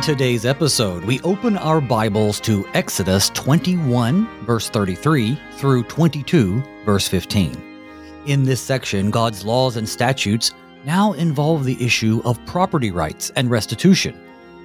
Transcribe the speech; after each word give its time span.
In 0.00 0.06
today's 0.06 0.46
episode, 0.46 1.04
we 1.04 1.20
open 1.20 1.58
our 1.58 1.78
Bibles 1.78 2.40
to 2.40 2.66
Exodus 2.72 3.28
21, 3.34 4.46
verse 4.46 4.70
33 4.70 5.38
through 5.56 5.82
22, 5.82 6.62
verse 6.86 7.06
15. 7.06 8.22
In 8.24 8.42
this 8.42 8.62
section, 8.62 9.10
God's 9.10 9.44
laws 9.44 9.76
and 9.76 9.86
statutes 9.86 10.52
now 10.86 11.12
involve 11.12 11.66
the 11.66 11.76
issue 11.84 12.22
of 12.24 12.42
property 12.46 12.90
rights 12.90 13.30
and 13.36 13.50
restitution. 13.50 14.18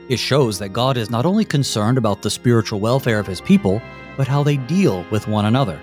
It 0.08 0.20
shows 0.20 0.58
that 0.60 0.70
God 0.70 0.96
is 0.96 1.10
not 1.10 1.26
only 1.26 1.44
concerned 1.44 1.98
about 1.98 2.22
the 2.22 2.30
spiritual 2.30 2.80
welfare 2.80 3.20
of 3.20 3.28
his 3.28 3.42
people, 3.42 3.82
but 4.16 4.30
how 4.30 4.42
they 4.42 4.56
deal 4.56 5.06
with 5.12 5.28
one 5.28 5.48
another. 5.48 5.82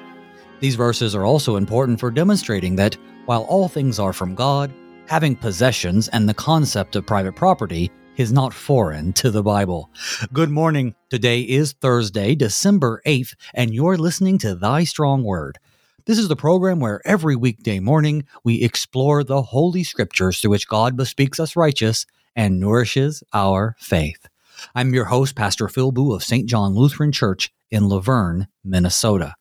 These 0.61 0.77
verses 0.77 1.15
are 1.15 1.27
also 1.27 1.57
important 1.57 2.01
for 2.01 2.11
demonstrating 2.11 2.75
that 2.77 2.97
while 3.27 3.43
all 3.43 3.69
things 3.69 3.99
are 3.99 4.15
from 4.15 4.35
God, 4.35 4.73
having 5.09 5.37
possessions 5.37 6.09
and 6.09 6.27
the 6.27 6.33
concept 6.33 6.97
of 6.97 7.05
private 7.05 7.37
property 7.37 7.93
is 8.17 8.33
not 8.33 8.53
foreign 8.53 9.13
to 9.15 9.31
the 9.31 9.43
Bible. 9.43 9.91
Good 10.33 10.51
morning. 10.51 10.95
Today 11.09 11.41
is 11.41 11.73
Thursday, 11.73 12.35
December 12.35 13.01
8th, 13.07 13.35
and 13.55 13.73
you're 13.73 13.97
listening 13.97 14.39
to 14.39 14.55
Thy 14.55 14.85
Strong 14.85 15.25
Word. 15.25 15.59
This 16.05 16.19
is 16.19 16.29
the 16.29 16.37
program 16.37 16.79
where 16.79 17.01
every 17.07 17.37
weekday 17.37 17.81
morning 17.81 18.25
we 18.45 18.63
explore 18.63 19.25
the 19.25 19.43
Holy 19.43 19.83
Scriptures 19.83 20.41
through 20.41 20.51
which 20.51 20.69
God 20.69 20.97
bespeaks 20.97 21.41
us 21.41 21.57
righteous 21.57 22.07
and 22.37 22.61
nourishes 22.61 23.23
our 23.33 23.77
faith. 23.79 24.29
I'm 24.75 24.93
your 24.93 25.07
host, 25.07 25.35
Pastor 25.35 25.69
Phil 25.69 25.93
Booe 25.93 26.15
of 26.15 26.23
St. 26.23 26.47
John 26.49 26.75
Lutheran 26.75 27.13
Church 27.13 27.51
in 27.71 27.85
Luverne, 27.85 28.47
Minnesota. 28.63 29.35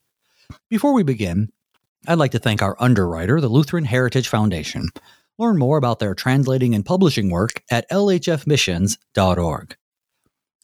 Before 0.69 0.93
we 0.93 1.03
begin, 1.03 1.49
I'd 2.07 2.17
like 2.17 2.31
to 2.31 2.39
thank 2.39 2.61
our 2.61 2.75
underwriter, 2.79 3.41
the 3.41 3.49
Lutheran 3.49 3.85
Heritage 3.85 4.27
Foundation. 4.27 4.87
Learn 5.41 5.57
more 5.57 5.79
about 5.79 5.97
their 5.97 6.13
translating 6.13 6.75
and 6.75 6.85
publishing 6.85 7.31
work 7.31 7.63
at 7.71 7.89
lhfmissions.org. 7.89 9.75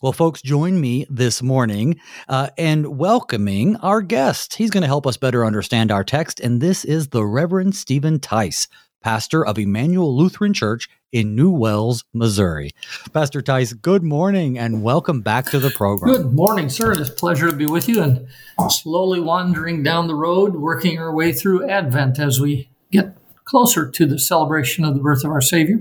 Well, 0.03 0.13
folks, 0.13 0.43
join 0.43 0.79
me 0.79 1.07
this 1.09 1.41
morning 1.41 1.99
uh, 2.29 2.49
and 2.59 2.99
welcoming 2.99 3.77
our 3.77 4.03
guest. 4.03 4.53
He's 4.53 4.69
going 4.69 4.83
to 4.83 4.87
help 4.87 5.07
us 5.07 5.17
better 5.17 5.43
understand 5.43 5.91
our 5.91 6.03
text, 6.03 6.39
and 6.39 6.61
this 6.61 6.85
is 6.85 7.07
the 7.07 7.25
Reverend 7.25 7.75
Stephen 7.75 8.19
Tice, 8.19 8.67
pastor 9.01 9.43
of 9.43 9.57
Emmanuel 9.57 10.15
Lutheran 10.15 10.53
Church 10.53 10.87
in 11.11 11.35
New 11.35 11.49
Wells, 11.49 12.03
Missouri. 12.13 12.69
Pastor 13.11 13.41
Tice, 13.41 13.73
good 13.73 14.03
morning 14.03 14.59
and 14.59 14.83
welcome 14.83 15.21
back 15.21 15.49
to 15.49 15.57
the 15.57 15.71
program. 15.71 16.13
Good 16.13 16.33
morning, 16.33 16.69
sir. 16.69 16.91
It's 16.91 17.09
a 17.09 17.13
pleasure 17.13 17.49
to 17.49 17.55
be 17.55 17.65
with 17.65 17.89
you 17.89 18.03
and 18.03 18.27
slowly 18.69 19.21
wandering 19.21 19.81
down 19.81 20.05
the 20.05 20.13
road, 20.13 20.53
working 20.53 20.99
our 20.99 21.11
way 21.11 21.33
through 21.33 21.67
Advent 21.67 22.19
as 22.19 22.39
we 22.39 22.69
get 22.91 23.17
closer 23.47 23.89
to 23.89 24.05
the 24.05 24.19
celebration 24.19 24.85
of 24.85 24.93
the 24.93 25.01
birth 25.01 25.23
of 25.23 25.31
our 25.31 25.41
Savior. 25.41 25.77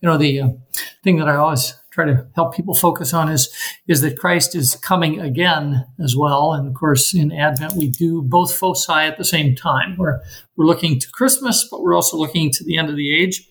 You 0.00 0.08
know, 0.08 0.16
the 0.16 0.40
uh, 0.40 0.48
thing 1.02 1.18
that 1.18 1.28
I 1.28 1.36
always 1.36 1.74
try 1.90 2.04
to 2.04 2.26
help 2.36 2.54
people 2.54 2.74
focus 2.74 3.12
on 3.12 3.28
is 3.28 3.52
is 3.88 4.00
that 4.02 4.18
Christ 4.18 4.54
is 4.54 4.76
coming 4.76 5.20
again 5.20 5.84
as 6.02 6.16
well. 6.16 6.52
And 6.52 6.68
of 6.68 6.74
course, 6.74 7.12
in 7.12 7.32
Advent, 7.32 7.74
we 7.74 7.88
do 7.88 8.22
both 8.22 8.54
foci 8.54 8.92
at 8.92 9.18
the 9.18 9.24
same 9.24 9.54
time. 9.54 9.96
We're 9.98 10.20
we're 10.56 10.66
looking 10.66 10.98
to 11.00 11.10
Christmas, 11.10 11.66
but 11.68 11.82
we're 11.82 11.94
also 11.94 12.16
looking 12.16 12.50
to 12.52 12.64
the 12.64 12.78
end 12.78 12.88
of 12.88 12.96
the 12.96 13.14
age. 13.14 13.48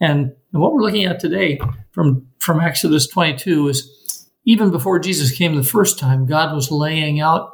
And, 0.00 0.32
what 0.52 0.72
we're 0.72 0.82
looking 0.82 1.04
at 1.04 1.20
today 1.20 1.60
from 1.92 2.26
from 2.40 2.60
Exodus 2.60 3.06
22 3.06 3.68
is 3.68 4.28
even 4.44 4.70
before 4.70 4.98
Jesus 4.98 5.30
came 5.30 5.54
the 5.54 5.62
first 5.62 5.96
time, 5.98 6.26
God 6.26 6.52
was 6.52 6.72
laying 6.72 7.20
out 7.20 7.52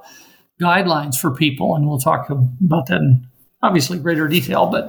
guidelines 0.61 1.17
for 1.17 1.34
people, 1.34 1.77
and 1.77 1.86
we'll 1.86 1.98
talk 1.98 2.30
about 2.30 2.86
that 2.86 2.97
in 2.97 3.27
obviously 3.67 3.98
greater 3.98 4.28
detail. 4.28 4.67
But 4.67 4.86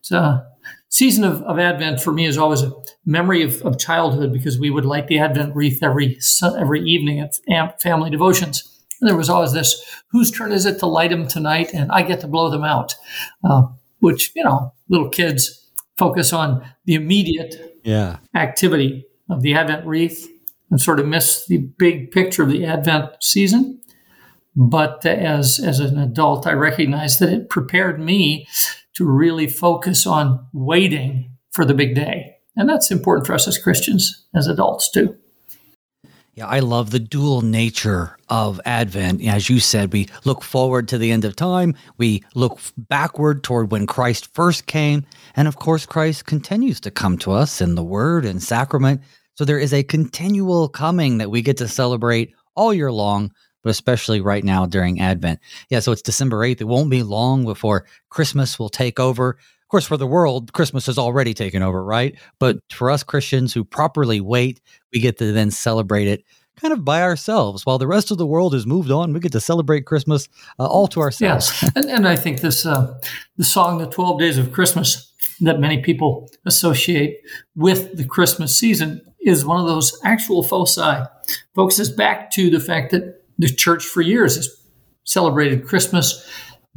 it's 0.00 0.10
a 0.10 0.46
season 0.88 1.24
of, 1.24 1.42
of 1.42 1.58
Advent 1.58 2.00
for 2.00 2.12
me 2.12 2.26
is 2.26 2.38
always 2.38 2.62
a 2.62 2.72
memory 3.04 3.42
of, 3.42 3.60
of 3.62 3.78
childhood 3.78 4.32
because 4.32 4.58
we 4.58 4.70
would 4.70 4.84
light 4.84 5.08
the 5.08 5.18
Advent 5.18 5.54
wreath 5.54 5.82
every 5.82 6.18
every 6.42 6.82
evening 6.82 7.20
at 7.20 7.82
family 7.82 8.10
devotions. 8.10 8.70
And 9.00 9.08
there 9.08 9.16
was 9.16 9.28
always 9.28 9.52
this: 9.52 9.84
whose 10.10 10.30
turn 10.30 10.52
is 10.52 10.66
it 10.66 10.78
to 10.78 10.86
light 10.86 11.10
them 11.10 11.28
tonight? 11.28 11.70
And 11.74 11.92
I 11.92 12.02
get 12.02 12.20
to 12.20 12.28
blow 12.28 12.50
them 12.50 12.64
out, 12.64 12.94
uh, 13.44 13.62
which 14.00 14.32
you 14.34 14.44
know, 14.44 14.72
little 14.88 15.08
kids 15.08 15.68
focus 15.98 16.32
on 16.32 16.66
the 16.86 16.94
immediate 16.94 17.78
yeah. 17.84 18.18
activity 18.34 19.06
of 19.30 19.42
the 19.42 19.54
Advent 19.54 19.86
wreath 19.86 20.28
and 20.70 20.80
sort 20.80 20.98
of 20.98 21.06
miss 21.06 21.46
the 21.46 21.58
big 21.58 22.10
picture 22.10 22.42
of 22.42 22.50
the 22.50 22.64
Advent 22.64 23.10
season. 23.20 23.80
But 24.56 25.04
as, 25.04 25.60
as 25.62 25.80
an 25.80 25.98
adult, 25.98 26.46
I 26.46 26.52
recognize 26.52 27.18
that 27.18 27.32
it 27.32 27.48
prepared 27.48 28.00
me 28.00 28.46
to 28.94 29.04
really 29.04 29.48
focus 29.48 30.06
on 30.06 30.46
waiting 30.52 31.36
for 31.52 31.64
the 31.64 31.74
big 31.74 31.94
day. 31.94 32.36
And 32.56 32.68
that's 32.68 32.90
important 32.90 33.26
for 33.26 33.34
us 33.34 33.48
as 33.48 33.58
Christians, 33.58 34.26
as 34.34 34.46
adults, 34.46 34.90
too. 34.90 35.16
Yeah, 36.36 36.48
I 36.48 36.58
love 36.60 36.90
the 36.90 36.98
dual 36.98 37.42
nature 37.42 38.16
of 38.28 38.60
Advent. 38.64 39.24
As 39.24 39.48
you 39.48 39.60
said, 39.60 39.92
we 39.92 40.08
look 40.24 40.42
forward 40.42 40.88
to 40.88 40.98
the 40.98 41.12
end 41.12 41.24
of 41.24 41.36
time, 41.36 41.76
we 41.96 42.24
look 42.34 42.58
backward 42.76 43.44
toward 43.44 43.70
when 43.70 43.86
Christ 43.86 44.34
first 44.34 44.66
came, 44.66 45.04
and 45.36 45.46
of 45.46 45.56
course, 45.56 45.86
Christ 45.86 46.26
continues 46.26 46.80
to 46.80 46.90
come 46.90 47.18
to 47.18 47.30
us 47.30 47.60
in 47.60 47.76
the 47.76 47.84
Word 47.84 48.24
and 48.24 48.42
sacrament. 48.42 49.00
So 49.36 49.44
there 49.44 49.60
is 49.60 49.72
a 49.72 49.84
continual 49.84 50.68
coming 50.68 51.18
that 51.18 51.30
we 51.30 51.40
get 51.40 51.56
to 51.58 51.68
celebrate 51.68 52.34
all 52.56 52.74
year 52.74 52.90
long, 52.90 53.30
but 53.64 53.70
especially 53.70 54.20
right 54.20 54.44
now 54.44 54.66
during 54.66 55.00
Advent. 55.00 55.40
Yeah, 55.70 55.80
so 55.80 55.90
it's 55.90 56.02
December 56.02 56.38
8th. 56.46 56.60
It 56.60 56.68
won't 56.68 56.90
be 56.90 57.02
long 57.02 57.44
before 57.44 57.86
Christmas 58.10 58.58
will 58.58 58.68
take 58.68 59.00
over 59.00 59.30
Of 59.30 59.68
course, 59.68 59.86
for 59.86 59.96
the 59.96 60.06
world, 60.06 60.52
Christmas 60.52 60.86
has 60.86 60.98
already 60.98 61.34
taken 61.34 61.62
over, 61.62 61.82
right? 61.82 62.16
But 62.38 62.58
for 62.70 62.90
us 62.90 63.02
Christians 63.02 63.52
who 63.52 63.64
properly 63.64 64.20
wait, 64.20 64.60
we 64.92 65.00
get 65.00 65.18
to 65.18 65.32
then 65.32 65.50
celebrate 65.50 66.06
it 66.06 66.22
kind 66.60 66.72
of 66.72 66.84
by 66.84 67.02
ourselves. 67.02 67.66
While 67.66 67.78
the 67.78 67.86
rest 67.86 68.10
of 68.10 68.18
the 68.18 68.26
world 68.26 68.54
has 68.54 68.66
moved 68.66 68.90
on, 68.90 69.12
we 69.12 69.20
get 69.20 69.32
to 69.32 69.40
celebrate 69.40 69.86
Christmas 69.86 70.28
uh, 70.58 70.66
all 70.66 70.86
to 70.88 71.00
ourselves. 71.00 71.50
Yes, 71.62 71.72
and, 71.74 71.86
and 71.86 72.08
I 72.08 72.16
think 72.16 72.40
this 72.40 72.64
uh, 72.64 73.00
the 73.36 73.44
song 73.44 73.78
"The 73.78 73.86
Twelve 73.86 74.20
Days 74.20 74.38
of 74.38 74.52
Christmas" 74.52 75.12
that 75.40 75.58
many 75.58 75.82
people 75.82 76.30
associate 76.46 77.20
with 77.56 77.96
the 77.96 78.04
Christmas 78.04 78.56
season 78.56 79.00
is 79.20 79.44
one 79.44 79.60
of 79.60 79.66
those 79.66 79.98
actual 80.04 80.42
foci. 80.42 81.04
Focuses 81.54 81.90
back 81.90 82.30
to 82.32 82.50
the 82.50 82.60
fact 82.60 82.90
that 82.92 83.13
the 83.38 83.48
church 83.48 83.84
for 83.84 84.00
years 84.00 84.36
has 84.36 84.48
celebrated 85.04 85.66
Christmas 85.66 86.28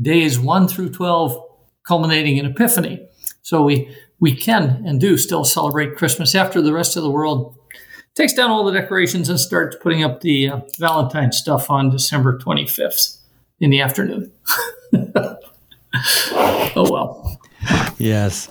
days 0.01 0.39
one 0.39 0.67
through 0.67 0.89
twelve 0.89 1.43
culminating 1.87 2.37
in 2.37 2.45
Epiphany. 2.45 3.07
So 3.41 3.63
we 3.63 3.95
we 4.19 4.35
can 4.35 4.83
and 4.85 4.99
do 4.99 5.17
still 5.17 5.43
celebrate 5.43 5.95
Christmas 5.95 6.35
after 6.35 6.61
the 6.61 6.73
rest 6.73 6.97
of 6.97 7.03
the 7.03 7.11
world 7.11 7.55
takes 8.17 8.33
down 8.33 8.49
all 8.49 8.65
the 8.65 8.71
decorations 8.71 9.29
and 9.29 9.39
starts 9.39 9.77
putting 9.79 10.03
up 10.03 10.21
the 10.21 10.49
uh, 10.49 10.59
Valentine 10.79 11.31
stuff 11.31 11.69
on 11.69 11.91
December 11.91 12.37
25th 12.39 13.19
in 13.59 13.69
the 13.69 13.79
afternoon. 13.79 14.31
oh 16.35 16.91
well. 16.91 17.39
Yes. 17.97 18.49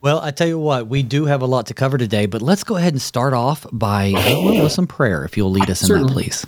Well, 0.00 0.20
I 0.20 0.32
tell 0.32 0.48
you 0.48 0.58
what, 0.58 0.88
we 0.88 1.02
do 1.02 1.24
have 1.24 1.40
a 1.40 1.46
lot 1.46 1.66
to 1.66 1.74
cover 1.74 1.96
today, 1.96 2.26
but 2.26 2.42
let's 2.42 2.62
go 2.64 2.76
ahead 2.76 2.92
and 2.92 3.00
start 3.00 3.32
off 3.32 3.66
by 3.72 4.12
with 4.44 4.72
some 4.72 4.86
prayer, 4.86 5.24
if 5.24 5.36
you'll 5.36 5.50
lead 5.50 5.70
us 5.70 5.80
in 5.80 5.86
Certainly. 5.86 6.08
that, 6.08 6.14
please. 6.14 6.46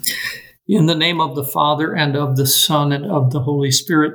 In 0.68 0.86
the 0.86 0.96
name 0.96 1.20
of 1.20 1.36
the 1.36 1.44
Father 1.44 1.94
and 1.94 2.16
of 2.16 2.36
the 2.36 2.46
Son 2.46 2.90
and 2.90 3.06
of 3.06 3.30
the 3.30 3.42
Holy 3.42 3.70
Spirit, 3.70 4.14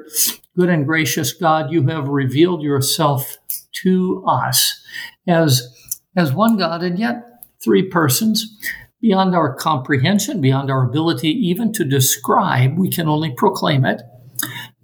good 0.58 0.68
and 0.68 0.86
gracious 0.86 1.32
God, 1.32 1.72
you 1.72 1.88
have 1.88 2.10
revealed 2.10 2.62
yourself 2.62 3.38
to 3.84 4.22
us 4.28 4.84
as, 5.26 5.74
as 6.18 6.34
one 6.34 6.58
God 6.58 6.84
and 6.84 7.00
yet 7.00 7.24
three 7.64 7.88
persons. 7.88 8.54
Beyond 9.00 9.34
our 9.34 9.56
comprehension, 9.56 10.42
beyond 10.42 10.70
our 10.70 10.84
ability 10.84 11.30
even 11.30 11.72
to 11.72 11.86
describe, 11.86 12.78
we 12.78 12.90
can 12.90 13.08
only 13.08 13.32
proclaim 13.32 13.86
it. 13.86 14.02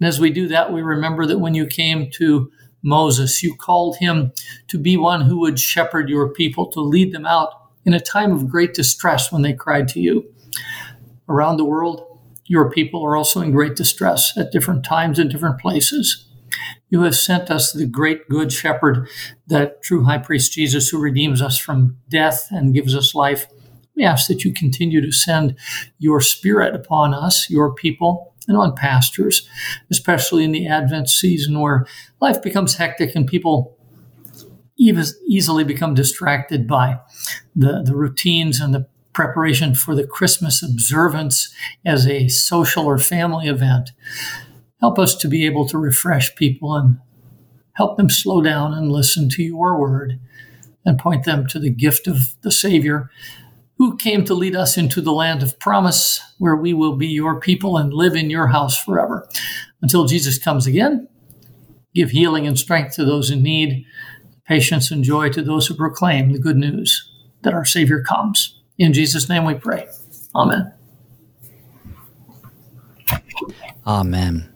And 0.00 0.08
as 0.08 0.18
we 0.18 0.30
do 0.30 0.48
that, 0.48 0.72
we 0.72 0.80
remember 0.80 1.26
that 1.26 1.38
when 1.38 1.52
you 1.52 1.66
came 1.66 2.10
to 2.12 2.50
Moses, 2.82 3.42
you 3.42 3.54
called 3.54 3.98
him 3.98 4.32
to 4.68 4.78
be 4.78 4.96
one 4.96 5.20
who 5.20 5.38
would 5.40 5.60
shepherd 5.60 6.08
your 6.08 6.32
people, 6.32 6.72
to 6.72 6.80
lead 6.80 7.12
them 7.12 7.26
out 7.26 7.52
in 7.84 7.92
a 7.92 8.00
time 8.00 8.32
of 8.32 8.48
great 8.48 8.72
distress 8.72 9.30
when 9.30 9.42
they 9.42 9.52
cried 9.52 9.86
to 9.88 10.00
you. 10.00 10.32
Around 11.28 11.56
the 11.56 11.64
world, 11.64 12.04
your 12.46 12.70
people 12.70 13.04
are 13.04 13.16
also 13.16 13.40
in 13.40 13.52
great 13.52 13.76
distress 13.76 14.36
at 14.36 14.50
different 14.50 14.84
times 14.84 15.18
and 15.18 15.30
different 15.30 15.60
places. 15.60 16.26
You 16.88 17.02
have 17.02 17.14
sent 17.14 17.50
us 17.50 17.72
the 17.72 17.86
great 17.86 18.28
good 18.28 18.50
shepherd, 18.50 19.06
that 19.46 19.82
true 19.82 20.04
high 20.04 20.18
priest 20.18 20.52
Jesus, 20.52 20.88
who 20.88 20.98
redeems 20.98 21.42
us 21.42 21.58
from 21.58 21.98
death 22.08 22.48
and 22.50 22.74
gives 22.74 22.96
us 22.96 23.14
life. 23.14 23.46
We 23.94 24.04
ask 24.04 24.28
that 24.28 24.44
you 24.44 24.54
continue 24.54 25.02
to 25.02 25.12
send 25.12 25.56
your 25.98 26.20
spirit 26.20 26.74
upon 26.74 27.12
us, 27.12 27.50
your 27.50 27.74
people, 27.74 28.34
and 28.46 28.56
on 28.56 28.74
pastors, 28.74 29.46
especially 29.90 30.44
in 30.44 30.52
the 30.52 30.66
Advent 30.66 31.10
season 31.10 31.60
where 31.60 31.86
life 32.20 32.42
becomes 32.42 32.76
hectic 32.76 33.14
and 33.14 33.26
people 33.26 33.76
easily 34.78 35.64
become 35.64 35.92
distracted 35.92 36.66
by 36.66 36.98
the, 37.54 37.82
the 37.84 37.94
routines 37.94 38.60
and 38.60 38.72
the 38.72 38.86
preparation 39.18 39.74
for 39.74 39.96
the 39.96 40.06
Christmas 40.06 40.62
observance 40.62 41.52
as 41.84 42.06
a 42.06 42.28
social 42.28 42.86
or 42.86 42.98
family 42.98 43.48
event. 43.48 43.90
Help 44.80 44.96
us 44.96 45.16
to 45.16 45.26
be 45.26 45.44
able 45.44 45.66
to 45.66 45.76
refresh 45.76 46.36
people 46.36 46.76
and 46.76 47.00
help 47.72 47.96
them 47.96 48.08
slow 48.08 48.40
down 48.40 48.72
and 48.72 48.92
listen 48.92 49.28
to 49.28 49.42
your 49.42 49.76
word 49.76 50.20
and 50.86 51.00
point 51.00 51.24
them 51.24 51.48
to 51.48 51.58
the 51.58 51.68
gift 51.68 52.06
of 52.06 52.36
the 52.42 52.52
Savior 52.52 53.10
who 53.78 53.96
came 53.96 54.24
to 54.24 54.34
lead 54.34 54.54
us 54.54 54.78
into 54.78 55.00
the 55.00 55.10
land 55.10 55.42
of 55.42 55.58
promise, 55.58 56.20
where 56.38 56.54
we 56.54 56.72
will 56.72 56.94
be 56.94 57.08
your 57.08 57.40
people 57.40 57.76
and 57.76 57.92
live 57.92 58.14
in 58.14 58.30
your 58.30 58.46
house 58.46 58.80
forever. 58.80 59.28
Until 59.82 60.04
Jesus 60.06 60.38
comes 60.38 60.64
again, 60.64 61.08
give 61.92 62.10
healing 62.10 62.46
and 62.46 62.56
strength 62.56 62.94
to 62.94 63.04
those 63.04 63.32
in 63.32 63.42
need, 63.42 63.84
patience 64.46 64.92
and 64.92 65.02
joy 65.02 65.28
to 65.30 65.42
those 65.42 65.66
who 65.66 65.74
proclaim 65.74 66.32
the 66.32 66.38
good 66.38 66.56
news 66.56 67.12
that 67.42 67.52
our 67.52 67.64
Savior 67.64 68.00
comes. 68.00 68.57
In 68.78 68.92
Jesus' 68.92 69.28
name 69.28 69.44
we 69.44 69.54
pray. 69.54 69.88
Amen. 70.34 70.72
Amen. 73.86 74.52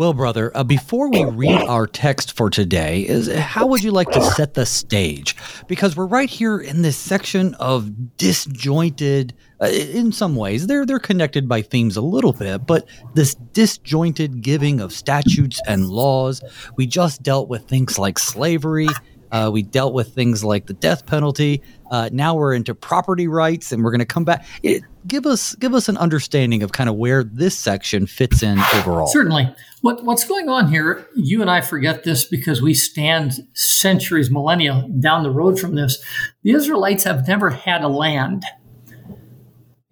Well, 0.00 0.14
brother, 0.14 0.50
uh, 0.54 0.64
before 0.64 1.10
we 1.10 1.26
read 1.26 1.60
our 1.60 1.86
text 1.86 2.34
for 2.34 2.48
today, 2.48 3.02
is 3.02 3.30
how 3.30 3.66
would 3.66 3.84
you 3.84 3.90
like 3.90 4.10
to 4.12 4.22
set 4.22 4.54
the 4.54 4.64
stage? 4.64 5.36
Because 5.68 5.94
we're 5.94 6.06
right 6.06 6.30
here 6.30 6.58
in 6.58 6.80
this 6.80 6.96
section 6.96 7.52
of 7.56 8.16
disjointed. 8.16 9.34
Uh, 9.60 9.66
in 9.66 10.10
some 10.10 10.36
ways, 10.36 10.66
they're 10.66 10.86
they're 10.86 10.98
connected 10.98 11.46
by 11.46 11.60
themes 11.60 11.98
a 11.98 12.00
little 12.00 12.32
bit, 12.32 12.66
but 12.66 12.88
this 13.12 13.34
disjointed 13.34 14.40
giving 14.40 14.80
of 14.80 14.94
statutes 14.94 15.60
and 15.68 15.90
laws. 15.90 16.42
We 16.78 16.86
just 16.86 17.22
dealt 17.22 17.50
with 17.50 17.68
things 17.68 17.98
like 17.98 18.18
slavery. 18.18 18.88
Uh, 19.32 19.50
we 19.52 19.62
dealt 19.62 19.94
with 19.94 20.14
things 20.14 20.42
like 20.42 20.66
the 20.66 20.74
death 20.74 21.06
penalty. 21.06 21.62
Uh, 21.90 22.08
now 22.12 22.34
we're 22.34 22.54
into 22.54 22.74
property 22.74 23.28
rights, 23.28 23.72
and 23.72 23.84
we're 23.84 23.90
going 23.90 24.00
to 24.00 24.04
come 24.04 24.24
back. 24.24 24.46
It, 24.62 24.82
give 25.06 25.26
us 25.26 25.54
give 25.56 25.74
us 25.74 25.88
an 25.88 25.96
understanding 25.96 26.62
of 26.62 26.72
kind 26.72 26.88
of 26.88 26.96
where 26.96 27.24
this 27.24 27.58
section 27.58 28.06
fits 28.06 28.42
in 28.42 28.58
overall. 28.74 29.06
Certainly, 29.06 29.54
what 29.82 30.04
what's 30.04 30.24
going 30.24 30.48
on 30.48 30.70
here? 30.70 31.06
You 31.14 31.40
and 31.40 31.50
I 31.50 31.60
forget 31.60 32.04
this 32.04 32.24
because 32.24 32.60
we 32.60 32.74
stand 32.74 33.46
centuries, 33.54 34.30
millennia 34.30 34.86
down 34.98 35.22
the 35.22 35.30
road 35.30 35.58
from 35.58 35.74
this. 35.74 36.02
The 36.42 36.52
Israelites 36.52 37.04
have 37.04 37.26
never 37.26 37.50
had 37.50 37.82
a 37.82 37.88
land. 37.88 38.44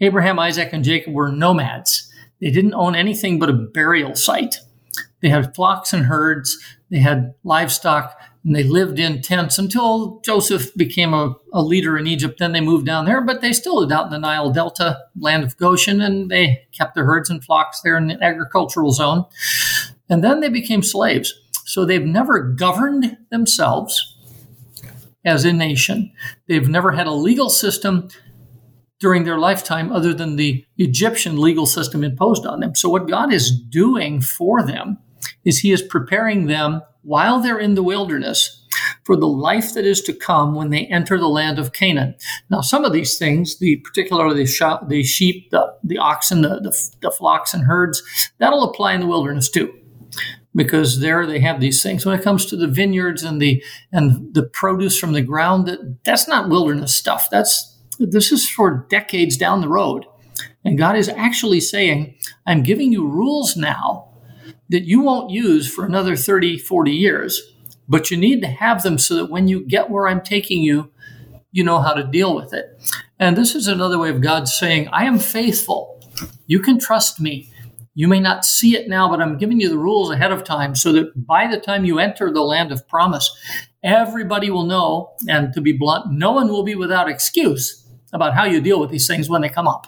Abraham, 0.01 0.39
Isaac, 0.39 0.71
and 0.73 0.85
Jacob 0.85 1.13
were 1.13 1.29
nomads. 1.29 2.11
They 2.41 2.51
didn't 2.51 2.75
own 2.75 2.95
anything 2.95 3.39
but 3.39 3.51
a 3.51 3.53
burial 3.53 4.15
site. 4.15 4.61
They 5.21 5.29
had 5.29 5.55
flocks 5.55 5.93
and 5.93 6.07
herds. 6.07 6.57
They 6.91 6.99
had 6.99 7.35
livestock 7.43 8.18
and 8.49 8.57
they 8.57 8.65
lived 8.65 8.99
in 8.99 9.21
tents 9.21 9.59
until 9.59 10.21
Joseph 10.25 10.75
became 10.75 11.13
a, 11.13 11.37
a, 11.53 11.61
leader 11.61 11.99
in 11.99 12.07
Egypt. 12.07 12.39
Then 12.39 12.53
they 12.53 12.63
moved 12.63 12.87
down 12.87 13.05
there, 13.05 13.21
but 13.21 13.43
they 13.43 13.53
still 13.53 13.79
lived 13.79 13.93
out 13.93 14.07
in 14.07 14.11
the 14.11 14.19
Nile 14.19 14.51
Delta, 14.51 15.01
land 15.21 15.45
of 15.45 15.59
Goshen, 15.59 16.01
and 16.01 16.31
they 16.31 16.67
kept 16.73 16.95
their 16.95 17.05
herds 17.05 17.29
and 17.29 17.45
flocks 17.45 17.83
there 17.83 17.99
in 17.99 18.07
the 18.07 18.25
agricultural 18.25 18.91
zone. 18.93 19.27
And 20.09 20.25
then 20.25 20.41
they 20.41 20.49
became 20.49 20.83
slaves. 20.83 21.35
So 21.67 21.85
they've 21.85 22.03
never 22.03 22.41
governed 22.41 23.19
themselves 23.31 24.17
as 25.27 25.45
a 25.45 25.53
nation. 25.53 26.11
They've 26.47 26.71
never 26.71 26.93
had 26.93 27.07
a 27.07 27.13
legal 27.13 27.51
system 27.51 28.09
during 28.99 29.25
their 29.25 29.39
lifetime 29.39 29.93
other 29.93 30.15
than 30.15 30.37
the 30.37 30.65
Egyptian 30.79 31.39
legal 31.39 31.67
system 31.67 32.03
imposed 32.03 32.47
on 32.47 32.61
them. 32.61 32.75
So 32.75 32.89
what 32.89 33.09
God 33.09 33.31
is 33.31 33.51
doing 33.51 34.23
for 34.23 34.63
them 34.63 34.97
is 35.45 35.59
he 35.59 35.71
is 35.71 35.83
preparing 35.83 36.47
them 36.47 36.81
while 37.09 37.41
they're 37.41 37.59
in 37.59 37.75
the 37.75 37.83
wilderness 37.83 38.63
for 39.05 39.17
the 39.17 39.27
life 39.27 39.73
that 39.73 39.87
is 39.87 40.03
to 40.03 40.13
come 40.13 40.55
when 40.55 40.69
they 40.69 40.85
enter 40.87 41.19
the 41.19 41.29
land 41.29 41.59
of 41.59 41.73
Canaan. 41.73 42.15
Now, 42.51 42.61
some 42.61 42.85
of 42.85 42.93
these 42.93 43.17
things, 43.17 43.59
the 43.59 43.77
particularly 43.77 44.45
the, 44.45 44.47
sh- 44.47 44.87
the 44.87 45.03
sheep, 45.03 45.51
the, 45.51 45.75
the 45.83 45.97
oxen, 45.97 46.43
the, 46.43 46.61
the, 46.61 46.77
the 47.01 47.11
flocks 47.11 47.55
and 47.55 47.65
herds, 47.65 48.03
that'll 48.37 48.63
apply 48.63 48.93
in 48.93 49.01
the 49.01 49.07
wilderness 49.07 49.49
too 49.49 49.73
because 50.55 51.01
there 51.01 51.27
they 51.27 51.41
have 51.41 51.61
these 51.61 51.83
things. 51.83 52.05
When 52.05 52.19
it 52.19 52.23
comes 52.23 52.45
to 52.47 52.57
the 52.57 52.67
vineyards 52.67 53.23
and 53.23 53.41
the 53.41 53.63
and 53.91 54.35
the 54.35 54.43
produce 54.43 54.99
from 54.99 55.13
the 55.13 55.23
ground, 55.23 55.67
that, 55.67 56.05
that's 56.05 56.29
not 56.29 56.51
wilderness 56.51 56.95
stuff. 56.95 57.29
That's 57.31 57.77
this 57.99 58.33
is 58.33 58.49
for 58.49 58.87
decades 58.91 59.37
down 59.37 59.61
the 59.61 59.69
road. 59.69 60.05
And 60.65 60.77
God 60.77 60.97
is 60.97 61.09
actually 61.09 61.61
saying, 61.61 62.15
I'm 62.47 62.63
giving 62.63 62.93
you 62.93 63.07
rules 63.07 63.57
now 63.57 64.08
that 64.69 64.85
you 64.85 65.01
won't 65.01 65.31
use 65.31 65.73
for 65.73 65.85
another 65.85 66.17
30, 66.17 66.59
40 66.59 66.91
years, 66.91 67.55
but 67.89 68.11
you 68.11 68.17
need 68.17 68.41
to 68.43 68.49
have 68.49 68.83
them 68.83 68.99
so 68.99 69.15
that 69.17 69.31
when 69.31 69.49
you 69.49 69.65
get 69.65 69.91
where 69.91 70.09
I'm 70.09 70.21
taking 70.21 70.63
you, 70.63 70.91
you 71.51 71.65
know 71.65 71.81
how 71.81 71.95
to 71.95 72.05
deal 72.05 72.35
with 72.35 72.53
it. 72.53 72.79
And 73.19 73.37
this 73.37 73.55
is 73.55 73.67
another 73.67 73.99
way 73.99 74.11
of 74.11 74.21
God 74.21 74.49
saying, 74.49 74.89
I 74.89 75.05
am 75.05 75.19
faithful. 75.19 76.01
You 76.47 76.61
can 76.61 76.79
trust 76.79 77.21
me. 77.21 77.51
You 77.95 78.07
may 78.07 78.21
not 78.21 78.45
see 78.45 78.77
it 78.77 78.89
now, 78.89 79.09
but 79.09 79.21
I'm 79.21 79.39
giving 79.39 79.61
you 79.61 79.69
the 79.69 79.79
rules 79.79 80.11
ahead 80.11 80.31
of 80.31 80.45
time 80.45 80.77
so 80.77 80.93
that 80.93 81.27
by 81.27 81.49
the 81.49 81.59
time 81.59 81.85
you 81.85 81.99
enter 81.99 82.31
the 82.31 82.43
land 82.43 82.71
of 82.71 82.87
promise, 82.87 83.29
everybody 83.83 84.51
will 84.51 84.67
know, 84.67 85.11
and 85.29 85.53
to 85.55 85.61
be 85.61 85.73
blunt, 85.73 86.13
no 86.13 86.33
one 86.33 86.49
will 86.49 86.63
be 86.63 86.75
without 86.75 87.09
excuse 87.09 87.85
about 88.13 88.35
how 88.35 88.45
you 88.45 88.61
deal 88.61 88.79
with 88.79 88.91
these 88.91 89.07
things 89.07 89.29
when 89.29 89.43
they 89.43 89.49
come 89.49 89.67
up. 89.67 89.87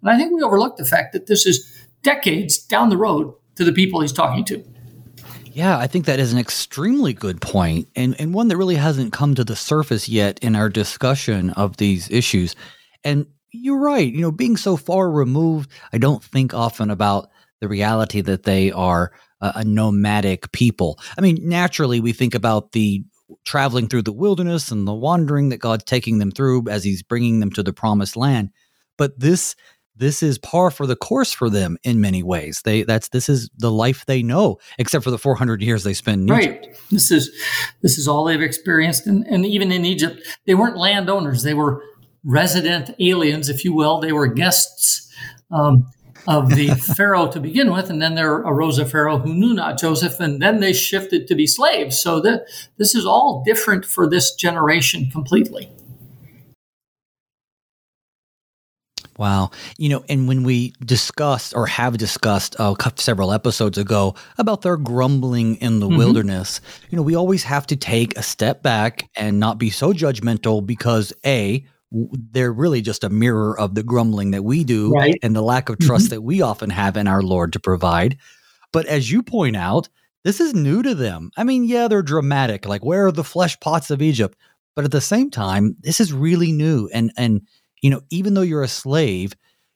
And 0.00 0.10
I 0.10 0.16
think 0.16 0.32
we 0.32 0.42
overlook 0.42 0.76
the 0.76 0.84
fact 0.84 1.12
that 1.12 1.26
this 1.26 1.46
is 1.46 1.86
decades 2.02 2.58
down 2.58 2.88
the 2.88 2.96
road 2.96 3.34
to 3.56 3.64
the 3.64 3.72
people 3.72 4.00
he's 4.00 4.12
talking 4.12 4.44
to. 4.46 4.64
Yeah, 5.52 5.78
I 5.78 5.86
think 5.86 6.06
that 6.06 6.18
is 6.18 6.32
an 6.32 6.38
extremely 6.38 7.12
good 7.12 7.40
point 7.42 7.88
and, 7.94 8.18
and 8.18 8.32
one 8.32 8.48
that 8.48 8.56
really 8.56 8.76
hasn't 8.76 9.12
come 9.12 9.34
to 9.34 9.44
the 9.44 9.56
surface 9.56 10.08
yet 10.08 10.38
in 10.38 10.56
our 10.56 10.70
discussion 10.70 11.50
of 11.50 11.76
these 11.76 12.10
issues. 12.10 12.56
And 13.04 13.26
you're 13.50 13.78
right, 13.78 14.10
you 14.10 14.22
know, 14.22 14.32
being 14.32 14.56
so 14.56 14.76
far 14.76 15.10
removed, 15.10 15.70
I 15.92 15.98
don't 15.98 16.24
think 16.24 16.54
often 16.54 16.90
about 16.90 17.30
the 17.60 17.68
reality 17.68 18.22
that 18.22 18.44
they 18.44 18.72
are 18.72 19.12
a, 19.42 19.52
a 19.56 19.64
nomadic 19.64 20.50
people. 20.52 20.98
I 21.18 21.20
mean, 21.20 21.38
naturally, 21.42 22.00
we 22.00 22.12
think 22.12 22.34
about 22.34 22.72
the 22.72 23.04
traveling 23.44 23.88
through 23.88 24.02
the 24.02 24.12
wilderness 24.12 24.70
and 24.70 24.86
the 24.86 24.94
wandering 24.94 25.50
that 25.50 25.58
God's 25.58 25.84
taking 25.84 26.18
them 26.18 26.30
through 26.30 26.68
as 26.68 26.84
He's 26.84 27.02
bringing 27.02 27.40
them 27.40 27.50
to 27.50 27.62
the 27.62 27.72
promised 27.72 28.16
land. 28.16 28.50
But 28.96 29.18
this 29.18 29.54
this 29.96 30.22
is 30.22 30.38
par 30.38 30.70
for 30.70 30.86
the 30.86 30.96
course 30.96 31.32
for 31.32 31.50
them 31.50 31.76
in 31.82 32.00
many 32.00 32.22
ways. 32.22 32.62
They 32.64 32.82
that's 32.82 33.08
this 33.08 33.28
is 33.28 33.50
the 33.56 33.70
life 33.70 34.06
they 34.06 34.22
know, 34.22 34.58
except 34.78 35.04
for 35.04 35.10
the 35.10 35.18
400 35.18 35.62
years 35.62 35.84
they 35.84 35.94
spend 35.94 36.22
in 36.22 36.34
right. 36.34 36.62
Egypt. 36.62 36.80
This 36.90 37.10
is 37.10 37.30
this 37.82 37.98
is 37.98 38.08
all 38.08 38.24
they've 38.24 38.40
experienced, 38.40 39.06
and, 39.06 39.26
and 39.26 39.44
even 39.44 39.70
in 39.70 39.84
Egypt, 39.84 40.20
they 40.46 40.54
weren't 40.54 40.76
landowners; 40.76 41.42
they 41.42 41.54
were 41.54 41.82
resident 42.24 42.94
aliens, 42.98 43.48
if 43.48 43.64
you 43.64 43.74
will. 43.74 44.00
They 44.00 44.12
were 44.12 44.26
guests 44.28 45.12
um, 45.50 45.86
of 46.26 46.50
the 46.50 46.68
pharaoh 46.96 47.30
to 47.30 47.40
begin 47.40 47.72
with, 47.72 47.90
and 47.90 48.00
then 48.00 48.14
there 48.14 48.32
arose 48.32 48.78
a 48.78 48.86
pharaoh 48.86 49.18
who 49.18 49.34
knew 49.34 49.52
not 49.52 49.78
Joseph, 49.78 50.20
and 50.20 50.40
then 50.40 50.60
they 50.60 50.72
shifted 50.72 51.26
to 51.28 51.34
be 51.34 51.46
slaves. 51.46 52.00
So 52.00 52.20
that 52.20 52.46
this 52.78 52.94
is 52.94 53.04
all 53.04 53.42
different 53.44 53.84
for 53.84 54.08
this 54.08 54.34
generation 54.34 55.10
completely. 55.10 55.70
Wow. 59.22 59.52
You 59.78 59.88
know, 59.88 60.04
and 60.08 60.26
when 60.26 60.42
we 60.42 60.74
discussed 60.84 61.54
or 61.54 61.68
have 61.68 61.96
discussed 61.96 62.56
uh, 62.58 62.74
several 62.96 63.32
episodes 63.32 63.78
ago 63.78 64.16
about 64.36 64.62
their 64.62 64.76
grumbling 64.76 65.54
in 65.58 65.78
the 65.78 65.86
mm-hmm. 65.86 65.96
wilderness, 65.96 66.60
you 66.90 66.96
know, 66.96 67.02
we 67.02 67.14
always 67.14 67.44
have 67.44 67.64
to 67.68 67.76
take 67.76 68.18
a 68.18 68.22
step 68.24 68.64
back 68.64 69.08
and 69.14 69.38
not 69.38 69.58
be 69.58 69.70
so 69.70 69.92
judgmental 69.92 70.66
because 70.66 71.12
A, 71.24 71.64
they're 72.32 72.52
really 72.52 72.80
just 72.80 73.04
a 73.04 73.10
mirror 73.10 73.56
of 73.56 73.76
the 73.76 73.84
grumbling 73.84 74.32
that 74.32 74.42
we 74.42 74.64
do 74.64 74.90
right. 74.90 75.14
and 75.22 75.36
the 75.36 75.40
lack 75.40 75.68
of 75.68 75.78
trust 75.78 76.06
mm-hmm. 76.06 76.16
that 76.16 76.22
we 76.22 76.42
often 76.42 76.70
have 76.70 76.96
in 76.96 77.06
our 77.06 77.22
Lord 77.22 77.52
to 77.52 77.60
provide. 77.60 78.18
But 78.72 78.86
as 78.86 79.08
you 79.08 79.22
point 79.22 79.54
out, 79.54 79.88
this 80.24 80.40
is 80.40 80.52
new 80.52 80.82
to 80.82 80.96
them. 80.96 81.30
I 81.36 81.44
mean, 81.44 81.62
yeah, 81.62 81.86
they're 81.86 82.02
dramatic, 82.02 82.66
like 82.66 82.84
where 82.84 83.06
are 83.06 83.12
the 83.12 83.22
flesh 83.22 83.60
pots 83.60 83.92
of 83.92 84.02
Egypt? 84.02 84.36
But 84.74 84.84
at 84.84 84.90
the 84.90 85.00
same 85.00 85.30
time, 85.30 85.76
this 85.80 86.00
is 86.00 86.12
really 86.12 86.50
new 86.50 86.88
and 86.92 87.12
and 87.16 87.42
you 87.82 87.90
know, 87.90 88.00
even 88.10 88.34
though 88.34 88.42
you're 88.42 88.62
a 88.62 88.68
slave, 88.68 89.34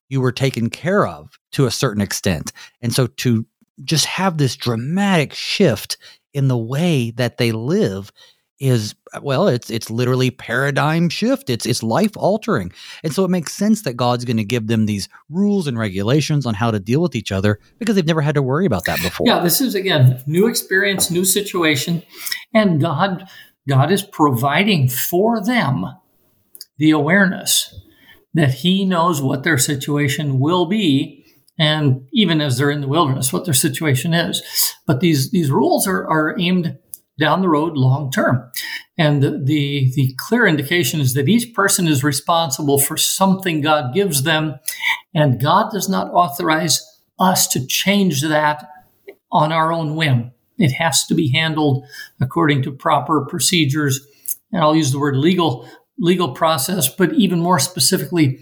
you 0.09 0.21
were 0.21 0.33
taken 0.33 0.71
care 0.71 1.07
of 1.07 1.39
to 1.53 1.67
a 1.67 1.71
certain 1.71 2.01
extent. 2.01 2.53
And 2.81 2.95
so 2.95 3.09
to 3.09 3.45
just 3.85 4.07
have 4.07 4.39
this 4.39 4.57
dramatic 4.57 5.35
shift 5.35 5.99
in 6.33 6.49
the 6.49 6.57
way 6.57 7.11
that 7.13 7.37
they 7.37 7.53
live 7.53 8.11
is 8.59 8.95
well 9.21 9.49
it's 9.49 9.69
it's 9.69 9.91
literally 9.91 10.31
paradigm 10.31 11.11
shift. 11.11 11.51
It's 11.51 11.67
it's 11.67 11.83
life 11.83 12.17
altering 12.17 12.73
and 13.05 13.13
so 13.13 13.23
it 13.23 13.29
makes 13.29 13.53
sense 13.53 13.83
that 13.83 13.99
god's 13.99 14.25
going 14.25 14.39
to 14.39 14.45
give 14.45 14.67
them 14.67 14.87
these 14.87 15.11
rules 15.29 15.67
and 15.67 15.79
regulations 15.79 16.47
on 16.47 16.55
how 16.55 16.71
to 16.71 16.81
deal 16.81 17.03
with 17.03 17.15
each 17.15 17.33
other 17.33 17.61
because 17.79 17.97
they've 17.97 18.07
never 18.07 18.23
had 18.23 18.35
to 18.37 18.43
worry 18.43 18.65
about 18.65 18.87
that 18.87 19.03
before. 19.03 19.27
Yeah 19.27 19.41
this 19.41 19.61
is 19.61 19.75
again 19.75 20.23
new 20.27 20.47
experience 20.47 21.11
new 21.11 21.27
situation. 21.27 22.03
And 22.55 22.81
god 22.81 23.29
god 23.69 23.91
is 23.93 24.03
providing 24.03 24.89
for 24.89 25.45
them 25.45 25.85
the 26.79 26.93
awareness 26.93 27.75
that 28.37 28.55
he 28.55 28.85
knows 28.85 29.23
what 29.23 29.43
their 29.43 29.59
situation 29.59 30.39
will 30.39 30.67
be 30.67 31.25
and 31.59 32.07
even 32.13 32.43
as 32.43 32.59
they're 32.59 32.71
in 32.71 32.83
the 32.83 32.89
wilderness 32.89 33.33
what 33.33 33.47
their 33.47 33.55
situation 33.55 34.13
is. 34.13 34.43
But 34.87 35.01
these 35.01 35.31
these 35.31 35.51
rules 35.51 35.89
are, 35.89 36.07
are 36.07 36.39
aimed 36.39 36.79
down 37.19 37.41
the 37.41 37.49
road 37.49 37.79
long 37.79 38.11
term 38.11 38.51
and 38.99 39.23
the, 39.23 39.31
the 39.31 39.91
the 39.95 40.15
clear 40.19 40.47
indication 40.47 41.01
is 41.01 41.15
that 41.15 41.29
each 41.29 41.55
person 41.55 41.89
is 41.89 42.05
responsible 42.05 42.79
for 42.79 42.99
something 42.99 43.63
god 43.63 43.95
gives 43.95 44.25
them 44.25 44.57
and 45.15 45.41
god 45.41 45.73
does 45.73 45.89
not 45.89 46.13
authorize 46.13 46.85
us 47.19 47.49
to 47.49 47.67
change 47.67 48.21
that 48.21 48.69
on 49.33 49.51
our 49.51 49.73
own 49.73 49.97
whim. 49.97 50.31
It 50.59 50.73
has 50.73 51.07
to 51.07 51.15
be 51.15 51.33
handled 51.33 51.85
according 52.21 52.63
to 52.63 52.73
proper 52.73 53.25
procedures. 53.25 54.07
And 54.53 54.63
i'll 54.63 54.77
use 54.77 54.93
the 54.93 54.99
word 54.99 55.17
legal 55.17 55.67
legal 55.99 56.33
process, 56.33 56.89
but 56.89 57.13
even 57.15 57.41
more 57.41 57.59
specifically, 57.59 58.41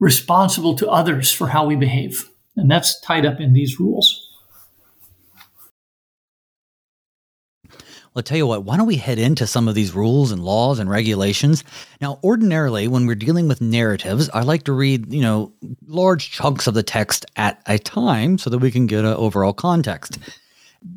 responsible 0.00 0.74
to 0.76 0.88
others 0.88 1.32
for 1.32 1.48
how 1.48 1.66
we 1.66 1.76
behave. 1.76 2.28
And 2.56 2.70
that's 2.70 3.00
tied 3.00 3.26
up 3.26 3.40
in 3.40 3.52
these 3.52 3.80
rules. 3.80 4.30
I'll 8.16 8.22
tell 8.22 8.36
you 8.36 8.46
what, 8.46 8.62
why 8.62 8.76
don't 8.76 8.86
we 8.86 8.96
head 8.96 9.18
into 9.18 9.44
some 9.44 9.66
of 9.66 9.74
these 9.74 9.92
rules 9.92 10.30
and 10.30 10.44
laws 10.44 10.78
and 10.78 10.88
regulations? 10.88 11.64
Now, 12.00 12.20
ordinarily, 12.22 12.86
when 12.86 13.06
we're 13.06 13.16
dealing 13.16 13.48
with 13.48 13.60
narratives, 13.60 14.30
I 14.32 14.42
like 14.42 14.62
to 14.64 14.72
read, 14.72 15.12
you 15.12 15.20
know, 15.20 15.52
large 15.86 16.30
chunks 16.30 16.68
of 16.68 16.74
the 16.74 16.84
text 16.84 17.26
at 17.34 17.60
a 17.66 17.76
time 17.76 18.38
so 18.38 18.50
that 18.50 18.58
we 18.58 18.70
can 18.70 18.86
get 18.86 19.00
an 19.00 19.14
overall 19.14 19.52
context. 19.52 20.18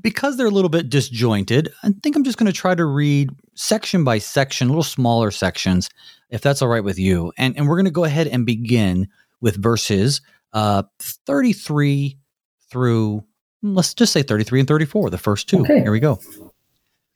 Because 0.01 0.35
they're 0.35 0.47
a 0.47 0.51
little 0.51 0.69
bit 0.69 0.89
disjointed, 0.89 1.71
I 1.81 1.91
think 2.03 2.15
I'm 2.15 2.23
just 2.23 2.37
going 2.37 2.51
to 2.51 2.57
try 2.57 2.75
to 2.75 2.85
read 2.85 3.29
section 3.55 4.03
by 4.03 4.17
section, 4.17 4.67
little 4.67 4.83
smaller 4.83 5.31
sections, 5.31 5.89
if 6.29 6.41
that's 6.41 6.61
all 6.61 6.67
right 6.67 6.83
with 6.83 6.99
you. 6.99 7.31
And, 7.37 7.55
and 7.57 7.67
we're 7.67 7.77
going 7.77 7.85
to 7.85 7.91
go 7.91 8.03
ahead 8.03 8.27
and 8.27 8.45
begin 8.45 9.07
with 9.39 9.61
verses 9.61 10.21
uh, 10.53 10.83
33 10.99 12.17
through, 12.69 13.23
let's 13.61 13.93
just 13.93 14.13
say 14.13 14.23
33 14.23 14.61
and 14.61 14.67
34, 14.67 15.09
the 15.09 15.17
first 15.17 15.47
two. 15.47 15.61
Okay. 15.61 15.79
Here 15.79 15.91
we 15.91 15.99
go. 15.99 16.19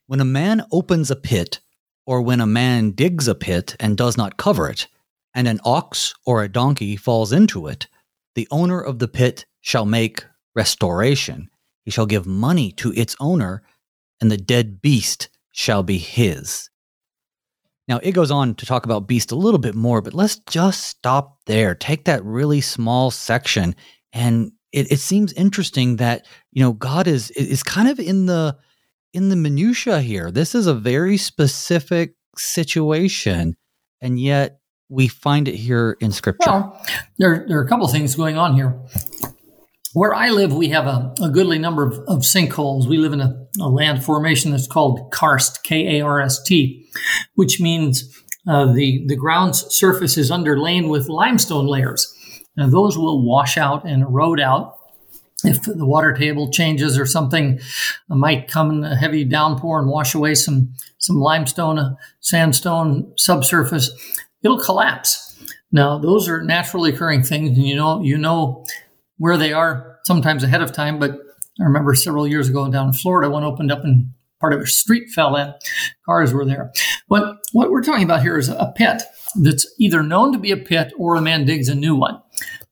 When 0.08 0.20
a 0.20 0.26
man 0.26 0.64
opens 0.72 1.12
a 1.12 1.16
pit, 1.16 1.60
or 2.06 2.22
when 2.22 2.42
a 2.42 2.48
man 2.48 2.92
digs 2.92 3.28
a 3.28 3.36
pit 3.36 3.76
and 3.80 3.98
does 3.98 4.18
not 4.18 4.38
cover 4.38 4.70
it, 4.70 4.88
and 5.34 5.48
an 5.48 5.60
ox 5.64 6.14
or 6.26 6.44
a 6.44 6.50
donkey 6.50 6.96
falls 6.96 7.32
into 7.32 7.68
it, 7.68 7.88
the 8.36 8.48
owner 8.52 8.82
of 8.82 9.00
the 9.00 9.08
pit 9.08 9.46
shall 9.62 9.86
make 9.86 10.26
restoration. 10.56 11.50
He 11.84 11.92
shall 11.92 12.06
give 12.06 12.26
money 12.26 12.72
to 12.74 12.94
its 12.94 13.16
owner, 13.20 13.64
and 14.20 14.32
the 14.32 14.38
dead 14.38 14.82
beast 14.82 15.30
shall 15.52 15.84
be 15.84 15.98
his. 15.98 16.70
Now, 17.88 18.00
it 18.04 18.12
goes 18.12 18.32
on 18.32 18.56
to 18.56 18.66
talk 18.66 18.86
about 18.86 19.08
beast 19.08 19.32
a 19.32 19.36
little 19.36 19.60
bit 19.60 19.76
more, 19.76 20.02
but 20.02 20.14
let's 20.14 20.40
just 20.48 20.84
stop 20.86 21.40
there. 21.46 21.76
Take 21.76 22.06
that 22.06 22.24
really 22.24 22.62
small 22.62 23.12
section. 23.12 23.76
And 24.14 24.52
it, 24.72 24.92
it 24.92 25.00
seems 25.00 25.34
interesting 25.34 25.98
that, 25.98 26.26
you 26.52 26.64
know, 26.64 26.72
God 26.72 27.08
is, 27.08 27.32
is 27.32 27.64
kind 27.64 27.90
of 27.90 28.00
in 28.00 28.28
the, 28.28 28.58
in 29.14 29.30
the 29.30 29.36
minutia 29.36 30.00
here. 30.00 30.32
This 30.32 30.56
is 30.56 30.68
a 30.68 30.74
very 30.74 31.18
specific 31.18 32.14
situation, 32.38 33.58
and 34.00 34.20
yet 34.20 34.60
we 34.88 35.08
find 35.08 35.48
it 35.48 35.56
here 35.56 35.98
in 36.00 36.12
Scripture. 36.12 36.50
Well, 36.50 36.86
there, 37.18 37.46
there 37.48 37.58
are 37.58 37.64
a 37.64 37.68
couple 37.68 37.86
of 37.86 37.92
things 37.92 38.16
going 38.16 38.38
on 38.38 38.54
here. 38.54 38.80
Where 39.94 40.14
I 40.14 40.30
live, 40.30 40.54
we 40.54 40.70
have 40.70 40.88
a, 40.88 41.14
a 41.22 41.30
goodly 41.30 41.60
number 41.60 41.86
of, 41.86 42.00
of, 42.08 42.20
sinkholes. 42.20 42.88
We 42.88 42.98
live 42.98 43.12
in 43.12 43.20
a, 43.20 43.36
a, 43.60 43.68
land 43.68 44.04
formation 44.04 44.52
that's 44.52 44.68
called 44.68 45.12
karst, 45.12 45.64
K 45.64 46.00
A 46.00 46.06
R 46.06 46.22
S 46.22 46.42
T, 46.42 46.88
which 47.36 47.60
means 47.60 48.04
uh, 48.48 48.72
the, 48.72 49.04
the 49.08 49.18
ground's 49.18 49.66
surface 49.76 50.18
is 50.18 50.32
underlain 50.32 50.90
with 50.90 51.10
limestone 51.10 51.68
layers. 51.68 52.14
And 52.56 52.72
those 52.72 52.98
will 52.98 53.26
wash 53.26 53.58
out 53.58 53.86
and 53.86 54.04
erode 54.04 54.40
out 54.40 54.78
if 55.44 55.64
the 55.64 55.86
water 55.86 56.14
table 56.14 56.52
changes 56.52 56.98
or 56.98 57.06
something 57.06 57.60
might 58.08 58.48
come 58.48 58.72
in 58.72 58.84
a 58.84 58.96
heavy 58.96 59.24
downpour 59.24 59.80
and 59.80 59.90
wash 59.90 60.14
away 60.14 60.36
some 60.36 60.74
some 61.00 61.18
limestone 61.18 61.80
uh, 61.80 61.96
sandstone 62.20 63.12
subsurface 63.18 63.90
it'll 64.44 64.60
collapse 64.60 65.40
now 65.72 65.98
those 65.98 66.30
are 66.30 66.44
naturally 66.44 66.94
occurring 66.94 67.24
things 67.24 67.50
and 67.58 67.66
you 67.66 67.76
know 67.76 68.02
you 68.02 68.18
know 68.18 68.64
where 69.22 69.38
they 69.38 69.54
are 69.54 70.00
sometimes 70.04 70.44
ahead 70.44 70.62
of 70.62 70.72
time 70.72 71.00
but 71.00 71.12
i 71.60 71.64
remember 71.64 71.94
several 71.94 72.28
years 72.28 72.50
ago 72.50 72.70
down 72.70 72.88
in 72.88 72.94
florida 72.94 73.30
one 73.30 73.44
opened 73.44 73.72
up 73.72 73.84
and 73.84 74.12
part 74.42 74.54
of 74.54 74.60
a 74.60 74.68
street 74.68 75.10
fell 75.12 75.38
in. 75.38 75.54
Cars 76.06 76.34
were 76.34 76.44
there. 76.44 76.74
But 77.08 77.38
what 77.54 77.70
we're 77.70 77.84
talking 77.84 78.04
about 78.04 78.24
here 78.24 78.38
is 78.38 78.50
a 78.50 78.74
pit 78.76 79.04
that's 79.36 79.72
either 79.80 80.04
known 80.04 80.34
to 80.34 80.40
be 80.40 80.52
a 80.52 80.58
pit 80.58 80.92
or 80.98 81.16
a 81.16 81.22
man 81.22 81.46
digs 81.46 81.70
a 81.70 81.76
new 81.76 81.96
one. 81.96 82.20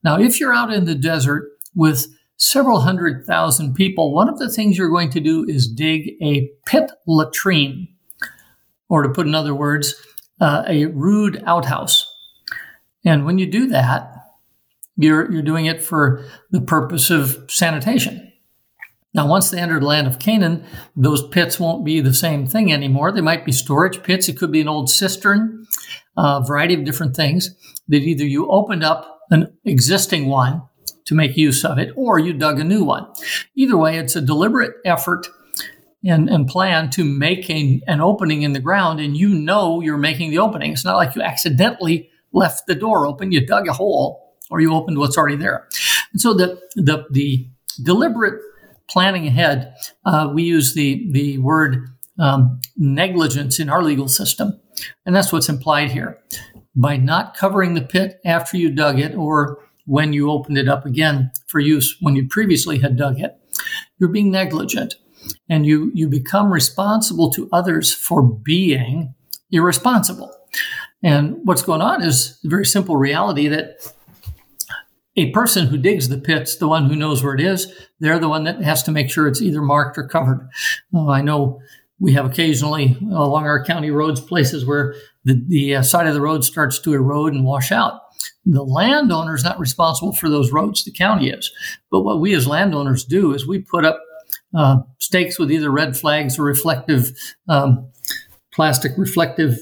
Now 0.03 0.19
if 0.19 0.39
you're 0.39 0.53
out 0.53 0.73
in 0.73 0.85
the 0.85 0.95
desert 0.95 1.49
with 1.75 2.07
several 2.35 2.81
hundred 2.81 3.25
thousand 3.25 3.75
people, 3.75 4.13
one 4.13 4.27
of 4.27 4.39
the 4.39 4.49
things 4.49 4.77
you're 4.77 4.89
going 4.89 5.11
to 5.11 5.19
do 5.19 5.45
is 5.47 5.67
dig 5.67 6.09
a 6.21 6.49
pit 6.65 6.91
latrine, 7.07 7.87
or 8.89 9.03
to 9.03 9.09
put 9.09 9.27
in 9.27 9.35
other 9.35 9.53
words, 9.53 9.95
uh, 10.41 10.63
a 10.67 10.87
rude 10.87 11.43
outhouse. 11.45 12.11
And 13.05 13.25
when 13.25 13.37
you 13.37 13.45
do 13.45 13.67
that, 13.67 14.18
you're, 14.99 15.31
you're 15.31 15.41
doing 15.41 15.65
it 15.65 15.81
for 15.81 16.25
the 16.51 16.61
purpose 16.61 17.09
of 17.09 17.45
sanitation. 17.49 18.31
Now, 19.13 19.27
once 19.27 19.49
they 19.49 19.59
enter 19.59 19.79
the 19.79 19.85
land 19.85 20.07
of 20.07 20.19
Canaan, 20.19 20.65
those 20.95 21.27
pits 21.27 21.59
won't 21.59 21.85
be 21.85 21.99
the 21.99 22.13
same 22.13 22.45
thing 22.45 22.71
anymore. 22.71 23.11
They 23.11 23.21
might 23.21 23.45
be 23.45 23.51
storage 23.51 24.03
pits. 24.03 24.27
It 24.27 24.37
could 24.37 24.51
be 24.51 24.61
an 24.61 24.67
old 24.67 24.89
cistern, 24.89 25.65
a 26.17 26.43
variety 26.45 26.75
of 26.75 26.83
different 26.83 27.15
things 27.15 27.55
that 27.87 28.03
either 28.03 28.25
you 28.25 28.47
opened 28.49 28.83
up 28.83 29.21
an 29.31 29.57
existing 29.65 30.27
one 30.27 30.61
to 31.05 31.15
make 31.15 31.37
use 31.37 31.65
of 31.65 31.79
it, 31.79 31.91
or 31.95 32.19
you 32.19 32.33
dug 32.33 32.59
a 32.59 32.63
new 32.63 32.83
one. 32.83 33.07
Either 33.55 33.77
way, 33.77 33.97
it's 33.97 34.15
a 34.15 34.21
deliberate 34.21 34.75
effort 34.85 35.27
and, 36.03 36.29
and 36.29 36.47
plan 36.47 36.89
to 36.91 37.03
make 37.03 37.49
a, 37.49 37.81
an 37.87 38.01
opening 38.01 38.43
in 38.43 38.53
the 38.53 38.59
ground, 38.59 38.99
and 38.99 39.17
you 39.17 39.29
know 39.29 39.81
you're 39.81 39.97
making 39.97 40.29
the 40.29 40.37
opening. 40.39 40.73
It's 40.73 40.85
not 40.85 40.97
like 40.97 41.15
you 41.15 41.21
accidentally 41.21 42.09
left 42.31 42.67
the 42.67 42.75
door 42.75 43.07
open, 43.07 43.31
you 43.31 43.43
dug 43.43 43.67
a 43.67 43.73
hole, 43.73 44.28
or 44.49 44.59
you 44.59 44.73
opened 44.73 44.97
what's 44.97 45.17
already 45.17 45.35
there. 45.35 45.67
And 46.11 46.21
so 46.21 46.33
the, 46.33 46.59
the, 46.75 47.05
the 47.11 47.47
deliberate 47.83 48.41
planning 48.89 49.27
ahead, 49.27 49.73
uh, 50.05 50.29
we 50.33 50.43
use 50.43 50.73
the, 50.73 51.07
the 51.11 51.37
word 51.37 51.89
um, 52.19 52.59
negligence 52.75 53.59
in 53.59 53.69
our 53.69 53.83
legal 53.83 54.07
system. 54.07 54.59
And 55.05 55.15
that's 55.15 55.31
what's 55.31 55.49
implied 55.49 55.91
here. 55.91 56.19
By 56.75 56.97
not 56.97 57.35
covering 57.35 57.73
the 57.73 57.81
pit 57.81 58.19
after 58.25 58.57
you 58.57 58.69
dug 58.71 58.99
it 58.99 59.15
or 59.15 59.59
when 59.85 60.13
you 60.13 60.29
opened 60.29 60.57
it 60.57 60.69
up 60.69 60.85
again 60.85 61.31
for 61.47 61.59
use 61.59 61.97
when 61.99 62.15
you 62.15 62.27
previously 62.27 62.79
had 62.79 62.95
dug 62.95 63.19
it. 63.19 63.35
You're 63.97 64.09
being 64.09 64.31
negligent 64.31 64.95
and 65.49 65.65
you, 65.65 65.91
you 65.93 66.07
become 66.07 66.53
responsible 66.53 67.31
to 67.31 67.49
others 67.51 67.93
for 67.93 68.21
being 68.21 69.15
irresponsible. 69.51 70.31
And 71.01 71.37
what's 71.43 71.63
going 71.63 71.81
on 71.81 72.03
is 72.03 72.39
a 72.45 72.49
very 72.49 72.65
simple 72.65 72.97
reality 72.97 73.47
that 73.47 73.77
a 75.19 75.31
person 75.31 75.67
who 75.67 75.77
digs 75.77 76.07
the 76.07 76.17
pit's 76.17 76.55
the 76.55 76.67
one 76.67 76.85
who 76.85 76.95
knows 76.95 77.21
where 77.21 77.35
it 77.35 77.41
is. 77.41 77.71
They're 77.99 78.19
the 78.19 78.29
one 78.29 78.45
that 78.45 78.61
has 78.61 78.81
to 78.83 78.91
make 78.91 79.11
sure 79.11 79.27
it's 79.27 79.41
either 79.41 79.61
marked 79.61 79.97
or 79.97 80.07
covered. 80.07 80.49
Uh, 80.93 81.09
I 81.09 81.21
know 81.21 81.61
we 81.99 82.13
have 82.13 82.25
occasionally 82.25 82.97
along 83.11 83.43
our 83.43 83.63
county 83.65 83.91
roads 83.91 84.21
places 84.21 84.65
where 84.65 84.95
the, 85.25 85.43
the 85.47 85.75
uh, 85.75 85.81
side 85.81 86.07
of 86.07 86.13
the 86.13 86.21
road 86.21 86.45
starts 86.45 86.79
to 86.79 86.93
erode 86.93 87.33
and 87.33 87.43
wash 87.43 87.69
out. 87.73 87.99
The 88.45 88.63
landowner 88.63 89.35
is 89.35 89.43
not 89.43 89.59
responsible 89.59 90.13
for 90.13 90.29
those 90.29 90.53
roads, 90.53 90.85
the 90.85 90.91
county 90.91 91.29
is. 91.29 91.51
But 91.91 92.03
what 92.03 92.21
we 92.21 92.33
as 92.33 92.47
landowners 92.47 93.03
do 93.03 93.33
is 93.33 93.45
we 93.45 93.59
put 93.59 93.83
up 93.83 94.01
uh, 94.55 94.77
stakes 94.99 95.37
with 95.37 95.51
either 95.51 95.69
red 95.69 95.97
flags 95.97 96.39
or 96.39 96.43
reflective, 96.43 97.11
um, 97.49 97.91
plastic 98.53 98.93
reflective 98.97 99.57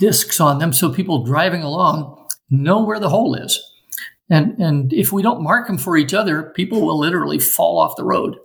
discs 0.00 0.40
on 0.40 0.58
them 0.58 0.72
so 0.72 0.92
people 0.92 1.24
driving 1.24 1.62
along 1.62 2.28
know 2.50 2.82
where 2.82 2.98
the 2.98 3.08
hole 3.10 3.36
is. 3.36 3.69
And, 4.30 4.58
and 4.60 4.92
if 4.92 5.12
we 5.12 5.22
don't 5.22 5.42
mark 5.42 5.66
them 5.66 5.76
for 5.76 5.96
each 5.96 6.14
other, 6.14 6.52
people 6.54 6.80
will 6.80 6.98
literally 6.98 7.38
fall 7.38 7.78
off 7.78 7.96
the 7.96 8.04
road. 8.04 8.36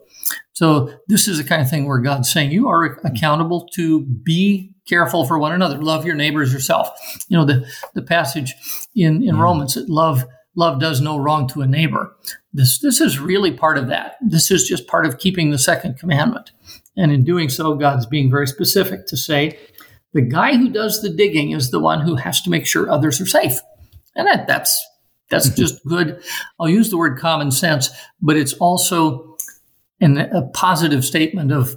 So 0.54 0.92
this 1.08 1.28
is 1.28 1.38
the 1.38 1.44
kind 1.44 1.62
of 1.62 1.70
thing 1.70 1.88
where 1.88 2.00
God's 2.00 2.32
saying 2.32 2.52
you 2.52 2.68
are 2.68 3.00
accountable 3.04 3.68
to 3.76 4.02
be 4.02 4.72
careful 4.88 5.26
for 5.26 5.38
one 5.38 5.52
another. 5.52 5.78
Love 5.78 6.06
your 6.06 6.16
neighbors 6.16 6.52
yourself. 6.52 6.90
You 7.28 7.38
know, 7.38 7.46
the, 7.46 7.70
the 7.94 8.02
passage 8.02 8.56
in, 8.96 9.22
in 9.24 9.36
mm. 9.36 9.40
Romans 9.40 9.76
that 9.76 9.90
love, 9.90 10.26
love 10.56 10.80
does 10.80 11.02
no 11.02 11.18
wrong 11.18 11.48
to 11.50 11.62
a 11.62 11.68
neighbor. 11.68 12.16
This, 12.54 12.80
this 12.80 13.02
is 13.02 13.20
really 13.20 13.52
part 13.52 13.78
of 13.78 13.88
that. 13.88 14.16
This 14.22 14.50
is 14.50 14.68
just 14.68 14.88
part 14.88 15.06
of 15.06 15.20
keeping 15.20 15.52
the 15.52 15.58
second 15.58 16.00
commandment. 16.00 16.52
And 16.98 17.12
in 17.12 17.24
doing 17.24 17.50
so, 17.50 17.76
God's 17.76 18.06
being 18.06 18.32
very 18.32 18.48
specific 18.48 19.08
to 19.08 19.18
say, 19.18 19.60
the 20.14 20.22
guy 20.22 20.56
who 20.56 20.70
does 20.70 21.02
the 21.02 21.10
digging 21.10 21.52
is 21.52 21.72
the 21.72 21.80
one 21.80 22.00
who 22.00 22.16
has 22.16 22.42
to 22.44 22.50
make 22.50 22.66
sure 22.66 22.90
others 22.90 23.20
are 23.20 23.26
safe. 23.26 23.60
And 24.16 24.26
that, 24.28 24.48
that's, 24.48 24.82
that's 25.30 25.50
just 25.56 25.84
good. 25.86 26.22
I'll 26.60 26.70
use 26.70 26.90
the 26.90 26.98
word 26.98 27.20
common 27.20 27.52
sense, 27.52 27.90
but 28.22 28.38
it's 28.38 28.54
also 28.54 29.38
an, 30.00 30.18
a 30.18 30.44
positive 30.54 31.06
statement 31.06 31.52
of 31.52 31.76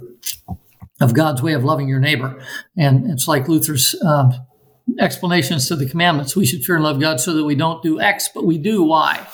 of 1.01 1.13
God's 1.13 1.41
way 1.41 1.53
of 1.53 1.63
loving 1.63 1.87
your 1.87 1.99
neighbor. 1.99 2.41
And 2.77 3.09
it's 3.09 3.25
like 3.25 3.47
Luther's 3.47 3.95
um, 4.05 4.33
explanations 4.99 5.67
to 5.67 5.77
the 5.77 5.87
commandments. 5.87 6.35
We 6.35 6.45
should 6.45 6.63
fear 6.63 6.75
and 6.75 6.83
love 6.83 6.99
God 6.99 7.21
so 7.21 7.33
that 7.33 7.45
we 7.45 7.55
don't 7.55 7.81
do 7.81 8.01
X, 8.01 8.29
but 8.33 8.45
we 8.45 8.57
do 8.57 8.83
Y. 8.83 9.25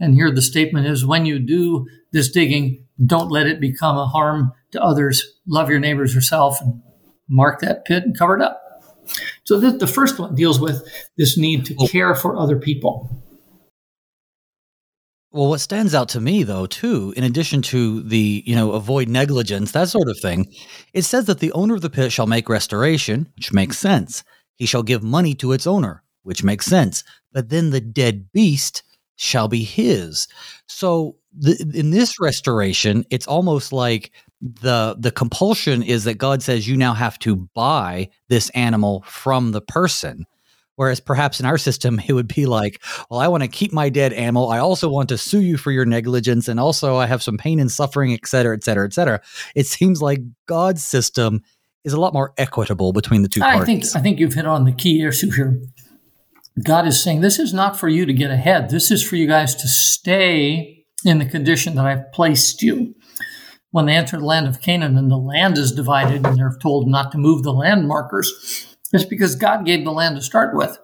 And 0.00 0.14
here 0.14 0.32
the 0.32 0.42
statement 0.42 0.86
is 0.86 1.06
when 1.06 1.24
you 1.24 1.38
do 1.38 1.86
this 2.10 2.30
digging, 2.30 2.84
don't 3.04 3.30
let 3.30 3.46
it 3.46 3.60
become 3.60 3.96
a 3.96 4.06
harm 4.06 4.52
to 4.72 4.82
others. 4.82 5.24
Love 5.46 5.70
your 5.70 5.78
neighbors 5.78 6.14
yourself 6.14 6.60
and 6.60 6.82
mark 7.28 7.60
that 7.60 7.84
pit 7.84 8.02
and 8.04 8.18
cover 8.18 8.36
it 8.36 8.42
up. 8.42 8.60
So 9.44 9.60
the, 9.60 9.72
the 9.72 9.86
first 9.86 10.18
one 10.18 10.34
deals 10.34 10.60
with 10.60 10.82
this 11.16 11.36
need 11.36 11.66
to 11.66 11.74
care 11.86 12.14
for 12.14 12.36
other 12.36 12.58
people. 12.58 13.23
Well, 15.34 15.48
what 15.48 15.60
stands 15.60 15.96
out 15.96 16.08
to 16.10 16.20
me, 16.20 16.44
though, 16.44 16.66
too, 16.66 17.12
in 17.16 17.24
addition 17.24 17.60
to 17.62 18.04
the, 18.04 18.44
you 18.46 18.54
know, 18.54 18.70
avoid 18.70 19.08
negligence, 19.08 19.72
that 19.72 19.88
sort 19.88 20.08
of 20.08 20.16
thing, 20.20 20.46
it 20.92 21.02
says 21.02 21.24
that 21.24 21.40
the 21.40 21.50
owner 21.50 21.74
of 21.74 21.80
the 21.80 21.90
pit 21.90 22.12
shall 22.12 22.28
make 22.28 22.48
restoration, 22.48 23.26
which 23.34 23.52
makes 23.52 23.76
sense. 23.76 24.22
he 24.54 24.64
shall 24.64 24.84
give 24.84 25.02
money 25.02 25.34
to 25.34 25.50
its 25.50 25.66
owner, 25.66 26.04
which 26.22 26.44
makes 26.44 26.66
sense. 26.66 27.02
But 27.32 27.48
then 27.48 27.70
the 27.70 27.80
dead 27.80 28.30
beast 28.30 28.84
shall 29.16 29.48
be 29.48 29.64
his. 29.64 30.28
So 30.68 31.16
the, 31.36 31.68
in 31.74 31.90
this 31.90 32.20
restoration, 32.20 33.04
it's 33.10 33.26
almost 33.26 33.72
like 33.72 34.12
the 34.40 34.94
the 35.00 35.10
compulsion 35.10 35.82
is 35.82 36.04
that 36.04 36.18
God 36.18 36.42
says 36.42 36.68
you 36.68 36.76
now 36.76 36.94
have 36.94 37.18
to 37.20 37.34
buy 37.54 38.08
this 38.28 38.50
animal 38.50 39.02
from 39.08 39.50
the 39.50 39.62
person. 39.62 40.26
Whereas 40.76 40.98
perhaps 40.98 41.38
in 41.38 41.46
our 41.46 41.58
system, 41.58 42.00
it 42.06 42.12
would 42.12 42.26
be 42.26 42.46
like, 42.46 42.82
well, 43.08 43.20
I 43.20 43.28
want 43.28 43.42
to 43.42 43.48
keep 43.48 43.72
my 43.72 43.88
dead 43.88 44.12
animal. 44.12 44.50
I 44.50 44.58
also 44.58 44.88
want 44.88 45.08
to 45.10 45.18
sue 45.18 45.40
you 45.40 45.56
for 45.56 45.70
your 45.70 45.84
negligence. 45.84 46.48
And 46.48 46.58
also, 46.58 46.96
I 46.96 47.06
have 47.06 47.22
some 47.22 47.38
pain 47.38 47.60
and 47.60 47.70
suffering, 47.70 48.12
et 48.12 48.26
cetera, 48.26 48.56
et 48.56 48.64
cetera, 48.64 48.86
et 48.86 48.92
cetera. 48.92 49.20
It 49.54 49.66
seems 49.66 50.02
like 50.02 50.20
God's 50.46 50.82
system 50.82 51.42
is 51.84 51.92
a 51.92 52.00
lot 52.00 52.12
more 52.12 52.32
equitable 52.38 52.92
between 52.92 53.22
the 53.22 53.28
two 53.28 53.40
parties. 53.40 53.62
I 53.62 53.66
think, 53.66 53.84
I 53.96 54.00
think 54.00 54.18
you've 54.18 54.34
hit 54.34 54.46
on 54.46 54.64
the 54.64 54.72
key 54.72 55.04
issue 55.04 55.30
here. 55.30 55.60
God 56.62 56.86
is 56.86 57.02
saying, 57.02 57.20
this 57.20 57.38
is 57.38 57.52
not 57.52 57.78
for 57.78 57.88
you 57.88 58.06
to 58.06 58.12
get 58.12 58.30
ahead. 58.30 58.70
This 58.70 58.90
is 58.90 59.02
for 59.02 59.16
you 59.16 59.26
guys 59.26 59.54
to 59.56 59.68
stay 59.68 60.86
in 61.04 61.18
the 61.18 61.26
condition 61.26 61.74
that 61.76 61.84
I've 61.84 62.10
placed 62.12 62.62
you. 62.62 62.94
When 63.70 63.86
they 63.86 63.94
enter 63.94 64.18
the 64.18 64.24
land 64.24 64.46
of 64.46 64.60
Canaan 64.60 64.96
and 64.96 65.10
the 65.10 65.16
land 65.16 65.58
is 65.58 65.72
divided 65.72 66.24
and 66.24 66.36
they're 66.38 66.56
told 66.62 66.88
not 66.88 67.10
to 67.12 67.18
move 67.18 67.42
the 67.42 67.52
land 67.52 67.88
markers, 67.88 68.73
it's 68.94 69.04
because 69.04 69.34
God 69.34 69.66
gave 69.66 69.84
the 69.84 69.92
land 69.92 70.16
to 70.16 70.22
start 70.22 70.56
with. 70.56 70.78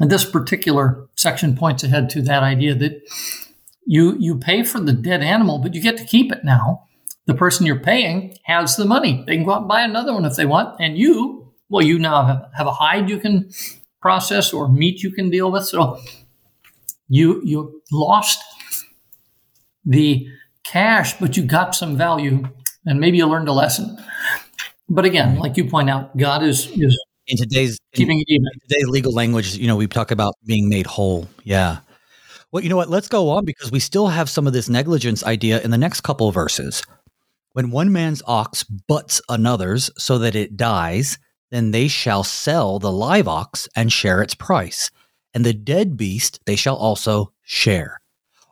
And 0.00 0.10
this 0.10 0.28
particular 0.28 1.06
section 1.14 1.56
points 1.56 1.84
ahead 1.84 2.10
to 2.10 2.22
that 2.22 2.42
idea 2.42 2.74
that 2.74 3.00
you 3.86 4.16
you 4.18 4.36
pay 4.36 4.64
for 4.64 4.80
the 4.80 4.92
dead 4.92 5.22
animal, 5.22 5.58
but 5.58 5.74
you 5.74 5.80
get 5.80 5.96
to 5.98 6.04
keep 6.04 6.32
it 6.32 6.44
now. 6.44 6.84
The 7.26 7.34
person 7.34 7.64
you're 7.64 7.78
paying 7.78 8.36
has 8.44 8.76
the 8.76 8.84
money. 8.84 9.24
They 9.26 9.36
can 9.36 9.44
go 9.44 9.52
out 9.52 9.60
and 9.60 9.68
buy 9.68 9.82
another 9.82 10.12
one 10.12 10.24
if 10.24 10.36
they 10.36 10.44
want. 10.44 10.76
And 10.80 10.98
you, 10.98 11.52
well, 11.68 11.84
you 11.84 11.98
now 11.98 12.26
have, 12.26 12.50
have 12.54 12.66
a 12.66 12.72
hide 12.72 13.08
you 13.08 13.18
can 13.18 13.50
process 14.02 14.52
or 14.52 14.68
meat 14.68 15.02
you 15.02 15.10
can 15.10 15.30
deal 15.30 15.50
with. 15.50 15.64
So 15.64 15.98
you 17.08 17.40
you 17.44 17.80
lost 17.92 18.42
the 19.84 20.26
cash, 20.64 21.18
but 21.18 21.36
you 21.36 21.44
got 21.44 21.74
some 21.74 21.96
value, 21.96 22.48
and 22.84 22.98
maybe 22.98 23.18
you 23.18 23.26
learned 23.26 23.48
a 23.48 23.52
lesson. 23.52 23.96
But 24.88 25.04
again, 25.04 25.38
like 25.38 25.56
you 25.56 25.64
point 25.68 25.90
out, 25.90 26.16
God 26.16 26.42
is 26.42 26.68
is 26.72 26.98
in 27.26 27.36
today's 27.36 27.78
keeping 27.92 28.20
it 28.20 28.26
even. 28.28 28.46
today's 28.68 28.88
legal 28.88 29.12
language. 29.12 29.56
You 29.56 29.66
know, 29.66 29.76
we 29.76 29.86
talk 29.86 30.10
about 30.10 30.34
being 30.44 30.68
made 30.68 30.86
whole. 30.86 31.28
Yeah. 31.42 31.78
Well, 32.52 32.62
you 32.62 32.68
know 32.68 32.76
what? 32.76 32.90
Let's 32.90 33.08
go 33.08 33.30
on 33.30 33.44
because 33.44 33.72
we 33.72 33.80
still 33.80 34.08
have 34.08 34.30
some 34.30 34.46
of 34.46 34.52
this 34.52 34.68
negligence 34.68 35.24
idea 35.24 35.60
in 35.62 35.70
the 35.70 35.78
next 35.78 36.02
couple 36.02 36.28
of 36.28 36.34
verses. 36.34 36.84
When 37.52 37.70
one 37.70 37.92
man's 37.92 38.22
ox 38.26 38.62
butts 38.62 39.20
another's 39.28 39.90
so 39.96 40.18
that 40.18 40.36
it 40.36 40.56
dies, 40.56 41.18
then 41.50 41.70
they 41.70 41.88
shall 41.88 42.24
sell 42.24 42.78
the 42.78 42.92
live 42.92 43.28
ox 43.28 43.68
and 43.74 43.92
share 43.92 44.22
its 44.22 44.34
price, 44.34 44.90
and 45.32 45.44
the 45.44 45.52
dead 45.52 45.96
beast 45.96 46.40
they 46.46 46.56
shall 46.56 46.76
also 46.76 47.32
share. 47.42 48.00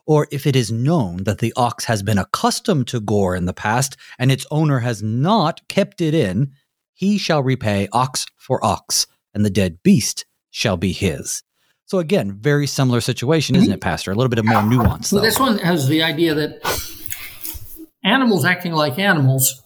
Or 0.06 0.26
if 0.30 0.46
it 0.46 0.56
is 0.56 0.72
known 0.72 1.24
that 1.24 1.38
the 1.38 1.52
ox 1.56 1.84
has 1.84 2.02
been 2.02 2.18
accustomed 2.18 2.88
to 2.88 3.00
gore 3.00 3.36
in 3.36 3.46
the 3.46 3.52
past, 3.52 3.96
and 4.18 4.32
its 4.32 4.46
owner 4.50 4.80
has 4.80 5.02
not 5.02 5.66
kept 5.68 6.00
it 6.00 6.14
in, 6.14 6.52
he 6.92 7.18
shall 7.18 7.42
repay 7.42 7.88
ox 7.92 8.26
for 8.36 8.64
ox, 8.64 9.06
and 9.32 9.44
the 9.44 9.50
dead 9.50 9.82
beast 9.82 10.24
shall 10.50 10.76
be 10.76 10.92
his. 10.92 11.42
So 11.86 11.98
again, 11.98 12.32
very 12.32 12.66
similar 12.66 13.00
situation, 13.00 13.54
isn't 13.54 13.70
it, 13.70 13.74
mm-hmm. 13.74 13.80
Pastor? 13.80 14.12
A 14.12 14.14
little 14.14 14.30
bit 14.30 14.38
of 14.38 14.44
more 14.44 14.62
nuance. 14.62 15.12
Well, 15.12 15.22
this 15.22 15.38
one 15.38 15.58
has 15.58 15.88
the 15.88 16.02
idea 16.02 16.34
that 16.34 16.60
animals 18.02 18.44
acting 18.44 18.72
like 18.72 18.98
animals 18.98 19.62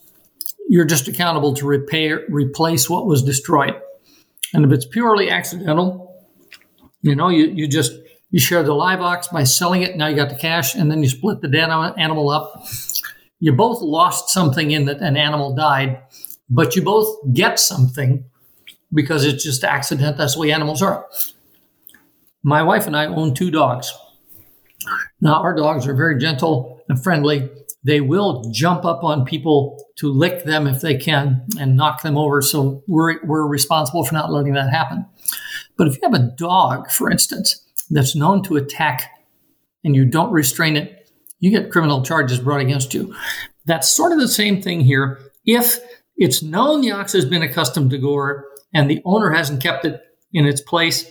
you're 0.69 0.85
just 0.85 1.09
accountable 1.09 1.55
to 1.55 1.67
repair, 1.67 2.25
replace 2.29 2.91
what 2.91 3.07
was 3.07 3.23
destroyed. 3.23 3.75
And 4.53 4.65
if 4.65 4.73
it's 4.73 4.87
purely 4.87 5.31
accidental, 5.31 6.27
you 7.03 7.15
know, 7.15 7.29
you, 7.29 7.47
you 7.47 7.69
just, 7.69 7.93
you 8.37 8.41
share 8.41 8.63
the 8.63 8.75
live 8.75 9.01
ox 9.01 9.29
by 9.29 9.45
selling 9.45 9.81
it. 9.81 9.97
Now 9.97 10.09
you 10.09 10.15
got 10.15 10.29
the 10.29 10.37
cash 10.37 10.75
and 10.75 10.91
then 10.91 11.03
you 11.03 11.09
split 11.09 11.41
the 11.41 11.49
animal 11.97 12.29
up. 12.29 12.67
You 13.41 13.55
both 13.55 13.81
lost 13.81 14.29
something 14.29 14.73
in 14.73 14.85
that 14.85 14.99
an 14.99 15.17
animal 15.17 15.55
died, 15.55 16.03
but 16.51 16.77
you 16.77 16.83
both 16.83 17.17
get 17.33 17.59
something 17.59 18.27
because 18.93 19.25
it's 19.25 19.43
just 19.43 19.65
accident. 19.65 20.19
That's 20.19 20.35
the 20.35 20.41
way 20.41 20.53
animals 20.53 20.83
are. 20.83 21.07
My 22.43 22.63
wife 22.63 22.87
and 22.87 22.95
I 22.95 23.07
own 23.07 23.33
two 23.33 23.51
dogs. 23.51 23.91
Now, 25.19 25.41
our 25.41 25.57
dogs 25.57 25.87
are 25.87 25.95
very 25.95 26.19
gentle 26.19 26.83
and 26.91 27.03
friendly. 27.03 27.49
They 27.85 28.03
will 28.03 28.51
jump 28.53 28.85
up 28.85 29.03
on 29.03 29.25
people 29.25 29.83
to 29.97 30.13
lick 30.13 30.45
them 30.45 30.67
if 30.67 30.83
they 30.83 30.99
can 30.99 31.47
and 31.59 31.75
knock 31.75 32.03
them 32.03 32.19
over. 32.19 32.43
So 32.43 32.85
we're, 32.87 33.19
we're 33.25 33.47
responsible 33.47 34.05
for 34.05 34.13
not 34.13 34.31
letting 34.31 34.53
that 34.53 34.69
happen. 34.69 35.07
But 35.79 35.89
if 35.89 35.95
you 35.95 36.01
have 36.03 36.13
a 36.13 36.33
dog, 36.37 36.91
for 36.91 37.11
instance, 37.11 37.63
that's 37.91 38.17
known 38.17 38.43
to 38.45 38.57
attack 38.57 39.11
and 39.85 39.95
you 39.95 40.05
don't 40.05 40.33
restrain 40.33 40.77
it, 40.77 41.11
you 41.39 41.51
get 41.51 41.71
criminal 41.71 42.03
charges 42.03 42.39
brought 42.39 42.61
against 42.61 42.95
you. 42.95 43.15
That's 43.67 43.89
sort 43.89 44.13
of 44.13 44.19
the 44.19 44.29
same 44.29 44.63
thing 44.63 44.81
here. 44.81 45.21
If 45.45 45.79
it's 46.17 46.43
known 46.43 46.81
the 46.81 46.93
ox 46.93 47.13
has 47.13 47.25
been 47.25 47.43
accustomed 47.43 47.91
to 47.91 47.99
gore 47.99 48.47
and 48.73 48.91
the 48.91 49.03
owner 49.05 49.31
hasn't 49.31 49.63
kept 49.63 49.85
it 49.85 50.01
in 50.33 50.47
its 50.47 50.61
place, 50.61 51.11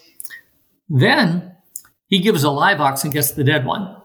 then 0.90 1.56
he 2.08 2.20
gives 2.20 2.44
a 2.44 2.52
live 2.52 2.82
ox 2.82 3.04
and 3.04 3.14
gets 3.14 3.32
the 3.32 3.44
dead 3.44 3.66
one. 3.66 3.96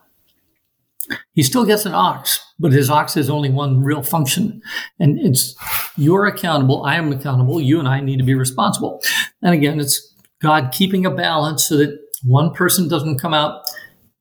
He 1.33 1.43
still 1.43 1.65
gets 1.65 1.87
an 1.87 1.95
ox, 1.95 2.41
but 2.59 2.73
his 2.73 2.91
ox 2.91 3.15
has 3.15 3.31
only 3.31 3.51
one 3.51 3.83
real 3.83 4.03
function. 4.03 4.63
And 4.99 5.19
it's 5.19 5.57
you're 5.97 6.27
accountable, 6.27 6.85
I 6.85 6.97
am 6.97 7.13
accountable, 7.13 7.61
you 7.61 7.79
and 7.79 7.89
I 7.89 8.01
need 8.01 8.19
to 8.19 8.25
be 8.25 8.35
responsible. 8.35 9.03
And 9.43 9.55
again, 9.55 9.81
it's 9.81 10.15
God 10.41 10.71
keeping 10.73 11.05
a 11.05 11.11
balance 11.11 11.65
so 11.65 11.77
that 11.79 11.99
one 12.25 12.53
person 12.53 12.89
doesn't 12.89 13.19
come 13.19 13.35
out 13.35 13.63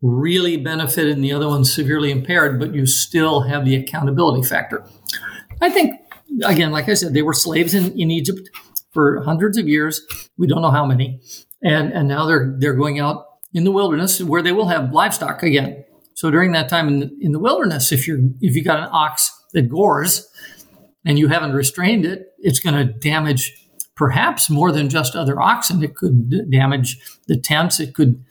really 0.02 0.58
benefited 0.58 1.14
and 1.14 1.24
the 1.24 1.34
other 1.34 1.48
one 1.48 1.66
severely 1.66 2.12
impaired, 2.12 2.60
but 2.60 2.74
you 2.74 2.86
still 2.86 3.42
have 3.42 3.66
the 3.66 3.76
accountability 3.76 4.48
factor. 4.48 4.86
I 5.62 5.70
think, 5.70 6.00
again, 6.46 6.72
like 6.72 6.88
I 6.88 6.94
said, 6.94 7.14
they 7.14 7.22
were 7.22 7.34
slaves 7.34 7.74
in, 7.74 8.00
in 8.00 8.10
Egypt 8.10 8.50
for 8.94 9.22
hundreds 9.24 9.58
of 9.58 9.68
years. 9.68 10.02
We 10.38 10.48
don't 10.48 10.62
know 10.62 10.72
how 10.72 10.86
many. 10.86 11.22
And, 11.62 11.92
and 11.92 12.08
now 12.08 12.26
they're, 12.26 12.56
they're 12.58 12.76
going 12.76 13.00
out 13.00 13.26
in 13.54 13.66
the 13.66 13.72
wilderness 13.72 14.22
where 14.22 14.42
they 14.42 14.54
will 14.54 14.68
have 14.68 14.94
livestock 14.94 15.44
again. 15.44 15.84
So 16.14 16.32
during 16.32 16.52
that 16.52 16.70
time 16.70 16.88
in 16.88 17.00
the, 17.00 17.18
in 17.22 17.32
the 17.32 17.40
wilderness, 17.40 17.92
if 17.92 18.08
you're 18.08 18.20
if 18.42 18.56
you 18.56 18.64
got 18.64 18.80
an 18.80 18.90
ox 18.92 19.32
that 19.54 19.70
gores 19.70 20.28
and 21.06 21.18
you 21.18 21.30
haven't 21.30 21.54
restrained 21.54 22.06
it, 22.06 22.28
it's 22.40 22.60
going 22.60 22.76
to 22.76 22.94
damage 22.94 23.69
perhaps 24.00 24.50
more 24.50 24.72
than 24.72 24.88
just 24.88 25.14
other 25.14 25.42
oxen. 25.42 25.84
It 25.84 25.94
could 25.94 26.50
damage 26.50 26.98
the 27.28 27.38
tents. 27.38 27.82
It 27.82 27.94
could 27.94 28.24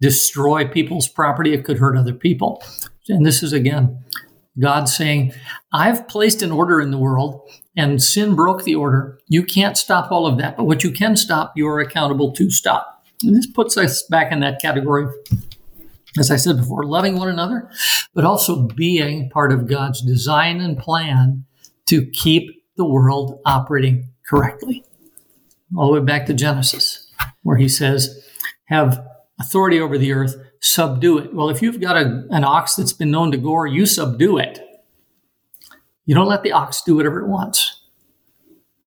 destroy 0.00 0.66
people's 0.66 1.08
property. 1.08 1.52
It 1.52 1.64
could 1.64 1.78
hurt 1.78 1.98
other 1.98 2.14
people. 2.14 2.62
And 3.08 3.26
this 3.26 3.42
is 3.42 3.52
again 3.52 3.98
God 4.60 4.88
saying, 4.88 5.32
I've 5.72 6.06
placed 6.06 6.40
an 6.42 6.52
order 6.52 6.80
in 6.80 6.92
the 6.92 6.98
world 6.98 7.48
and 7.76 8.00
sin 8.00 8.36
broke 8.36 8.62
the 8.62 8.76
order. 8.76 9.18
You 9.28 9.42
can't 9.42 9.76
stop 9.76 10.10
all 10.12 10.26
of 10.26 10.38
that, 10.38 10.56
but 10.56 10.64
what 10.64 10.84
you 10.84 10.92
can 10.92 11.16
stop, 11.16 11.52
you're 11.56 11.80
accountable 11.80 12.32
to 12.32 12.50
stop. 12.50 13.04
And 13.24 13.36
this 13.36 13.46
puts 13.46 13.76
us 13.76 14.04
back 14.04 14.30
in 14.30 14.40
that 14.40 14.62
category 14.62 15.12
as 16.18 16.30
I 16.30 16.36
said 16.36 16.56
before, 16.56 16.84
loving 16.84 17.16
one 17.16 17.28
another, 17.28 17.70
but 18.14 18.24
also 18.24 18.66
being 18.66 19.30
part 19.30 19.52
of 19.52 19.68
God's 19.68 20.00
design 20.00 20.60
and 20.60 20.76
plan 20.76 21.44
to 21.86 22.06
keep 22.06 22.50
the 22.76 22.84
world 22.84 23.40
operating 23.44 24.08
correctly. 24.28 24.84
All 25.76 25.92
the 25.92 26.00
way 26.00 26.04
back 26.04 26.26
to 26.26 26.34
Genesis, 26.34 27.10
where 27.42 27.56
he 27.56 27.68
says, 27.68 28.24
have 28.66 29.04
authority 29.38 29.80
over 29.80 29.98
the 29.98 30.12
earth, 30.12 30.36
subdue 30.60 31.18
it. 31.18 31.34
Well, 31.34 31.50
if 31.50 31.62
you've 31.62 31.80
got 31.80 31.96
a, 31.96 32.26
an 32.30 32.44
ox 32.44 32.74
that's 32.74 32.92
been 32.92 33.10
known 33.10 33.30
to 33.32 33.38
gore, 33.38 33.66
you 33.66 33.86
subdue 33.86 34.38
it. 34.38 34.60
You 36.06 36.14
don't 36.14 36.28
let 36.28 36.42
the 36.42 36.52
ox 36.52 36.82
do 36.82 36.96
whatever 36.96 37.20
it 37.20 37.28
wants. 37.28 37.82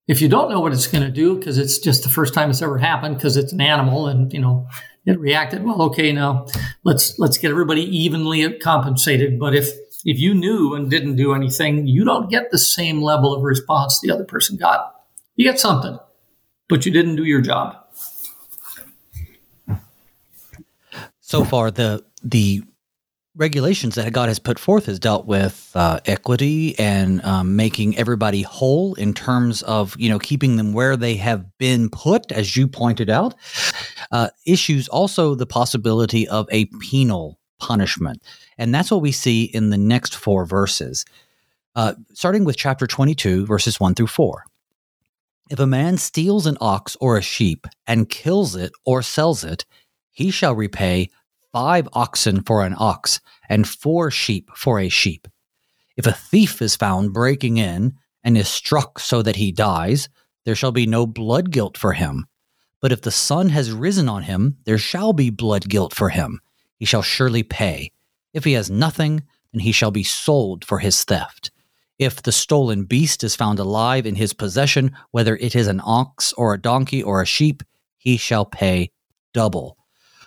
If 0.08 0.22
you 0.22 0.28
don't 0.28 0.50
know 0.50 0.60
what 0.60 0.74
it's 0.74 0.88
going 0.88 1.04
to 1.04 1.12
do, 1.12 1.38
because 1.38 1.58
it's 1.58 1.78
just 1.78 2.04
the 2.04 2.10
first 2.10 2.34
time 2.34 2.50
it's 2.50 2.62
ever 2.62 2.80
happened, 2.80 3.16
because 3.16 3.38
it's 3.38 3.54
an 3.54 3.62
animal 3.62 4.08
and, 4.08 4.34
you 4.34 4.40
know, 4.40 4.68
it 5.06 5.20
reacted 5.20 5.64
well 5.64 5.82
okay 5.82 6.12
now 6.12 6.46
let's 6.84 7.18
let's 7.18 7.38
get 7.38 7.52
everybody 7.52 7.82
evenly 7.82 8.58
compensated 8.60 9.40
but 9.40 9.56
if 9.56 9.70
if 10.06 10.20
you 10.20 10.34
knew 10.34 10.76
and 10.76 10.90
didn't 10.90 11.16
do 11.16 11.34
anything 11.34 11.88
you 11.88 12.04
don't 12.04 12.30
get 12.30 12.52
the 12.52 12.60
same 12.60 13.02
level 13.02 13.34
of 13.34 13.44
response 13.44 14.00
the 14.02 14.12
other 14.12 14.24
person 14.24 14.58
got 14.58 14.94
you 15.36 15.46
get 15.46 15.60
something 15.60 15.98
but 16.72 16.86
you 16.88 16.92
didn't 16.92 17.18
do 17.18 17.26
your 17.26 17.42
job 17.42 17.78
so 21.20 21.46
far 21.46 21.70
the 21.72 22.04
the 22.24 22.64
regulations 23.36 23.96
that 23.96 24.12
God 24.12 24.28
has 24.28 24.40
put 24.40 24.60
forth 24.60 24.88
has 24.88 25.00
dealt 25.00 25.26
with 25.26 25.72
uh, 25.76 26.02
equity 26.06 26.78
and 26.78 27.24
um, 27.24 27.56
making 27.56 27.98
everybody 27.98 28.42
whole 28.42 28.94
in 28.96 29.14
terms 29.14 29.62
of 29.64 29.96
you 29.98 30.10
know 30.10 30.20
keeping 30.20 30.58
them 30.58 30.74
where 30.74 30.98
they 30.98 31.16
have 31.16 31.46
been 31.58 31.90
put, 31.90 32.32
as 32.32 32.58
you 32.58 32.68
pointed 32.68 33.10
out. 33.10 33.36
Uh, 34.12 34.30
issues 34.46 34.88
also 34.90 35.36
the 35.36 35.46
possibility 35.46 36.28
of 36.28 36.48
a 36.52 36.66
penal 36.82 37.40
punishment, 37.60 38.22
and 38.58 38.76
that's 38.76 38.92
what 38.92 39.02
we 39.02 39.12
see 39.12 39.44
in 39.44 39.70
the 39.70 39.78
next 39.78 40.16
four 40.16 40.46
verses, 40.46 41.06
uh, 41.76 41.94
starting 42.14 42.44
with 42.44 42.58
chapter 42.58 42.86
twenty-two, 42.86 43.46
verses 43.46 43.80
one 43.80 43.96
through 43.96 44.08
four. 44.08 44.44
If 45.52 45.60
a 45.60 45.68
man 45.68 45.98
steals 45.98 46.46
an 46.46 46.58
ox 46.62 46.96
or 47.02 47.18
a 47.18 47.22
sheep 47.22 47.68
and 47.86 48.08
kills 48.08 48.56
it 48.56 48.72
or 48.86 49.02
sells 49.02 49.44
it, 49.44 49.66
he 50.10 50.32
shall 50.32 50.56
repay 50.56 51.10
five 51.52 51.90
oxen 51.92 52.42
for 52.44 52.66
an 52.66 52.74
ox 52.78 53.20
and 53.50 53.68
four 53.68 54.12
sheep 54.12 54.50
for 54.56 54.80
a 54.80 54.88
sheep. 54.88 55.28
If 55.98 56.08
a 56.08 56.14
thief 56.14 56.62
is 56.62 56.78
found 56.78 57.12
breaking 57.12 57.58
in 57.58 57.96
and 58.24 58.38
is 58.38 58.48
struck 58.48 58.98
so 58.98 59.22
that 59.24 59.36
he 59.36 59.52
dies, 59.52 60.08
there 60.46 60.56
shall 60.56 60.72
be 60.72 60.86
no 60.86 61.06
blood 61.06 61.52
guilt 61.52 61.78
for 61.78 61.92
him. 61.92 62.28
But 62.80 62.94
if 62.94 63.02
the 63.02 63.12
sun 63.12 63.50
has 63.50 63.74
risen 63.74 64.08
on 64.08 64.24
him, 64.24 64.56
there 64.64 64.78
shall 64.78 65.12
be 65.12 65.32
blood 65.32 65.68
guilt 65.68 65.94
for 65.94 66.08
him. 66.08 66.40
He 66.78 66.86
shall 66.86 67.02
surely 67.02 67.44
pay. 67.44 67.92
If 68.34 68.46
he 68.46 68.54
has 68.54 68.72
nothing, 68.72 69.24
then 69.52 69.60
he 69.60 69.74
shall 69.74 69.92
be 69.92 70.04
sold 70.04 70.64
for 70.64 70.80
his 70.80 71.04
theft. 71.04 71.51
If 72.02 72.24
the 72.24 72.32
stolen 72.32 72.86
beast 72.86 73.24
is 73.24 73.36
found 73.36 73.60
alive 73.60 74.08
in 74.08 74.16
his 74.16 74.34
possession, 74.34 74.98
whether 75.12 75.36
it 75.36 75.56
is 75.56 75.68
an 75.68 75.80
ox 75.84 76.34
or 76.34 76.56
a 76.56 76.60
donkey 76.60 77.04
or 77.04 77.22
a 77.22 77.28
sheep, 77.28 77.62
he 78.00 78.18
shall 78.18 78.44
pay 78.44 78.90
double. 79.36 79.78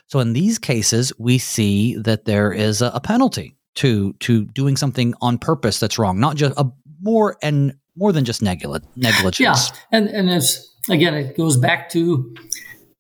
So 0.07 0.21
in 0.21 0.35
these 0.35 0.57
cases, 0.61 1.13
we 1.19 1.39
see 1.39 1.97
that 1.97 2.27
there 2.27 2.53
is 2.53 2.81
a, 2.81 3.01
penalty 3.03 3.57
to 3.75 4.13
to 4.21 4.45
doing 4.45 4.77
something 4.77 5.15
on 5.21 5.37
purpose 5.37 5.81
that's 5.81 5.99
wrong, 5.99 6.21
not 6.21 6.37
just 6.37 6.57
a 6.57 6.71
more 7.01 7.37
and 7.43 7.75
more 7.97 8.13
than 8.13 8.25
just 8.25 8.41
negligence. 8.41 9.41
Yeah, 9.41 9.57
and 9.91 10.09
and 10.09 10.31
as 10.31 10.73
again, 10.89 11.15
it 11.15 11.37
goes 11.37 11.57
back 11.57 11.91
to. 11.91 12.37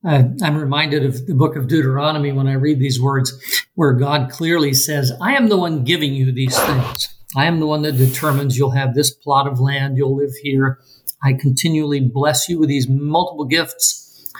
Uh, 0.04 0.24
I'm 0.42 0.56
reminded 0.56 1.04
of 1.04 1.26
the 1.26 1.34
book 1.34 1.54
of 1.54 1.68
Deuteronomy 1.68 2.32
when 2.32 2.48
I 2.48 2.54
read 2.54 2.80
these 2.80 3.00
words, 3.00 3.32
where 3.76 3.92
God 3.92 4.30
clearly 4.32 4.74
says, 4.74 5.12
"I 5.22 5.34
am 5.36 5.48
the 5.48 5.56
one 5.56 5.84
giving 5.84 6.12
you 6.12 6.32
these 6.32 6.58
things. 6.58 7.13
I 7.36 7.46
am 7.46 7.60
the 7.60 7.66
one 7.66 7.82
that 7.82 7.96
determines 7.96 8.56
you'll 8.56 8.70
have 8.70 8.94
this 8.94 9.10
plot 9.10 9.46
of 9.46 9.60
land, 9.60 9.96
you'll 9.96 10.16
live 10.16 10.34
here. 10.42 10.78
I 11.22 11.32
continually 11.32 12.00
bless 12.00 12.48
you 12.48 12.58
with 12.58 12.68
these 12.68 12.88
multiple 12.88 13.44
gifts. 13.44 14.32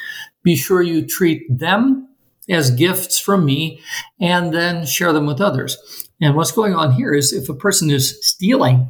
Be 0.42 0.56
sure 0.56 0.82
you 0.82 1.06
treat 1.06 1.42
them 1.48 2.08
as 2.48 2.70
gifts 2.70 3.18
from 3.18 3.44
me 3.44 3.80
and 4.20 4.52
then 4.52 4.84
share 4.86 5.12
them 5.12 5.26
with 5.26 5.40
others." 5.40 5.78
And 6.20 6.36
what's 6.36 6.52
going 6.52 6.74
on 6.74 6.92
here 6.92 7.14
is 7.14 7.32
if 7.32 7.48
a 7.48 7.54
person 7.54 7.90
is 7.90 8.18
stealing 8.20 8.88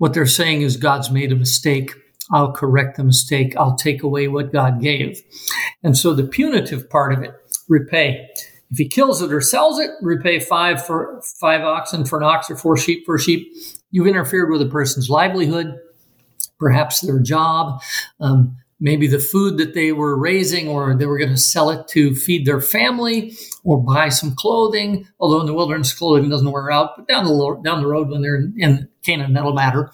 what 0.00 0.14
they're 0.14 0.24
saying 0.24 0.62
is 0.62 0.78
God's 0.78 1.10
made 1.10 1.30
a 1.30 1.36
mistake. 1.36 1.92
I'll 2.32 2.52
correct 2.52 2.96
the 2.96 3.04
mistake. 3.04 3.54
I'll 3.58 3.76
take 3.76 4.02
away 4.02 4.28
what 4.28 4.50
God 4.50 4.80
gave. 4.80 5.20
And 5.82 5.94
so 5.94 6.14
the 6.14 6.24
punitive 6.24 6.88
part 6.88 7.12
of 7.12 7.22
it, 7.22 7.34
repay. 7.68 8.26
If 8.70 8.78
he 8.78 8.88
kills 8.88 9.20
it 9.20 9.32
or 9.32 9.40
sells 9.40 9.80
it, 9.80 9.90
repay 10.00 10.38
five 10.38 10.84
for 10.84 11.20
five 11.40 11.62
oxen 11.62 12.04
for 12.04 12.18
an 12.18 12.24
ox 12.24 12.50
or 12.50 12.56
four 12.56 12.76
sheep 12.76 13.04
for 13.04 13.16
a 13.16 13.20
sheep. 13.20 13.52
You've 13.90 14.06
interfered 14.06 14.50
with 14.50 14.62
a 14.62 14.66
person's 14.66 15.10
livelihood, 15.10 15.74
perhaps 16.58 17.00
their 17.00 17.18
job. 17.18 17.82
Um, 18.20 18.56
maybe 18.78 19.06
the 19.06 19.18
food 19.18 19.58
that 19.58 19.74
they 19.74 19.92
were 19.92 20.16
raising 20.16 20.68
or 20.68 20.94
they 20.96 21.06
were 21.06 21.18
going 21.18 21.30
to 21.30 21.36
sell 21.36 21.70
it 21.70 21.86
to 21.88 22.14
feed 22.14 22.46
their 22.46 22.60
family 22.60 23.34
or 23.64 23.82
buy 23.82 24.08
some 24.08 24.34
clothing. 24.34 25.06
Although 25.18 25.40
in 25.40 25.46
the 25.46 25.54
wilderness, 25.54 25.92
clothing 25.92 26.30
doesn't 26.30 26.50
wear 26.50 26.70
out, 26.70 26.92
but 26.96 27.08
down 27.08 27.24
the, 27.24 27.60
down 27.64 27.82
the 27.82 27.88
road 27.88 28.08
when 28.08 28.22
they're 28.22 28.42
in 28.56 28.88
Canaan, 29.02 29.34
that'll 29.34 29.52
matter. 29.52 29.90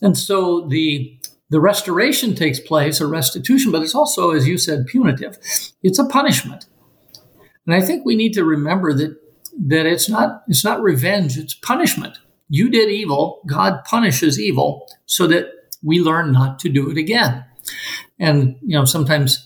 And 0.00 0.16
so 0.16 0.66
the 0.68 1.14
the 1.50 1.60
restoration 1.60 2.34
takes 2.34 2.60
place, 2.60 3.00
or 3.00 3.08
restitution, 3.08 3.72
but 3.72 3.82
it's 3.82 3.94
also, 3.94 4.32
as 4.32 4.46
you 4.46 4.58
said, 4.58 4.86
punitive. 4.86 5.38
It's 5.82 5.98
a 5.98 6.04
punishment. 6.04 6.66
And 7.68 7.76
I 7.76 7.84
think 7.84 8.06
we 8.06 8.16
need 8.16 8.32
to 8.32 8.44
remember 8.44 8.94
that 8.94 9.14
that 9.66 9.84
it's 9.84 10.08
not 10.08 10.42
it's 10.48 10.64
not 10.64 10.80
revenge, 10.80 11.36
it's 11.36 11.54
punishment. 11.54 12.18
You 12.48 12.70
did 12.70 12.88
evil, 12.88 13.42
God 13.46 13.84
punishes 13.84 14.40
evil 14.40 14.88
so 15.04 15.26
that 15.26 15.48
we 15.82 16.00
learn 16.00 16.32
not 16.32 16.58
to 16.60 16.70
do 16.70 16.90
it 16.90 16.96
again. 16.96 17.44
And, 18.18 18.56
you 18.62 18.76
know, 18.78 18.86
sometimes 18.86 19.44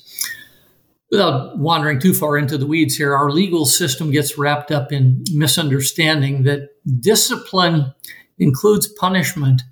without 1.11 1.59
wandering 1.59 1.99
too 1.99 2.15
far 2.15 2.39
into 2.39 2.57
the 2.57 2.67
weeds 2.67 2.97
here, 2.97 3.13
our 3.13 3.31
legal 3.31 3.67
system 3.67 4.13
gets 4.13 4.39
wrapped 4.39 4.71
up 4.71 4.93
in 4.93 5.25
misunderstanding 5.33 6.45
that 6.45 6.69
discipline 7.01 7.93
includes 8.39 8.87
punishment. 9.01 9.63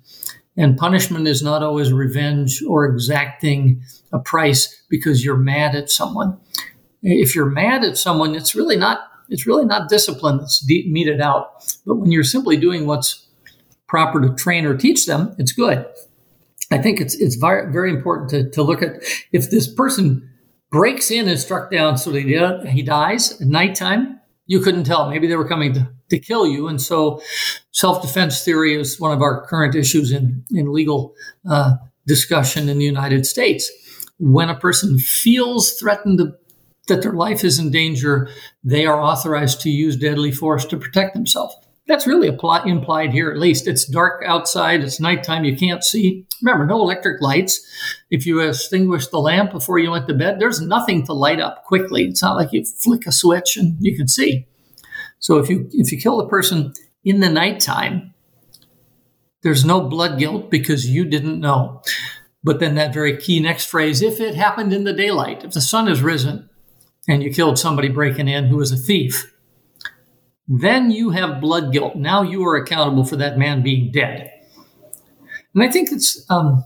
And 0.57 0.77
punishment 0.77 1.25
is 1.25 1.41
not 1.41 1.63
always 1.63 1.93
revenge 1.93 2.61
or 2.67 2.85
exacting 2.85 3.81
a 4.11 4.19
price 4.19 4.83
because 4.89 5.23
you're 5.23 5.37
mad 5.37 5.73
at 5.73 5.89
someone. 5.89 6.37
If 7.01 7.35
you're 7.35 7.47
mad 7.49 7.83
at 7.83 7.97
someone, 7.97 8.35
it's 8.35 8.55
really 8.55 8.77
not 8.77 8.99
it's 9.29 9.47
really 9.47 9.65
not 9.65 9.89
discipline 9.89 10.37
that's 10.37 10.59
de- 10.59 10.91
meted 10.91 11.21
out. 11.21 11.63
But 11.85 11.95
when 11.95 12.11
you're 12.11 12.23
simply 12.23 12.57
doing 12.57 12.85
what's 12.85 13.25
proper 13.87 14.21
to 14.21 14.35
train 14.35 14.65
or 14.65 14.75
teach 14.75 15.05
them, 15.05 15.35
it's 15.37 15.53
good. 15.53 15.85
I 16.69 16.77
think 16.77 17.01
it's 17.01 17.15
it's 17.15 17.35
very, 17.35 17.71
very 17.71 17.89
important 17.89 18.29
to, 18.31 18.49
to 18.51 18.63
look 18.63 18.81
at 18.81 19.03
if 19.31 19.49
this 19.49 19.71
person 19.71 20.29
breaks 20.71 21.11
in 21.11 21.27
and 21.27 21.37
struck 21.39 21.69
down 21.69 21.97
so 21.97 22.11
that 22.11 22.69
he, 22.69 22.81
dies 22.81 23.41
at 23.41 23.47
nighttime, 23.47 24.19
you 24.47 24.61
couldn't 24.61 24.85
tell. 24.85 25.09
Maybe 25.09 25.27
they 25.27 25.35
were 25.35 25.47
coming 25.47 25.73
to, 25.73 25.89
to 26.09 26.17
kill 26.17 26.47
you. 26.47 26.67
And 26.67 26.81
so 26.81 27.21
self 27.71 28.01
defense 28.01 28.43
theory 28.43 28.75
is 28.75 28.99
one 28.99 29.11
of 29.11 29.21
our 29.21 29.45
current 29.45 29.75
issues 29.75 30.11
in, 30.11 30.45
in 30.51 30.71
legal 30.71 31.13
uh, 31.49 31.73
discussion 32.07 32.69
in 32.69 32.79
the 32.79 32.85
United 32.85 33.25
States. 33.25 33.69
When 34.17 34.49
a 34.49 34.57
person 34.57 34.97
feels 34.97 35.73
threatened 35.73 36.21
that 36.91 37.01
their 37.01 37.13
life 37.13 37.43
is 37.43 37.57
in 37.57 37.71
danger, 37.71 38.29
they 38.63 38.85
are 38.85 39.01
authorized 39.01 39.61
to 39.61 39.69
use 39.69 39.95
deadly 39.95 40.31
force 40.31 40.65
to 40.65 40.77
protect 40.77 41.13
themselves. 41.13 41.55
That's 41.87 42.05
really 42.05 42.27
implied 42.27 43.11
here, 43.11 43.31
at 43.31 43.39
least. 43.39 43.67
It's 43.67 43.85
dark 43.85 44.23
outside, 44.25 44.81
it's 44.81 44.99
nighttime, 44.99 45.45
you 45.45 45.57
can't 45.57 45.83
see. 45.83 46.27
Remember, 46.41 46.65
no 46.65 46.81
electric 46.81 47.21
lights. 47.21 47.65
If 48.09 48.25
you 48.25 48.39
extinguish 48.41 49.07
the 49.07 49.19
lamp 49.19 49.51
before 49.51 49.79
you 49.79 49.91
went 49.91 50.07
to 50.07 50.13
bed, 50.13 50.39
there's 50.39 50.61
nothing 50.61 51.05
to 51.05 51.13
light 51.13 51.39
up 51.39 51.63
quickly. 51.65 52.05
It's 52.05 52.21
not 52.21 52.35
like 52.35 52.53
you 52.53 52.63
flick 52.65 53.07
a 53.07 53.11
switch 53.11 53.57
and 53.57 53.77
you 53.79 53.95
can 53.95 54.07
see. 54.07 54.47
So 55.19 55.37
if 55.37 55.49
you 55.49 55.69
if 55.71 55.91
you 55.91 55.99
kill 55.99 56.17
the 56.17 56.27
person 56.27 56.73
in 57.03 57.19
the 57.19 57.29
nighttime, 57.29 58.13
there's 59.43 59.65
no 59.65 59.81
blood 59.81 60.19
guilt 60.19 60.51
because 60.51 60.89
you 60.89 61.05
didn't 61.05 61.39
know. 61.39 61.81
But 62.43 62.59
then 62.59 62.75
that 62.75 62.93
very 62.93 63.17
key 63.17 63.39
next 63.39 63.65
phrase, 63.65 64.01
if 64.01 64.19
it 64.19 64.35
happened 64.35 64.73
in 64.73 64.83
the 64.83 64.93
daylight, 64.93 65.43
if 65.43 65.51
the 65.51 65.61
sun 65.61 65.87
has 65.87 66.01
risen 66.01 66.49
and 67.07 67.23
you 67.23 67.33
killed 67.33 67.57
somebody 67.57 67.89
breaking 67.89 68.27
in 68.27 68.45
who 68.45 68.57
was 68.57 68.71
a 68.71 68.77
thief, 68.77 69.33
then 70.47 70.91
you 70.91 71.11
have 71.11 71.41
blood 71.41 71.71
guilt. 71.71 71.95
Now 71.95 72.21
you 72.21 72.45
are 72.45 72.55
accountable 72.55 73.05
for 73.05 73.15
that 73.15 73.37
man 73.37 73.63
being 73.63 73.91
dead. 73.91 74.31
And 75.53 75.63
I 75.63 75.69
think 75.69 75.91
it's 75.91 76.25
um, 76.29 76.63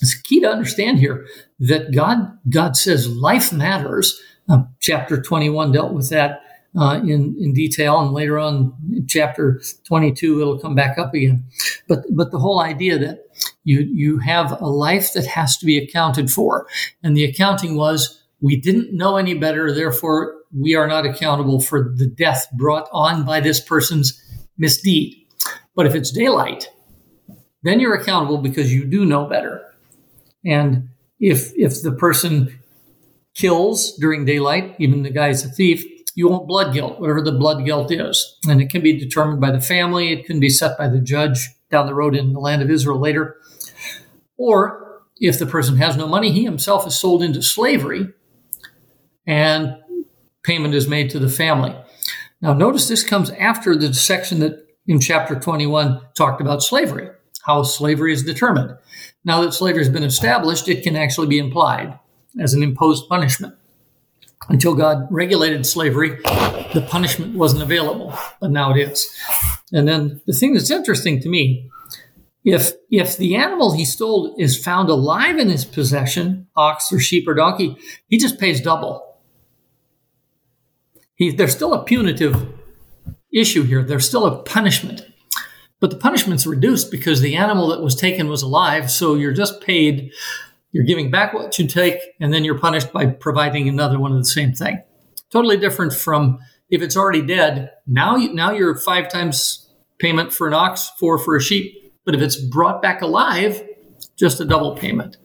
it's 0.00 0.14
key 0.14 0.40
to 0.40 0.48
understand 0.48 0.98
here 0.98 1.26
that 1.60 1.92
God 1.92 2.38
God 2.48 2.76
says 2.76 3.08
life 3.08 3.52
matters. 3.52 4.20
Uh, 4.48 4.62
chapter 4.80 5.20
21 5.20 5.72
dealt 5.72 5.92
with 5.92 6.08
that 6.08 6.40
uh, 6.78 7.00
in 7.02 7.36
in 7.38 7.52
detail, 7.52 8.00
and 8.00 8.12
later 8.12 8.38
on, 8.38 8.74
chapter 9.06 9.60
22, 9.84 10.40
it'll 10.40 10.58
come 10.58 10.74
back 10.74 10.98
up 10.98 11.14
again. 11.14 11.44
But 11.88 12.04
but 12.10 12.30
the 12.30 12.38
whole 12.38 12.60
idea 12.60 12.98
that 12.98 13.26
you 13.64 13.80
you 13.80 14.18
have 14.18 14.60
a 14.60 14.66
life 14.66 15.12
that 15.14 15.26
has 15.26 15.56
to 15.58 15.66
be 15.66 15.78
accounted 15.78 16.30
for, 16.30 16.66
and 17.02 17.16
the 17.16 17.24
accounting 17.24 17.76
was 17.76 18.17
we 18.40 18.56
didn't 18.56 18.96
know 18.96 19.16
any 19.16 19.34
better, 19.34 19.72
therefore 19.72 20.34
we 20.56 20.74
are 20.74 20.86
not 20.86 21.04
accountable 21.04 21.60
for 21.60 21.92
the 21.96 22.06
death 22.06 22.46
brought 22.52 22.88
on 22.92 23.24
by 23.24 23.40
this 23.40 23.60
person's 23.60 24.22
misdeed. 24.56 25.14
But 25.74 25.86
if 25.86 25.94
it's 25.94 26.10
daylight, 26.10 26.68
then 27.62 27.80
you're 27.80 27.94
accountable 27.94 28.38
because 28.38 28.72
you 28.72 28.84
do 28.84 29.04
know 29.04 29.26
better. 29.26 29.62
And 30.44 30.88
if 31.20 31.52
if 31.56 31.82
the 31.82 31.92
person 31.92 32.58
kills 33.34 33.96
during 33.96 34.24
daylight, 34.24 34.76
even 34.78 35.02
the 35.02 35.10
guy's 35.10 35.44
a 35.44 35.48
thief, 35.48 35.84
you 36.14 36.28
want 36.28 36.48
blood 36.48 36.74
guilt, 36.74 37.00
whatever 37.00 37.22
the 37.22 37.32
blood 37.32 37.64
guilt 37.64 37.92
is. 37.92 38.36
And 38.48 38.60
it 38.60 38.70
can 38.70 38.82
be 38.82 38.98
determined 38.98 39.40
by 39.40 39.50
the 39.50 39.60
family, 39.60 40.12
it 40.12 40.26
can 40.26 40.40
be 40.40 40.48
set 40.48 40.78
by 40.78 40.88
the 40.88 41.00
judge 41.00 41.48
down 41.70 41.86
the 41.86 41.94
road 41.94 42.16
in 42.16 42.32
the 42.32 42.40
land 42.40 42.62
of 42.62 42.70
Israel 42.70 42.98
later. 42.98 43.36
Or 44.36 45.02
if 45.20 45.38
the 45.38 45.46
person 45.46 45.76
has 45.76 45.96
no 45.96 46.06
money, 46.06 46.32
he 46.32 46.44
himself 46.44 46.86
is 46.86 46.98
sold 46.98 47.22
into 47.22 47.42
slavery 47.42 48.08
and 49.28 49.76
payment 50.42 50.74
is 50.74 50.88
made 50.88 51.10
to 51.10 51.18
the 51.18 51.28
family. 51.28 51.76
Now, 52.40 52.54
notice 52.54 52.88
this 52.88 53.04
comes 53.04 53.30
after 53.30 53.76
the 53.76 53.92
section 53.92 54.40
that 54.40 54.66
in 54.86 54.98
chapter 54.98 55.38
21 55.38 56.00
talked 56.16 56.40
about 56.40 56.62
slavery, 56.62 57.10
how 57.44 57.62
slavery 57.62 58.12
is 58.12 58.24
determined. 58.24 58.76
Now 59.24 59.42
that 59.42 59.52
slavery 59.52 59.82
has 59.82 59.92
been 59.92 60.02
established, 60.02 60.68
it 60.68 60.82
can 60.82 60.96
actually 60.96 61.26
be 61.26 61.38
implied 61.38 61.98
as 62.40 62.54
an 62.54 62.62
imposed 62.62 63.08
punishment. 63.08 63.54
Until 64.48 64.74
God 64.74 65.06
regulated 65.10 65.66
slavery, 65.66 66.10
the 66.72 66.86
punishment 66.88 67.36
wasn't 67.36 67.62
available, 67.62 68.16
but 68.40 68.50
now 68.50 68.74
it 68.74 68.78
is. 68.78 69.14
And 69.72 69.86
then 69.86 70.22
the 70.26 70.32
thing 70.32 70.54
that's 70.54 70.70
interesting 70.70 71.20
to 71.20 71.28
me 71.28 71.70
if 72.44 72.72
if 72.90 73.18
the 73.18 73.36
animal 73.36 73.72
he 73.72 73.84
stole 73.84 74.34
is 74.38 74.62
found 74.62 74.88
alive 74.88 75.36
in 75.36 75.50
his 75.50 75.66
possession, 75.66 76.46
ox 76.56 76.90
or 76.90 76.98
sheep 76.98 77.28
or 77.28 77.34
donkey, 77.34 77.76
he 78.06 78.16
just 78.16 78.38
pays 78.38 78.60
double. 78.62 79.07
He, 81.18 81.30
there's 81.30 81.52
still 81.52 81.74
a 81.74 81.84
punitive 81.84 82.48
issue 83.32 83.62
here. 83.62 83.84
There's 83.84 84.08
still 84.08 84.24
a 84.24 84.42
punishment. 84.42 85.02
But 85.80 85.90
the 85.90 85.96
punishment's 85.96 86.46
reduced 86.46 86.90
because 86.90 87.20
the 87.20 87.36
animal 87.36 87.68
that 87.68 87.82
was 87.82 87.94
taken 87.94 88.28
was 88.28 88.42
alive. 88.42 88.90
So 88.90 89.14
you're 89.14 89.32
just 89.32 89.60
paid 89.60 90.10
you're 90.72 90.84
giving 90.84 91.10
back 91.10 91.32
what 91.32 91.58
you 91.58 91.66
take, 91.66 91.98
and 92.20 92.32
then 92.32 92.44
you're 92.44 92.58
punished 92.58 92.92
by 92.92 93.06
providing 93.06 93.68
another 93.68 93.98
one 93.98 94.12
of 94.12 94.18
the 94.18 94.24
same 94.24 94.52
thing. 94.52 94.82
Totally 95.30 95.56
different 95.56 95.92
from 95.92 96.38
if 96.70 96.82
it's 96.82 96.96
already 96.96 97.22
dead. 97.22 97.70
Now, 97.86 98.16
you, 98.16 98.34
now 98.34 98.52
you're 98.52 98.76
five 98.76 99.08
times 99.08 99.70
payment 99.98 100.32
for 100.32 100.46
an 100.46 100.54
ox, 100.54 100.90
four 100.98 101.18
for 101.18 101.36
a 101.36 101.42
sheep. 101.42 101.74
But 102.04 102.14
if 102.14 102.20
it's 102.20 102.36
brought 102.36 102.82
back 102.82 103.02
alive, 103.02 103.62
just 104.18 104.40
a 104.40 104.44
double 104.44 104.76
payment. 104.76 105.16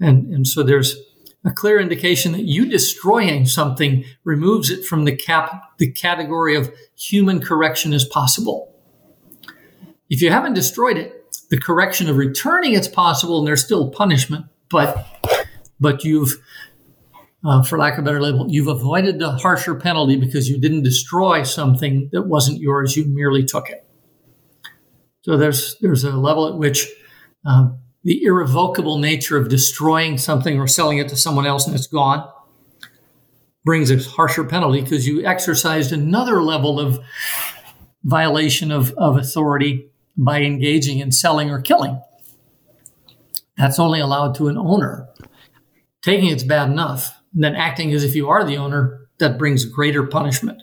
And, 0.00 0.32
and 0.32 0.46
so 0.46 0.62
there's 0.62 0.96
a 1.44 1.50
clear 1.50 1.80
indication 1.80 2.32
that 2.32 2.44
you 2.44 2.66
destroying 2.66 3.46
something 3.46 4.04
removes 4.24 4.70
it 4.70 4.84
from 4.84 5.04
the 5.04 5.16
cap 5.16 5.78
the 5.78 5.90
category 5.90 6.54
of 6.54 6.72
human 6.96 7.40
correction 7.40 7.92
is 7.92 8.04
possible. 8.04 8.74
If 10.10 10.20
you 10.20 10.30
haven't 10.30 10.54
destroyed 10.54 10.98
it, 10.98 11.14
the 11.50 11.58
correction 11.58 12.08
of 12.08 12.16
returning 12.16 12.74
it's 12.74 12.88
possible 12.88 13.38
and 13.38 13.46
there's 13.46 13.64
still 13.64 13.90
punishment, 13.90 14.46
but 14.70 15.06
but 15.78 16.04
you've 16.04 16.36
uh, 17.42 17.62
for 17.62 17.78
lack 17.78 17.94
of 17.94 18.00
a 18.00 18.02
better 18.02 18.20
label, 18.20 18.46
you've 18.50 18.68
avoided 18.68 19.18
the 19.18 19.30
harsher 19.30 19.74
penalty 19.74 20.16
because 20.16 20.48
you 20.48 20.60
didn't 20.60 20.82
destroy 20.82 21.42
something 21.42 22.10
that 22.12 22.22
wasn't 22.22 22.60
yours; 22.60 22.96
you 22.96 23.06
merely 23.06 23.44
took 23.44 23.70
it. 23.70 23.86
So 25.22 25.38
there's 25.38 25.76
there's 25.80 26.04
a 26.04 26.16
level 26.16 26.48
at 26.48 26.56
which 26.56 26.86
um, 27.46 27.78
the 28.02 28.22
irrevocable 28.22 28.98
nature 28.98 29.36
of 29.36 29.48
destroying 29.48 30.18
something 30.18 30.58
or 30.58 30.66
selling 30.66 30.98
it 30.98 31.08
to 31.08 31.16
someone 31.16 31.46
else 31.46 31.66
and 31.66 31.74
it's 31.74 31.86
gone 31.86 32.28
brings 33.64 33.90
a 33.90 33.98
harsher 33.98 34.44
penalty 34.44 34.80
because 34.80 35.06
you 35.06 35.24
exercised 35.24 35.92
another 35.92 36.42
level 36.42 36.80
of 36.80 36.98
violation 38.04 38.70
of, 38.70 38.92
of 38.92 39.16
authority 39.16 39.90
by 40.16 40.40
engaging 40.42 40.98
in 40.98 41.12
selling 41.12 41.50
or 41.50 41.60
killing. 41.60 42.00
That's 43.56 43.78
only 43.78 44.00
allowed 44.00 44.34
to 44.36 44.48
an 44.48 44.56
owner. 44.56 45.06
Taking 46.02 46.30
it's 46.30 46.42
bad 46.42 46.70
enough. 46.70 47.14
And 47.34 47.44
then 47.44 47.54
acting 47.54 47.92
as 47.92 48.02
if 48.02 48.14
you 48.14 48.28
are 48.28 48.44
the 48.44 48.56
owner, 48.56 49.08
that 49.18 49.38
brings 49.38 49.66
greater 49.66 50.06
punishment. 50.06 50.62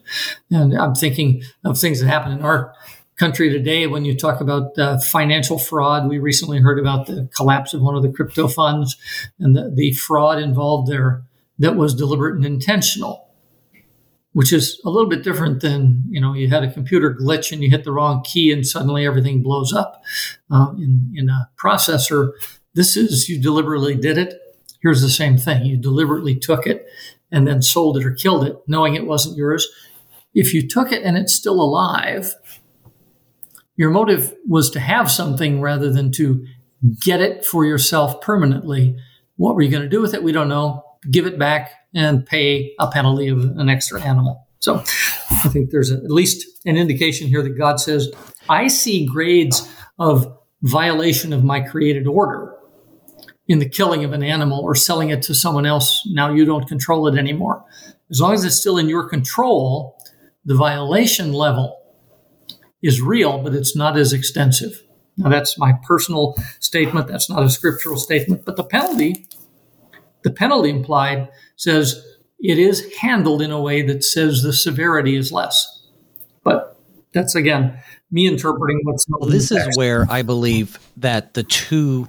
And 0.50 0.76
I'm 0.76 0.96
thinking 0.96 1.44
of 1.64 1.78
things 1.78 2.00
that 2.00 2.08
happen 2.08 2.32
in 2.32 2.42
our 2.42 2.74
country 3.18 3.50
today 3.50 3.88
when 3.88 4.06
you 4.06 4.16
talk 4.16 4.42
about 4.42 4.78
uh, 4.78 5.00
financial 5.00 5.58
fraud. 5.58 6.08
We 6.08 6.20
recently 6.20 6.60
heard 6.60 6.80
about 6.80 7.08
the 7.08 7.30
collapse 7.36 7.74
of 7.74 7.82
one 7.82 7.96
of 7.96 8.04
the 8.04 8.12
crypto 8.12 8.48
funds 8.48 8.96
and 9.40 9.56
the, 9.56 9.72
the 9.74 9.94
fraud 9.94 10.40
involved 10.40 10.90
there 10.90 11.24
that 11.60 11.76
was 11.76 11.96
deliberate 11.96 12.36
and 12.36 12.46
intentional, 12.46 13.28
which 14.34 14.54
is 14.54 14.80
a 14.86 14.90
little 14.90 15.10
bit 15.10 15.24
different 15.24 15.62
than, 15.62 16.04
you 16.10 16.22
know, 16.22 16.34
you 16.34 16.48
had 16.48 16.64
a 16.64 16.72
computer 16.72 17.12
glitch 17.14 17.52
and 17.52 17.64
you 17.64 17.72
hit 17.72 17.84
the 17.84 17.92
wrong 17.92 18.24
key 18.24 18.52
and 18.52 18.66
suddenly 18.68 19.06
everything 19.06 19.42
blows 19.42 19.74
up. 19.74 20.04
Uh, 20.52 20.74
in, 20.78 21.12
in 21.16 21.30
a 21.30 21.50
processor, 21.58 22.34
this 22.76 22.96
is 22.96 23.28
you 23.28 23.42
deliberately 23.42 23.96
did 23.96 24.20
it. 24.20 24.36
Here's 24.84 25.02
the 25.02 25.10
same 25.10 25.40
thing. 25.40 25.66
You 25.66 25.78
deliberately 25.78 26.36
took 26.36 26.68
it 26.68 26.86
and 27.32 27.48
then 27.48 27.64
sold 27.64 27.98
it 27.98 28.06
or 28.06 28.12
killed 28.12 28.46
it, 28.46 28.56
knowing 28.68 28.94
it 28.94 29.08
wasn't 29.08 29.38
yours. 29.38 29.68
If 30.36 30.54
you 30.54 30.68
took 30.68 30.92
it 30.92 31.02
and 31.02 31.18
it's 31.18 31.34
still 31.34 31.60
alive, 31.60 32.36
your 33.78 33.92
motive 33.92 34.34
was 34.48 34.70
to 34.72 34.80
have 34.80 35.10
something 35.10 35.62
rather 35.62 35.92
than 35.92 36.12
to 36.14 36.46
get 37.04 37.22
it 37.22 37.46
for 37.46 37.66
yourself 37.66 38.22
permanently. 38.22 38.98
What 39.38 39.56
were 39.56 39.62
you 39.62 39.72
going 39.72 39.84
to 39.84 39.90
do 39.90 40.02
with 40.02 40.14
it? 40.14 40.24
We 40.24 40.32
don't 40.32 40.50
know. 40.50 40.84
Give 41.10 41.26
it 41.26 41.40
back 41.40 41.72
and 41.94 42.26
pay 42.26 42.74
a 42.80 42.90
penalty 42.90 43.30
of 43.30 43.40
an 43.40 43.70
extra 43.70 44.02
animal. 44.02 44.46
So 44.60 44.78
I 45.30 45.50
think 45.50 45.70
there's 45.70 45.92
at 45.92 46.12
least 46.12 46.46
an 46.66 46.76
indication 46.76 47.28
here 47.28 47.44
that 47.44 47.58
God 47.58 47.80
says, 47.80 48.12
I 48.50 48.68
see 48.68 49.06
grades 49.06 49.72
of 50.00 50.36
violation 50.64 51.32
of 51.32 51.44
my 51.44 51.60
created 51.62 52.08
order 52.08 52.54
in 53.48 53.60
the 53.60 53.70
killing 53.70 54.04
of 54.04 54.12
an 54.12 54.24
animal 54.24 54.60
or 54.60 54.76
selling 54.76 55.10
it 55.10 55.22
to 55.24 55.36
someone 55.36 55.66
else. 55.66 56.02
Now 56.08 56.34
you 56.34 56.46
don't 56.46 56.68
control 56.68 57.08
it 57.08 57.18
anymore. 57.18 57.64
As 58.10 58.20
long 58.20 58.34
as 58.34 58.44
it's 58.44 58.56
still 58.56 58.78
in 58.78 58.90
your 58.90 59.08
control, 59.08 59.98
the 60.46 60.56
violation 60.56 61.32
level 61.34 61.78
is 62.82 63.02
real, 63.02 63.40
but 63.40 63.54
it's 63.54 63.76
not 63.76 63.98
as 63.98 64.14
extensive. 64.14 64.82
Now, 65.18 65.30
that's 65.30 65.58
my 65.58 65.74
personal 65.84 66.36
statement. 66.60 67.08
That's 67.08 67.30
not 67.30 67.44
a 67.44 67.50
scriptural 67.50 67.98
statement. 67.98 68.46
But 68.46 68.56
the 68.56 68.64
penalty, 68.64 69.28
the 70.24 70.32
penalty 70.32 70.70
implied 70.70 71.30
says 71.56 72.04
it 72.40 72.60
is 72.60 72.94
handled 72.96 73.42
in 73.42 73.52
a 73.52 73.60
way 73.60 73.82
that 73.82 74.04
says 74.04 74.44
the 74.44 74.54
severity 74.54 75.16
is 75.16 75.32
less. 75.32 75.88
But 76.44 76.80
that's 77.14 77.34
again 77.34 77.80
me 78.12 78.28
interpreting 78.28 78.80
what's. 78.84 79.06
Well, 79.10 79.30
this 79.30 79.52
is 79.52 79.76
where 79.76 80.06
I 80.10 80.22
believe 80.22 80.80
that 80.98 81.34
the 81.34 81.44
two 81.44 82.08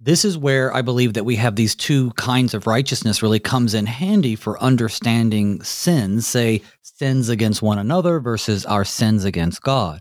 this 0.00 0.24
is 0.24 0.38
where 0.38 0.74
I 0.74 0.80
believe 0.80 1.12
that 1.12 1.24
we 1.24 1.36
have 1.36 1.56
these 1.56 1.74
two 1.74 2.10
kinds 2.12 2.54
of 2.54 2.66
righteousness 2.66 3.22
really 3.22 3.38
comes 3.38 3.74
in 3.74 3.84
handy 3.84 4.34
for 4.34 4.60
understanding 4.62 5.62
sins, 5.62 6.26
say 6.26 6.62
sins 6.82 7.28
against 7.28 7.60
one 7.60 7.78
another 7.78 8.18
versus 8.18 8.64
our 8.64 8.84
sins 8.84 9.24
against 9.26 9.62
God. 9.62 10.00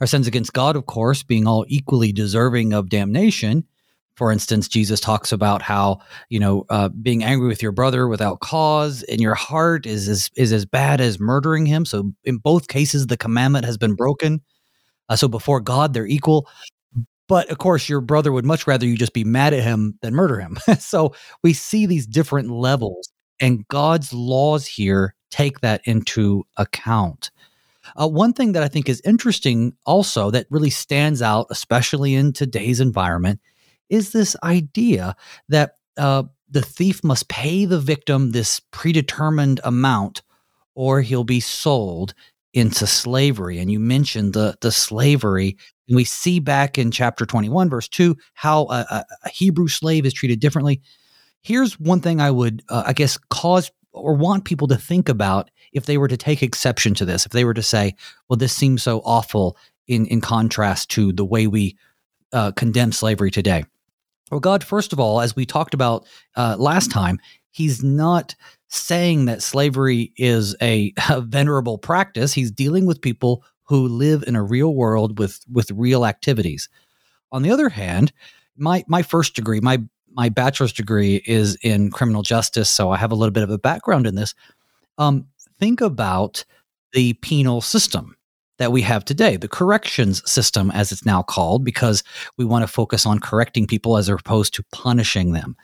Our 0.00 0.06
sins 0.06 0.26
against 0.26 0.52
God, 0.52 0.76
of 0.76 0.86
course, 0.86 1.22
being 1.22 1.46
all 1.46 1.64
equally 1.68 2.12
deserving 2.12 2.74
of 2.74 2.90
damnation. 2.90 3.64
For 4.14 4.30
instance, 4.30 4.68
Jesus 4.68 5.00
talks 5.00 5.32
about 5.32 5.62
how 5.62 6.00
you 6.28 6.38
know 6.38 6.66
uh, 6.68 6.90
being 6.90 7.24
angry 7.24 7.48
with 7.48 7.62
your 7.62 7.72
brother 7.72 8.06
without 8.08 8.40
cause 8.40 9.02
in 9.04 9.20
your 9.22 9.34
heart 9.34 9.86
is 9.86 10.08
is, 10.08 10.30
is 10.36 10.52
as 10.52 10.66
bad 10.66 11.00
as 11.00 11.18
murdering 11.18 11.64
him. 11.64 11.86
So 11.86 12.12
in 12.24 12.36
both 12.36 12.68
cases, 12.68 13.06
the 13.06 13.16
commandment 13.16 13.64
has 13.64 13.78
been 13.78 13.94
broken. 13.94 14.42
Uh, 15.08 15.16
so 15.16 15.28
before 15.28 15.60
God, 15.60 15.94
they're 15.94 16.06
equal. 16.06 16.46
But 17.30 17.48
of 17.48 17.58
course, 17.58 17.88
your 17.88 18.00
brother 18.00 18.32
would 18.32 18.44
much 18.44 18.66
rather 18.66 18.84
you 18.84 18.96
just 18.96 19.12
be 19.12 19.22
mad 19.22 19.54
at 19.54 19.62
him 19.62 19.96
than 20.02 20.16
murder 20.16 20.40
him. 20.40 20.58
so 20.80 21.14
we 21.44 21.52
see 21.52 21.86
these 21.86 22.04
different 22.04 22.50
levels, 22.50 23.08
and 23.38 23.66
God's 23.68 24.12
laws 24.12 24.66
here 24.66 25.14
take 25.30 25.60
that 25.60 25.80
into 25.84 26.42
account. 26.56 27.30
Uh, 27.94 28.08
one 28.08 28.32
thing 28.32 28.50
that 28.52 28.64
I 28.64 28.68
think 28.68 28.88
is 28.88 29.00
interesting 29.04 29.74
also 29.86 30.32
that 30.32 30.48
really 30.50 30.70
stands 30.70 31.22
out, 31.22 31.46
especially 31.50 32.16
in 32.16 32.32
today's 32.32 32.80
environment, 32.80 33.38
is 33.88 34.10
this 34.10 34.34
idea 34.42 35.14
that 35.48 35.76
uh, 35.98 36.24
the 36.50 36.62
thief 36.62 37.04
must 37.04 37.28
pay 37.28 37.64
the 37.64 37.78
victim 37.78 38.32
this 38.32 38.60
predetermined 38.72 39.60
amount 39.62 40.22
or 40.74 41.00
he'll 41.00 41.22
be 41.22 41.40
sold 41.40 42.12
into 42.52 42.86
slavery. 42.86 43.58
And 43.58 43.70
you 43.70 43.78
mentioned 43.78 44.32
the, 44.32 44.56
the 44.60 44.72
slavery 44.72 45.56
and 45.88 45.96
we 45.96 46.04
see 46.04 46.38
back 46.38 46.78
in 46.78 46.90
chapter 46.90 47.26
21, 47.26 47.68
verse 47.68 47.88
2, 47.88 48.16
how 48.34 48.66
a, 48.66 49.04
a 49.24 49.28
Hebrew 49.28 49.66
slave 49.66 50.06
is 50.06 50.12
treated 50.12 50.38
differently. 50.38 50.80
Here's 51.42 51.80
one 51.80 52.00
thing 52.00 52.20
I 52.20 52.30
would, 52.30 52.62
uh, 52.68 52.84
I 52.86 52.92
guess, 52.92 53.18
cause 53.28 53.70
or 53.92 54.14
want 54.14 54.44
people 54.44 54.68
to 54.68 54.76
think 54.76 55.08
about 55.08 55.50
if 55.72 55.86
they 55.86 55.98
were 55.98 56.06
to 56.06 56.16
take 56.16 56.44
exception 56.44 56.94
to 56.94 57.04
this, 57.04 57.26
if 57.26 57.32
they 57.32 57.44
were 57.44 57.54
to 57.54 57.62
say, 57.62 57.96
well, 58.28 58.36
this 58.36 58.52
seems 58.52 58.84
so 58.84 59.00
awful 59.04 59.56
in, 59.88 60.06
in 60.06 60.20
contrast 60.20 60.90
to 60.90 61.12
the 61.12 61.24
way 61.24 61.48
we 61.48 61.76
uh, 62.32 62.52
condemn 62.52 62.92
slavery 62.92 63.32
today. 63.32 63.64
Well, 64.30 64.38
God, 64.38 64.62
first 64.62 64.92
of 64.92 65.00
all, 65.00 65.20
as 65.20 65.34
we 65.34 65.44
talked 65.44 65.74
about 65.74 66.06
uh, 66.36 66.56
last 66.58 66.90
time, 66.90 67.18
He's 67.50 67.82
not 67.82 68.36
saying 68.70 69.26
that 69.26 69.42
slavery 69.42 70.12
is 70.16 70.56
a, 70.62 70.94
a 71.10 71.20
venerable 71.20 71.78
practice. 71.78 72.32
He's 72.32 72.50
dealing 72.50 72.86
with 72.86 73.02
people 73.02 73.44
who 73.64 73.86
live 73.86 74.24
in 74.26 74.34
a 74.34 74.42
real 74.42 74.74
world 74.74 75.18
with 75.18 75.44
with 75.50 75.70
real 75.70 76.04
activities. 76.04 76.68
On 77.30 77.42
the 77.42 77.52
other 77.52 77.68
hand, 77.68 78.12
my 78.56 78.84
my 78.88 79.02
first 79.02 79.36
degree, 79.36 79.60
my 79.60 79.80
my 80.12 80.28
bachelor's 80.28 80.72
degree 80.72 81.22
is 81.26 81.56
in 81.62 81.90
criminal 81.90 82.22
justice, 82.22 82.68
so 82.68 82.90
I 82.90 82.96
have 82.96 83.12
a 83.12 83.14
little 83.14 83.32
bit 83.32 83.44
of 83.44 83.50
a 83.50 83.58
background 83.58 84.06
in 84.06 84.16
this. 84.16 84.34
Um, 84.98 85.26
think 85.60 85.80
about 85.80 86.44
the 86.92 87.12
penal 87.14 87.60
system 87.60 88.16
that 88.58 88.72
we 88.72 88.82
have 88.82 89.04
today, 89.04 89.36
the 89.36 89.48
corrections 89.48 90.28
system, 90.28 90.70
as 90.72 90.90
it's 90.90 91.06
now 91.06 91.22
called, 91.22 91.64
because 91.64 92.02
we 92.36 92.44
want 92.44 92.62
to 92.62 92.68
focus 92.68 93.06
on 93.06 93.20
correcting 93.20 93.66
people 93.66 93.96
as 93.96 94.08
opposed 94.08 94.52
to 94.54 94.64
punishing 94.72 95.32
them. 95.32 95.56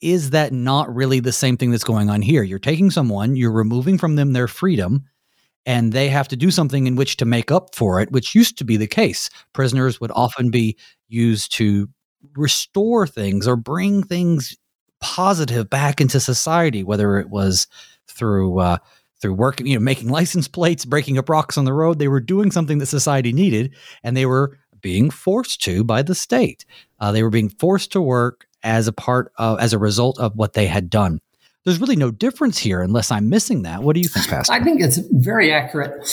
Is 0.00 0.30
that 0.30 0.52
not 0.52 0.94
really 0.94 1.20
the 1.20 1.32
same 1.32 1.56
thing 1.56 1.70
that's 1.70 1.84
going 1.84 2.10
on 2.10 2.22
here? 2.22 2.42
You're 2.42 2.58
taking 2.58 2.90
someone, 2.90 3.36
you're 3.36 3.52
removing 3.52 3.98
from 3.98 4.16
them 4.16 4.32
their 4.32 4.48
freedom, 4.48 5.04
and 5.64 5.92
they 5.92 6.08
have 6.08 6.28
to 6.28 6.36
do 6.36 6.50
something 6.50 6.86
in 6.86 6.96
which 6.96 7.16
to 7.18 7.24
make 7.24 7.50
up 7.50 7.74
for 7.74 8.00
it, 8.00 8.12
which 8.12 8.34
used 8.34 8.58
to 8.58 8.64
be 8.64 8.76
the 8.76 8.86
case. 8.86 9.30
Prisoners 9.52 10.00
would 10.00 10.12
often 10.12 10.50
be 10.50 10.76
used 11.08 11.52
to 11.52 11.88
restore 12.34 13.06
things 13.06 13.48
or 13.48 13.56
bring 13.56 14.02
things 14.02 14.56
positive 15.00 15.68
back 15.68 16.00
into 16.00 16.20
society, 16.20 16.84
whether 16.84 17.18
it 17.18 17.30
was 17.30 17.66
through 18.06 18.58
uh, 18.58 18.78
through 19.20 19.34
work, 19.34 19.60
you 19.60 19.74
know, 19.74 19.80
making 19.80 20.10
license 20.10 20.46
plates, 20.46 20.84
breaking 20.84 21.18
up 21.18 21.28
rocks 21.28 21.56
on 21.56 21.64
the 21.64 21.72
road. 21.72 21.98
They 21.98 22.08
were 22.08 22.20
doing 22.20 22.50
something 22.50 22.78
that 22.78 22.86
society 22.86 23.32
needed, 23.32 23.74
and 24.02 24.16
they 24.16 24.26
were 24.26 24.58
being 24.80 25.10
forced 25.10 25.62
to 25.62 25.84
by 25.84 26.02
the 26.02 26.14
state. 26.14 26.66
Uh, 27.00 27.12
they 27.12 27.22
were 27.22 27.30
being 27.30 27.48
forced 27.48 27.92
to 27.92 28.00
work 28.00 28.45
as 28.66 28.88
a 28.88 28.92
part 28.92 29.32
of, 29.38 29.58
as 29.60 29.72
a 29.72 29.78
result 29.78 30.18
of 30.18 30.36
what 30.36 30.52
they 30.52 30.66
had 30.66 30.90
done 30.90 31.20
there's 31.66 31.80
really 31.80 31.96
no 31.96 32.12
difference 32.12 32.58
here 32.58 32.80
unless 32.80 33.10
I'm 33.10 33.28
missing 33.28 33.62
that. 33.62 33.82
What 33.82 33.94
do 33.94 34.00
you 34.00 34.06
think, 34.06 34.28
Pastor? 34.28 34.52
I 34.52 34.62
think 34.62 34.80
it's 34.80 34.98
very 35.10 35.52
accurate. 35.52 36.08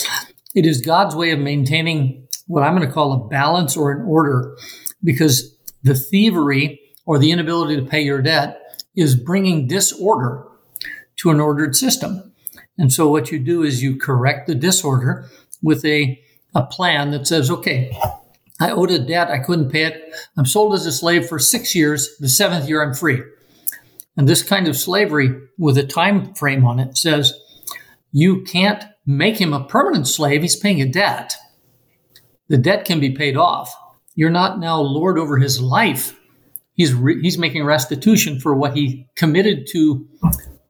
It 0.55 0.65
is 0.65 0.81
God's 0.81 1.15
way 1.15 1.29
of 1.29 1.37
maintaining 1.37 2.27
what 2.47 2.63
I'm 2.63 2.75
going 2.75 2.87
to 2.87 2.93
call 2.93 3.13
a 3.13 3.27
balance 3.27 3.77
or 3.77 3.91
an 3.91 4.01
order 4.07 4.57
because 5.03 5.55
the 5.83 5.93
thievery 5.93 6.81
or 7.05 7.19
the 7.19 7.29
inability 7.29 7.75
to 7.75 7.85
pay 7.85 8.01
your 8.01 8.19
debt 8.19 8.59
is 8.95 9.15
bringing 9.15 9.67
disorder 9.67 10.43
to 11.17 11.29
an 11.29 11.39
ordered 11.39 11.75
system. 11.75 12.33
And 12.79 12.91
so 12.91 13.07
what 13.07 13.31
you 13.31 13.37
do 13.37 13.61
is 13.61 13.83
you 13.83 13.95
correct 13.95 14.47
the 14.47 14.55
disorder 14.55 15.29
with 15.61 15.85
a, 15.85 16.19
a 16.55 16.63
plan 16.63 17.11
that 17.11 17.27
says, 17.27 17.51
okay, 17.51 17.95
I 18.59 18.71
owed 18.71 18.91
a 18.91 18.99
debt, 18.99 19.29
I 19.29 19.39
couldn't 19.39 19.71
pay 19.71 19.83
it. 19.85 20.13
I'm 20.37 20.45
sold 20.45 20.73
as 20.73 20.85
a 20.85 20.91
slave 20.91 21.27
for 21.27 21.39
six 21.39 21.73
years. 21.73 22.17
The 22.19 22.29
seventh 22.29 22.69
year, 22.69 22.83
I'm 22.83 22.93
free. 22.93 23.21
And 24.15 24.27
this 24.27 24.43
kind 24.43 24.67
of 24.67 24.77
slavery 24.77 25.35
with 25.57 25.77
a 25.77 25.83
time 25.83 26.33
frame 26.35 26.65
on 26.65 26.79
it 26.79 26.97
says 26.97 27.33
you 28.11 28.43
can't 28.43 28.83
make 29.05 29.39
him 29.39 29.53
a 29.53 29.65
permanent 29.65 30.07
slave. 30.07 30.43
He's 30.43 30.55
paying 30.55 30.81
a 30.81 30.87
debt. 30.87 31.33
The 32.47 32.57
debt 32.57 32.85
can 32.85 32.99
be 32.99 33.11
paid 33.11 33.35
off. 33.35 33.75
You're 34.15 34.29
not 34.29 34.59
now 34.59 34.79
lord 34.79 35.17
over 35.17 35.37
his 35.37 35.59
life. 35.59 36.15
He's 36.73 36.93
re- 36.93 37.21
he's 37.21 37.37
making 37.37 37.63
restitution 37.63 38.39
for 38.39 38.53
what 38.53 38.75
he 38.75 39.07
committed 39.15 39.67
to 39.71 40.07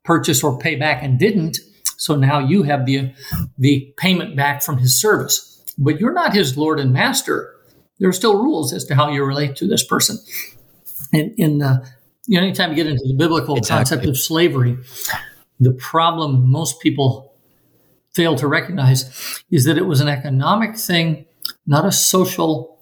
purchase 0.03 0.43
or 0.43 0.57
pay 0.57 0.75
back 0.75 1.03
and 1.03 1.19
didn't. 1.19 1.57
So 1.97 2.15
now 2.15 2.39
you 2.39 2.63
have 2.63 2.85
the 2.85 3.13
the 3.57 3.93
payment 3.97 4.35
back 4.35 4.63
from 4.63 4.77
his 4.77 4.99
service, 4.99 5.63
but 5.77 5.99
you're 5.99 6.13
not 6.13 6.33
his 6.33 6.57
lord 6.57 6.79
and 6.79 6.93
master. 6.93 7.52
There 8.03 8.09
are 8.09 8.13
still 8.13 8.43
rules 8.43 8.73
as 8.73 8.83
to 8.87 8.95
how 8.95 9.09
you 9.11 9.23
relate 9.23 9.55
to 9.55 9.65
this 9.65 9.81
person. 9.81 10.17
And 11.13 11.33
in 11.37 11.59
the, 11.59 11.89
you 12.27 12.37
know, 12.37 12.45
anytime 12.45 12.71
you 12.71 12.75
get 12.75 12.87
into 12.87 13.07
the 13.07 13.13
biblical 13.13 13.55
exactly. 13.55 13.77
concept 13.77 14.09
of 14.09 14.17
slavery, 14.17 14.77
the 15.61 15.71
problem 15.71 16.51
most 16.51 16.81
people 16.81 17.33
fail 18.13 18.35
to 18.35 18.45
recognize 18.45 19.41
is 19.49 19.63
that 19.63 19.77
it 19.77 19.85
was 19.85 20.01
an 20.01 20.09
economic 20.09 20.77
thing, 20.77 21.27
not 21.65 21.85
a 21.85 21.93
social, 21.93 22.77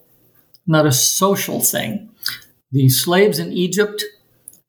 not 0.66 0.86
a 0.86 0.92
social 0.92 1.60
thing. 1.60 2.10
The 2.72 2.88
slaves 2.88 3.38
in 3.38 3.52
Egypt, 3.52 4.02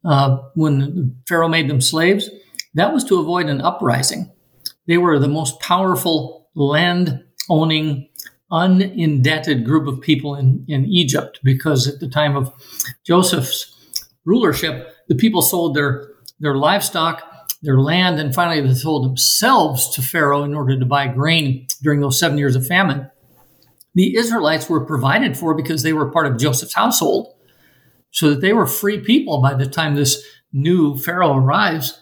uh, 0.05 0.37
when 0.53 1.15
Pharaoh 1.27 1.49
made 1.49 1.67
them 1.67 1.81
slaves, 1.81 2.29
that 2.75 2.93
was 2.93 3.03
to 3.05 3.19
avoid 3.19 3.47
an 3.47 3.59
uprising. 3.59 4.31
They 4.85 4.99
were 4.99 5.17
the 5.17 5.27
most 5.27 5.59
powerful 5.59 6.47
land 6.53 7.23
owning, 7.49 8.09
unindebted 8.53 9.65
group 9.65 9.87
of 9.87 9.99
people 9.99 10.35
in, 10.35 10.63
in 10.67 10.85
Egypt 10.85 11.39
because 11.43 11.87
at 11.87 11.99
the 11.99 12.07
time 12.07 12.35
of 12.35 12.53
Joseph's 13.03 13.75
rulership, 14.25 14.95
the 15.07 15.15
people 15.15 15.41
sold 15.41 15.75
their, 15.75 16.07
their 16.39 16.55
livestock, 16.55 17.23
their 17.63 17.79
land, 17.79 18.19
and 18.19 18.35
finally 18.35 18.61
they 18.61 18.73
sold 18.75 19.05
themselves 19.05 19.89
to 19.95 20.01
Pharaoh 20.01 20.43
in 20.43 20.53
order 20.53 20.77
to 20.77 20.85
buy 20.85 21.07
grain 21.07 21.65
during 21.81 21.99
those 21.99 22.19
seven 22.19 22.37
years 22.37 22.55
of 22.55 22.67
famine. 22.67 23.09
The 23.95 24.15
Israelites 24.15 24.69
were 24.69 24.85
provided 24.85 25.35
for 25.37 25.55
because 25.55 25.81
they 25.81 25.93
were 25.93 26.11
part 26.11 26.27
of 26.27 26.37
Joseph's 26.37 26.75
household, 26.75 27.33
so 28.11 28.29
that 28.29 28.41
they 28.41 28.53
were 28.53 28.67
free 28.67 28.99
people 28.99 29.41
by 29.41 29.55
the 29.55 29.65
time 29.65 29.95
this 29.95 30.23
new 30.51 30.97
Pharaoh 30.97 31.37
arrives. 31.37 31.99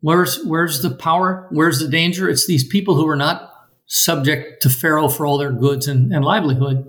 Where's, 0.00 0.44
where's 0.44 0.82
the 0.82 0.90
power? 0.90 1.48
Where's 1.50 1.78
the 1.78 1.88
danger? 1.88 2.28
It's 2.28 2.46
these 2.46 2.66
people 2.66 2.94
who 2.94 3.08
are 3.08 3.16
not 3.16 3.55
subject 3.86 4.62
to 4.62 4.70
Pharaoh 4.70 5.08
for 5.08 5.26
all 5.26 5.38
their 5.38 5.52
goods 5.52 5.86
and, 5.88 6.12
and 6.12 6.24
livelihood. 6.24 6.86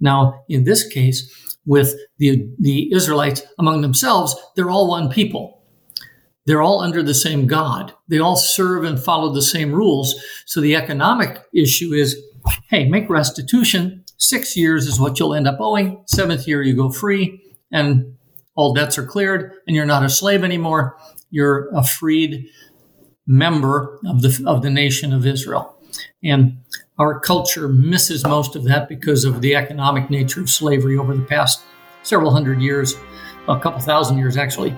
Now, 0.00 0.44
in 0.48 0.64
this 0.64 0.86
case, 0.86 1.56
with 1.64 1.94
the, 2.18 2.48
the 2.58 2.92
Israelites 2.92 3.42
among 3.58 3.82
themselves, 3.82 4.34
they're 4.56 4.70
all 4.70 4.88
one 4.88 5.08
people. 5.08 5.62
They're 6.44 6.62
all 6.62 6.80
under 6.80 7.02
the 7.02 7.14
same 7.14 7.46
God. 7.46 7.94
They 8.08 8.18
all 8.18 8.36
serve 8.36 8.84
and 8.84 8.98
follow 8.98 9.32
the 9.32 9.42
same 9.42 9.72
rules. 9.72 10.20
So 10.44 10.60
the 10.60 10.74
economic 10.74 11.40
issue 11.54 11.92
is 11.92 12.20
hey, 12.70 12.88
make 12.88 13.08
restitution. 13.08 14.04
Six 14.18 14.56
years 14.56 14.86
is 14.86 14.98
what 14.98 15.18
you'll 15.18 15.34
end 15.34 15.46
up 15.46 15.58
owing. 15.60 16.02
Seventh 16.06 16.48
year, 16.48 16.62
you 16.62 16.74
go 16.74 16.90
free 16.90 17.40
and 17.70 18.16
all 18.54 18.74
debts 18.74 18.98
are 18.98 19.06
cleared 19.06 19.52
and 19.66 19.76
you're 19.76 19.86
not 19.86 20.04
a 20.04 20.08
slave 20.08 20.42
anymore. 20.42 20.96
You're 21.30 21.68
a 21.74 21.84
freed 21.84 22.48
member 23.26 24.00
of 24.06 24.22
the, 24.22 24.42
of 24.46 24.62
the 24.62 24.70
nation 24.70 25.12
of 25.12 25.24
Israel. 25.24 25.78
And 26.22 26.58
our 26.98 27.18
culture 27.20 27.68
misses 27.68 28.24
most 28.24 28.56
of 28.56 28.64
that 28.64 28.88
because 28.88 29.24
of 29.24 29.40
the 29.40 29.54
economic 29.54 30.10
nature 30.10 30.40
of 30.40 30.50
slavery 30.50 30.96
over 30.96 31.14
the 31.14 31.24
past 31.24 31.62
several 32.02 32.30
hundred 32.30 32.60
years, 32.60 32.94
a 33.48 33.58
couple 33.58 33.80
thousand 33.80 34.18
years 34.18 34.36
actually. 34.36 34.76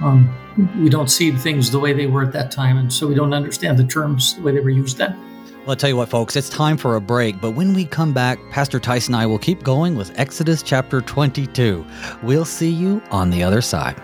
Um, 0.00 0.34
we 0.78 0.88
don't 0.88 1.10
see 1.10 1.30
things 1.30 1.70
the 1.70 1.78
way 1.78 1.92
they 1.92 2.06
were 2.06 2.22
at 2.22 2.32
that 2.32 2.50
time, 2.50 2.76
and 2.76 2.92
so 2.92 3.06
we 3.06 3.14
don't 3.14 3.32
understand 3.32 3.78
the 3.78 3.84
terms 3.84 4.34
the 4.34 4.42
way 4.42 4.52
they 4.52 4.60
were 4.60 4.70
used 4.70 4.98
then. 4.98 5.18
Well, 5.60 5.70
I'll 5.70 5.76
tell 5.76 5.90
you 5.90 5.96
what, 5.96 6.08
folks, 6.08 6.36
it's 6.36 6.48
time 6.48 6.76
for 6.76 6.96
a 6.96 7.00
break, 7.00 7.40
but 7.40 7.52
when 7.52 7.74
we 7.74 7.86
come 7.86 8.12
back, 8.12 8.38
Pastor 8.50 8.78
Tyson 8.78 9.14
and 9.14 9.22
I 9.22 9.26
will 9.26 9.38
keep 9.38 9.64
going 9.64 9.96
with 9.96 10.16
Exodus 10.18 10.62
chapter 10.62 11.00
22. 11.00 11.84
We'll 12.22 12.44
see 12.44 12.70
you 12.70 13.02
on 13.10 13.30
the 13.30 13.42
other 13.42 13.60
side. 13.60 14.00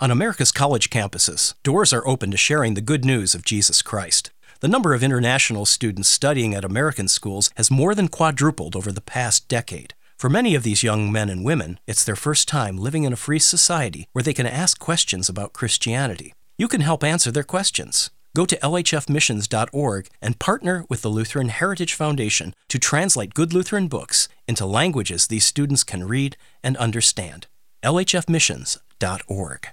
On 0.00 0.10
America's 0.10 0.50
college 0.50 0.88
campuses, 0.88 1.52
doors 1.62 1.92
are 1.92 2.08
open 2.08 2.30
to 2.30 2.38
sharing 2.38 2.72
the 2.72 2.80
good 2.80 3.04
news 3.04 3.34
of 3.34 3.44
Jesus 3.44 3.82
Christ. 3.82 4.30
The 4.60 4.68
number 4.68 4.94
of 4.94 5.02
international 5.02 5.66
students 5.66 6.08
studying 6.08 6.54
at 6.54 6.64
American 6.64 7.06
schools 7.06 7.50
has 7.58 7.70
more 7.70 7.94
than 7.94 8.08
quadrupled 8.08 8.74
over 8.74 8.92
the 8.92 9.02
past 9.02 9.46
decade. 9.46 9.92
For 10.16 10.30
many 10.30 10.54
of 10.54 10.62
these 10.62 10.82
young 10.82 11.12
men 11.12 11.28
and 11.28 11.44
women, 11.44 11.78
it's 11.86 12.02
their 12.02 12.16
first 12.16 12.48
time 12.48 12.78
living 12.78 13.04
in 13.04 13.12
a 13.12 13.16
free 13.16 13.38
society 13.38 14.08
where 14.14 14.22
they 14.22 14.32
can 14.32 14.46
ask 14.46 14.78
questions 14.78 15.28
about 15.28 15.52
Christianity. 15.52 16.32
You 16.56 16.66
can 16.66 16.80
help 16.80 17.04
answer 17.04 17.30
their 17.30 17.42
questions. 17.42 18.10
Go 18.34 18.46
to 18.46 18.56
lhfmissions.org 18.56 20.08
and 20.22 20.38
partner 20.38 20.86
with 20.88 21.02
the 21.02 21.10
Lutheran 21.10 21.50
Heritage 21.50 21.92
Foundation 21.92 22.54
to 22.70 22.78
translate 22.78 23.34
good 23.34 23.52
Lutheran 23.52 23.86
books 23.86 24.30
into 24.48 24.64
languages 24.64 25.26
these 25.26 25.44
students 25.44 25.84
can 25.84 26.08
read 26.08 26.38
and 26.64 26.78
understand. 26.78 27.48
lhfmissions.org. 27.84 29.68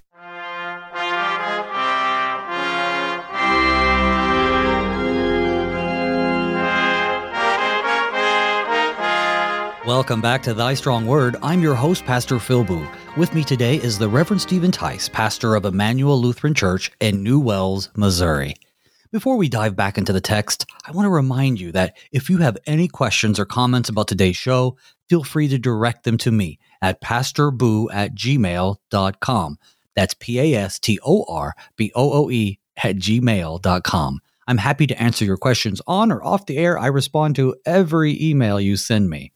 Welcome 9.88 10.20
back 10.20 10.44
to 10.44 10.54
Thy 10.54 10.74
Strong 10.74 11.06
Word. 11.06 11.38
I'm 11.42 11.62
your 11.62 11.74
host, 11.74 12.04
Pastor 12.04 12.40
Phil 12.40 12.66
Booe. 12.66 12.86
With 13.16 13.34
me 13.34 13.42
today 13.42 13.78
is 13.78 13.98
the 13.98 14.10
Reverend 14.10 14.42
Stephen 14.42 14.70
Tice, 14.70 15.08
pastor 15.08 15.56
of 15.56 15.64
Emmanuel 15.64 16.22
Lutheran 16.22 16.54
Church 16.54 16.92
in 17.00 17.24
New 17.24 17.40
Wells, 17.40 17.90
Missouri. 17.96 18.56
Before 19.14 19.38
we 19.38 19.48
dive 19.48 19.78
back 19.78 19.98
into 19.98 20.12
the 20.12 20.20
text, 20.20 20.66
I 20.86 20.92
want 20.92 21.06
to 21.06 21.10
remind 21.10 21.62
you 21.62 21.72
that 21.72 21.96
if 22.12 22.30
you 22.30 22.40
have 22.40 22.58
any 22.68 22.90
questions 22.90 23.40
or 23.40 23.46
comments 23.46 23.88
about 23.88 24.10
today's 24.10 24.36
show, 24.36 24.76
feel 25.08 25.24
free 25.24 25.48
to 25.48 25.58
direct 25.58 26.04
them 26.04 26.18
to 26.18 26.32
me 26.32 26.60
at 26.82 27.00
pastorbooe 27.00 27.88
at 27.94 28.14
gmail.com. 28.14 29.58
That's 29.96 30.16
P 30.16 30.40
A 30.42 30.54
S 30.56 30.80
T 30.80 31.00
O 31.02 31.24
R 31.30 31.56
B 31.78 31.94
O 31.96 32.26
O 32.26 32.30
E 32.30 32.60
at 32.84 32.98
gmail.com. 32.98 34.20
I'm 34.50 34.58
happy 34.58 34.88
to 34.88 35.02
answer 35.02 35.24
your 35.24 35.38
questions 35.38 35.82
on 35.88 36.12
or 36.12 36.22
off 36.22 36.46
the 36.46 36.58
air. 36.58 36.78
I 36.78 36.88
respond 36.88 37.38
to 37.38 37.56
every 37.66 38.22
email 38.22 38.60
you 38.60 38.76
send 38.76 39.10
me. 39.10 39.32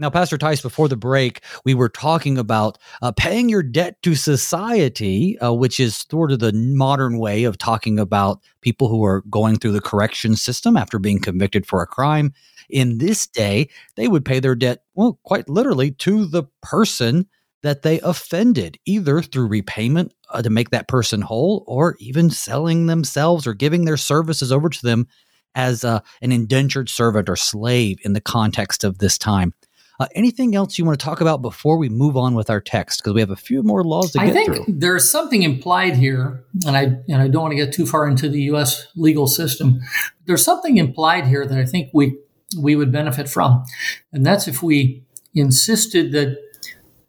Now, 0.00 0.10
Pastor 0.10 0.36
Tice, 0.36 0.60
before 0.60 0.88
the 0.88 0.96
break, 0.96 1.40
we 1.64 1.72
were 1.72 1.88
talking 1.88 2.36
about 2.36 2.78
uh, 3.00 3.12
paying 3.12 3.48
your 3.48 3.62
debt 3.62 4.02
to 4.02 4.16
society, 4.16 5.38
uh, 5.38 5.52
which 5.52 5.78
is 5.78 6.04
sort 6.10 6.32
of 6.32 6.40
the 6.40 6.52
modern 6.52 7.18
way 7.18 7.44
of 7.44 7.58
talking 7.58 8.00
about 8.00 8.40
people 8.60 8.88
who 8.88 9.04
are 9.04 9.22
going 9.30 9.56
through 9.56 9.70
the 9.70 9.80
correction 9.80 10.34
system 10.34 10.76
after 10.76 10.98
being 10.98 11.20
convicted 11.20 11.64
for 11.64 11.80
a 11.80 11.86
crime. 11.86 12.32
In 12.68 12.98
this 12.98 13.28
day, 13.28 13.68
they 13.94 14.08
would 14.08 14.24
pay 14.24 14.40
their 14.40 14.56
debt, 14.56 14.82
well, 14.94 15.20
quite 15.22 15.48
literally, 15.48 15.92
to 15.92 16.24
the 16.24 16.42
person 16.60 17.28
that 17.62 17.82
they 17.82 18.00
offended, 18.00 18.78
either 18.84 19.22
through 19.22 19.46
repayment 19.46 20.12
uh, 20.30 20.42
to 20.42 20.50
make 20.50 20.70
that 20.70 20.88
person 20.88 21.22
whole 21.22 21.62
or 21.68 21.94
even 22.00 22.30
selling 22.30 22.86
themselves 22.86 23.46
or 23.46 23.54
giving 23.54 23.84
their 23.84 23.96
services 23.96 24.50
over 24.50 24.68
to 24.68 24.82
them 24.82 25.06
as 25.54 25.84
uh, 25.84 26.00
an 26.20 26.32
indentured 26.32 26.88
servant 26.88 27.28
or 27.28 27.36
slave 27.36 27.98
in 28.02 28.12
the 28.12 28.20
context 28.20 28.82
of 28.82 28.98
this 28.98 29.16
time. 29.16 29.54
Uh, 30.00 30.06
anything 30.14 30.56
else 30.56 30.76
you 30.76 30.84
want 30.84 30.98
to 30.98 31.04
talk 31.04 31.20
about 31.20 31.40
before 31.40 31.78
we 31.78 31.88
move 31.88 32.16
on 32.16 32.34
with 32.34 32.50
our 32.50 32.60
text? 32.60 33.00
Because 33.00 33.14
we 33.14 33.20
have 33.20 33.30
a 33.30 33.36
few 33.36 33.62
more 33.62 33.84
laws 33.84 34.10
to 34.12 34.20
I 34.20 34.30
get 34.30 34.46
through. 34.46 34.64
There's 34.66 35.08
something 35.08 35.42
implied 35.42 35.96
here, 35.96 36.44
and 36.66 36.76
I 36.76 36.82
and 37.08 37.22
I 37.22 37.28
don't 37.28 37.42
want 37.42 37.52
to 37.52 37.56
get 37.56 37.72
too 37.72 37.86
far 37.86 38.08
into 38.08 38.28
the 38.28 38.42
U.S. 38.42 38.88
legal 38.96 39.28
system. 39.28 39.80
There's 40.26 40.44
something 40.44 40.78
implied 40.78 41.26
here 41.26 41.46
that 41.46 41.58
I 41.58 41.64
think 41.64 41.90
we 41.92 42.18
we 42.58 42.74
would 42.74 42.90
benefit 42.90 43.28
from, 43.28 43.64
and 44.12 44.26
that's 44.26 44.48
if 44.48 44.62
we 44.62 45.04
insisted 45.32 46.12
that 46.12 46.38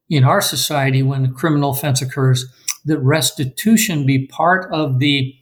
in 0.08 0.24
our 0.24 0.42
society, 0.42 1.02
when 1.02 1.26
a 1.26 1.32
criminal 1.32 1.72
offense 1.72 2.02
occurs, 2.02 2.46
that 2.86 3.00
restitution 3.00 4.06
be 4.06 4.28
part 4.28 4.72
of 4.72 5.00
the 5.00 5.36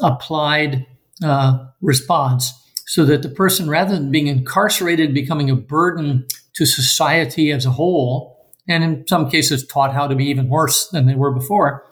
applied 0.00 0.86
uh, 1.24 1.66
response 1.80 2.52
so 2.86 3.04
that 3.04 3.22
the 3.22 3.28
person, 3.28 3.68
rather 3.68 3.94
than 3.94 4.10
being 4.10 4.28
incarcerated, 4.28 5.12
becoming 5.12 5.50
a 5.50 5.56
burden 5.56 6.26
to 6.54 6.64
society 6.64 7.50
as 7.50 7.66
a 7.66 7.70
whole, 7.70 8.36
and 8.68 8.82
in 8.82 9.06
some 9.06 9.28
cases 9.28 9.66
taught 9.66 9.92
how 9.92 10.06
to 10.06 10.14
be 10.14 10.26
even 10.26 10.48
worse 10.48 10.88
than 10.88 11.06
they 11.06 11.14
were 11.14 11.32
before, 11.32 11.84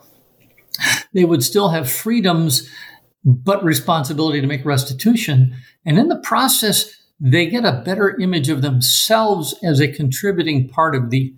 they 1.13 1.25
would 1.25 1.43
still 1.43 1.69
have 1.69 1.91
freedoms 1.91 2.71
but 3.25 3.63
responsibility 3.65 4.41
to 4.41 4.47
make 4.47 4.65
restitution. 4.65 5.57
And 5.85 5.99
in 5.99 6.09
the 6.09 6.19
process, 6.19 6.95
they 7.21 7.47
get 7.47 7.65
a 7.65 7.83
better 7.85 8.19
image 8.21 8.49
of 8.49 8.63
themselves 8.63 9.55
as 9.63 9.81
a 9.81 9.93
contributing 9.93 10.69
part 10.69 10.95
of 10.95 11.11
the 11.11 11.35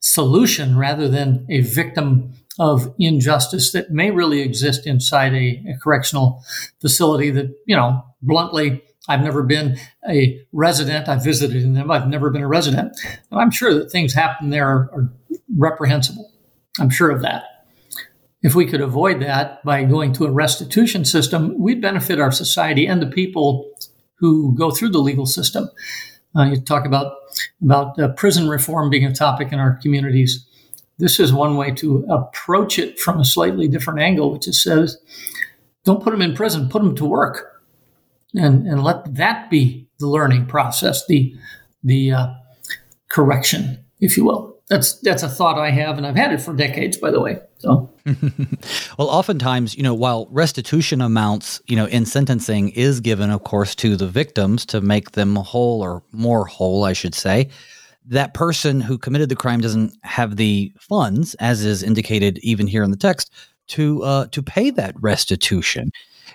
solution 0.00 0.76
rather 0.76 1.08
than 1.08 1.46
a 1.48 1.60
victim 1.60 2.32
of 2.58 2.94
injustice 2.98 3.72
that 3.72 3.90
may 3.90 4.10
really 4.10 4.40
exist 4.40 4.86
inside 4.86 5.32
a, 5.32 5.62
a 5.68 5.78
correctional 5.82 6.44
facility 6.80 7.30
that, 7.30 7.54
you 7.66 7.76
know, 7.76 8.04
bluntly, 8.22 8.82
I've 9.10 9.22
never 9.22 9.42
been 9.42 9.76
a 10.08 10.40
resident. 10.52 11.08
I've 11.08 11.24
visited 11.24 11.62
in 11.64 11.74
them. 11.74 11.90
I've 11.90 12.06
never 12.06 12.30
been 12.30 12.42
a 12.42 12.48
resident. 12.48 12.96
I'm 13.32 13.50
sure 13.50 13.74
that 13.74 13.90
things 13.90 14.14
happen 14.14 14.50
there 14.50 14.68
are, 14.68 14.90
are 14.92 15.12
reprehensible. 15.56 16.30
I'm 16.78 16.90
sure 16.90 17.10
of 17.10 17.20
that. 17.22 17.44
If 18.42 18.54
we 18.54 18.66
could 18.66 18.80
avoid 18.80 19.20
that 19.20 19.62
by 19.64 19.82
going 19.82 20.12
to 20.14 20.26
a 20.26 20.30
restitution 20.30 21.04
system, 21.04 21.58
we'd 21.58 21.82
benefit 21.82 22.20
our 22.20 22.30
society 22.30 22.86
and 22.86 23.02
the 23.02 23.06
people 23.06 23.68
who 24.14 24.54
go 24.54 24.70
through 24.70 24.90
the 24.90 24.98
legal 24.98 25.26
system. 25.26 25.68
Uh, 26.36 26.44
you 26.44 26.60
talk 26.60 26.86
about 26.86 27.16
about 27.60 27.98
uh, 27.98 28.08
prison 28.12 28.48
reform 28.48 28.90
being 28.90 29.04
a 29.04 29.12
topic 29.12 29.52
in 29.52 29.58
our 29.58 29.76
communities. 29.82 30.46
This 30.98 31.18
is 31.18 31.32
one 31.32 31.56
way 31.56 31.72
to 31.72 32.06
approach 32.08 32.78
it 32.78 32.98
from 33.00 33.18
a 33.18 33.24
slightly 33.24 33.66
different 33.66 33.98
angle, 33.98 34.30
which 34.30 34.46
is 34.46 34.62
says, 34.62 34.98
don't 35.84 36.02
put 36.02 36.12
them 36.12 36.22
in 36.22 36.34
prison, 36.34 36.68
put 36.68 36.82
them 36.82 36.94
to 36.94 37.04
work, 37.04 37.59
and 38.34 38.66
and 38.66 38.82
let 38.82 39.14
that 39.14 39.50
be 39.50 39.88
the 39.98 40.06
learning 40.06 40.46
process, 40.46 41.06
the 41.06 41.34
the 41.82 42.12
uh, 42.12 42.26
correction, 43.08 43.84
if 44.00 44.16
you 44.16 44.24
will. 44.24 44.58
That's 44.68 45.00
that's 45.00 45.24
a 45.24 45.28
thought 45.28 45.58
I 45.58 45.70
have, 45.70 45.98
and 45.98 46.06
I've 46.06 46.16
had 46.16 46.32
it 46.32 46.40
for 46.40 46.54
decades, 46.54 46.96
by 46.96 47.10
the 47.10 47.20
way. 47.20 47.40
So, 47.58 47.90
well, 48.98 49.08
oftentimes, 49.08 49.76
you 49.76 49.82
know, 49.82 49.94
while 49.94 50.28
restitution 50.30 51.00
amounts, 51.00 51.60
you 51.66 51.74
know, 51.74 51.86
in 51.86 52.06
sentencing 52.06 52.68
is 52.70 53.00
given, 53.00 53.30
of 53.30 53.42
course, 53.42 53.74
to 53.76 53.96
the 53.96 54.06
victims 54.06 54.64
to 54.66 54.80
make 54.80 55.12
them 55.12 55.34
whole 55.34 55.82
or 55.82 56.04
more 56.12 56.46
whole, 56.46 56.84
I 56.84 56.92
should 56.92 57.16
say. 57.16 57.48
That 58.06 58.32
person 58.32 58.80
who 58.80 58.96
committed 58.96 59.28
the 59.28 59.36
crime 59.36 59.60
doesn't 59.60 59.92
have 60.04 60.36
the 60.36 60.72
funds, 60.78 61.34
as 61.34 61.64
is 61.64 61.82
indicated 61.82 62.38
even 62.38 62.68
here 62.68 62.84
in 62.84 62.92
the 62.92 62.96
text, 62.96 63.32
to 63.68 64.02
uh, 64.04 64.26
to 64.28 64.42
pay 64.42 64.70
that 64.70 64.94
restitution, 65.00 65.90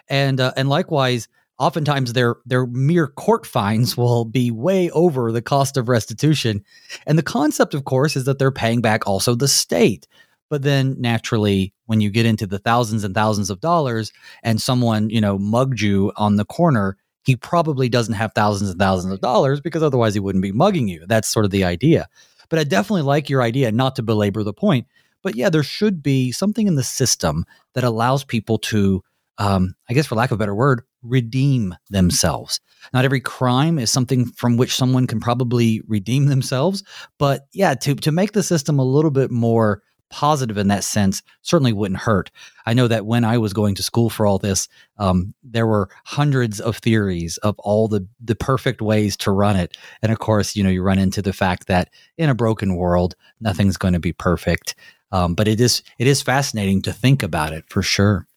and 0.10 0.41
uh, 0.41 0.52
and 0.58 0.68
likewise, 0.68 1.30
oftentimes 1.58 2.14
their 2.14 2.36
their 2.45 2.66
mere 2.68 3.08
court 3.08 3.45
fines 3.45 3.95
will 3.95 4.26
be 4.26 4.51
way 4.51 4.89
over 4.91 5.32
the 5.32 5.41
cost 5.41 5.78
of 5.78 5.89
restitution. 5.89 6.64
And 7.06 7.18
the 7.18 7.24
concept 7.24 7.74
of 7.74 7.86
course 7.86 8.16
is 8.16 8.26
that 8.26 8.39
they're 8.39 8.51
paying 8.51 8.82
back 8.82 9.08
also 9.08 9.36
the 9.36 9.47
state. 9.47 10.08
But 10.49 10.62
then 10.62 10.95
naturally 10.99 11.74
when 11.86 12.01
you 12.01 12.10
get 12.10 12.26
into 12.26 12.45
the 12.45 12.60
thousands 12.60 13.03
and 13.03 13.16
thousands 13.16 13.49
of 13.49 13.62
dollars 13.62 14.12
and 14.43 14.62
someone 14.62 15.10
you 15.10 15.22
know 15.22 15.38
mugged 15.38 15.82
you 15.82 16.12
on 16.18 16.36
the 16.36 16.45
corner 16.45 16.97
he 17.24 17.36
probably 17.36 17.89
doesn't 17.89 18.14
have 18.14 18.34
thousands 18.36 18.70
and 18.70 18.80
thousands 18.80 19.12
of 19.12 19.22
dollars 19.22 19.60
because 19.60 19.82
otherwise 19.82 20.14
he 20.14 20.20
wouldn't 20.20 20.43
be 20.43 20.51
mugging 20.51 20.88
you. 20.88 21.03
That's 21.08 21.28
sort 21.28 21.45
of 21.45 21.51
the 21.51 21.64
idea. 21.64 22.08
But 22.49 22.60
i 22.60 22.64
definitely 22.64 23.01
like 23.01 23.30
your 23.30 23.41
idea 23.41 23.72
not 23.72 23.95
to 23.95 24.03
belabor 24.03 24.43
the 24.43 24.53
point 24.53 24.88
but 25.24 25.36
yeah 25.36 25.49
there 25.49 25.64
should 25.64 26.03
be 26.03 26.32
something 26.32 26.68
in 26.68 26.76
the 26.76 26.84
system 26.84 27.43
that 27.74 27.84
allows 27.84 28.24
people 28.24 28.60
to 28.60 29.01
um, 29.38 29.76
I 29.89 29.93
guess 29.93 30.08
for 30.08 30.16
lack 30.16 30.32
of 30.32 30.36
a 30.36 30.39
better 30.39 30.56
word, 30.56 30.84
redeem 31.06 31.76
themselves. 31.89 32.60
Not 32.93 33.06
every 33.06 33.22
crime 33.22 33.80
is 33.80 33.91
something 33.91 34.26
from 34.26 34.58
which 34.58 34.76
someone 34.76 35.08
can 35.08 35.20
probably 35.20 35.82
redeem 35.88 36.26
themselves, 36.28 36.84
but 37.18 37.47
yeah, 37.53 37.74
to 37.76 37.95
to 37.95 38.12
make 38.12 38.34
the 38.34 38.43
system 38.43 38.80
a 38.80 38.86
little 38.86 39.12
bit 39.12 39.32
more 39.32 39.82
positive 40.10 40.58
in 40.58 40.68
that 40.68 40.84
sense 40.84 41.22
certainly 41.41 41.74
wouldn't 41.74 41.99
hurt. 41.99 42.32
I 42.66 42.74
know 42.74 42.88
that 42.88 43.06
when 43.06 43.24
I 43.24 43.38
was 43.38 43.53
going 43.53 43.76
to 43.76 43.84
school 43.84 44.10
for 44.10 44.26
all 44.26 44.38
this, 44.38 44.68
um, 44.97 45.34
there 45.43 45.68
were 45.68 45.89
hundreds 46.06 46.62
of 46.62 46.78
theories 46.78 47.38
of 47.38 47.58
all 47.60 47.88
the 47.88 48.08
the 48.24 48.36
perfect 48.36 48.82
ways 48.82 49.18
to 49.18 49.32
run 49.32 49.56
it, 49.56 49.78
and 50.01 50.12
of 50.12 50.20
course, 50.20 50.56
you 50.56 50.64
know, 50.64 50.70
you 50.70 50.84
run 50.84 50.99
into 50.99 51.22
the 51.22 51.34
fact 51.34 51.68
that 51.68 51.89
in 52.18 52.30
a 52.30 52.36
broken 52.36 52.76
world, 52.76 53.16
nothing's 53.39 53.78
going 53.78 53.93
to 53.93 53.99
be 53.99 54.14
perfect. 54.14 54.76
Um, 55.12 55.36
but 55.36 55.47
it 55.47 55.60
is 55.60 55.82
it 55.99 56.08
is 56.08 56.22
fascinating 56.22 56.82
to 56.84 56.93
think 56.93 57.24
about 57.24 57.53
it 57.53 57.66
for 57.68 57.82
sure. 57.82 58.28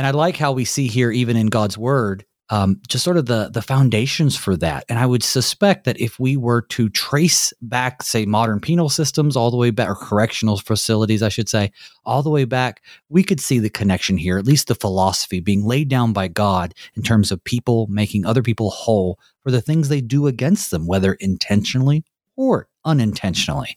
And 0.00 0.06
I 0.06 0.12
like 0.12 0.38
how 0.38 0.52
we 0.52 0.64
see 0.64 0.86
here, 0.86 1.10
even 1.10 1.36
in 1.36 1.48
God's 1.48 1.76
word, 1.76 2.24
um, 2.48 2.80
just 2.88 3.04
sort 3.04 3.18
of 3.18 3.26
the 3.26 3.50
the 3.52 3.60
foundations 3.60 4.34
for 4.34 4.56
that. 4.56 4.86
And 4.88 4.98
I 4.98 5.04
would 5.04 5.22
suspect 5.22 5.84
that 5.84 6.00
if 6.00 6.18
we 6.18 6.38
were 6.38 6.62
to 6.62 6.88
trace 6.88 7.52
back, 7.60 8.02
say, 8.02 8.24
modern 8.24 8.60
penal 8.60 8.88
systems 8.88 9.36
all 9.36 9.50
the 9.50 9.58
way 9.58 9.70
back, 9.70 9.90
or 9.90 9.94
correctional 9.94 10.56
facilities, 10.56 11.22
I 11.22 11.28
should 11.28 11.50
say, 11.50 11.70
all 12.06 12.22
the 12.22 12.30
way 12.30 12.46
back, 12.46 12.82
we 13.10 13.22
could 13.22 13.40
see 13.40 13.58
the 13.58 13.68
connection 13.68 14.16
here, 14.16 14.38
at 14.38 14.46
least 14.46 14.68
the 14.68 14.74
philosophy 14.74 15.38
being 15.38 15.66
laid 15.66 15.90
down 15.90 16.14
by 16.14 16.28
God 16.28 16.72
in 16.94 17.02
terms 17.02 17.30
of 17.30 17.44
people 17.44 17.86
making 17.90 18.24
other 18.24 18.42
people 18.42 18.70
whole 18.70 19.18
for 19.42 19.50
the 19.50 19.60
things 19.60 19.90
they 19.90 20.00
do 20.00 20.26
against 20.26 20.70
them, 20.70 20.86
whether 20.86 21.12
intentionally 21.12 22.06
or 22.36 22.68
unintentionally. 22.86 23.76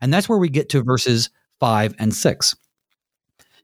And 0.00 0.14
that's 0.14 0.28
where 0.28 0.38
we 0.38 0.50
get 0.50 0.68
to 0.68 0.84
verses 0.84 1.30
five 1.58 1.96
and 1.98 2.14
six. 2.14 2.54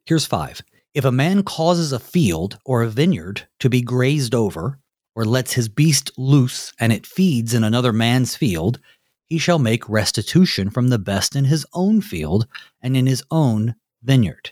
Here's 0.07 0.27
five. 0.27 0.61
If 0.93 1.05
a 1.05 1.13
man 1.13 1.45
causes 1.45 1.93
a 1.93 2.01
field 2.01 2.59
or 2.65 2.83
a 2.83 2.89
vineyard 2.89 3.47
to 3.61 3.71
be 3.71 3.81
grazed 3.81 4.35
over, 4.35 4.79
or 5.15 5.25
lets 5.25 5.53
his 5.53 5.69
beast 5.69 6.11
loose 6.17 6.73
and 6.81 6.93
it 6.93 7.07
feeds 7.07 7.55
in 7.55 7.65
another 7.65 7.93
man's 7.93 8.37
field, 8.37 8.81
he 9.27 9.39
shall 9.39 9.59
make 9.59 9.89
restitution 9.89 10.71
from 10.71 10.89
the 10.89 10.99
best 10.99 11.37
in 11.37 11.45
his 11.45 11.67
own 11.73 12.01
field 12.01 12.47
and 12.81 12.97
in 12.97 13.07
his 13.07 13.23
own 13.31 13.75
vineyard. 14.03 14.51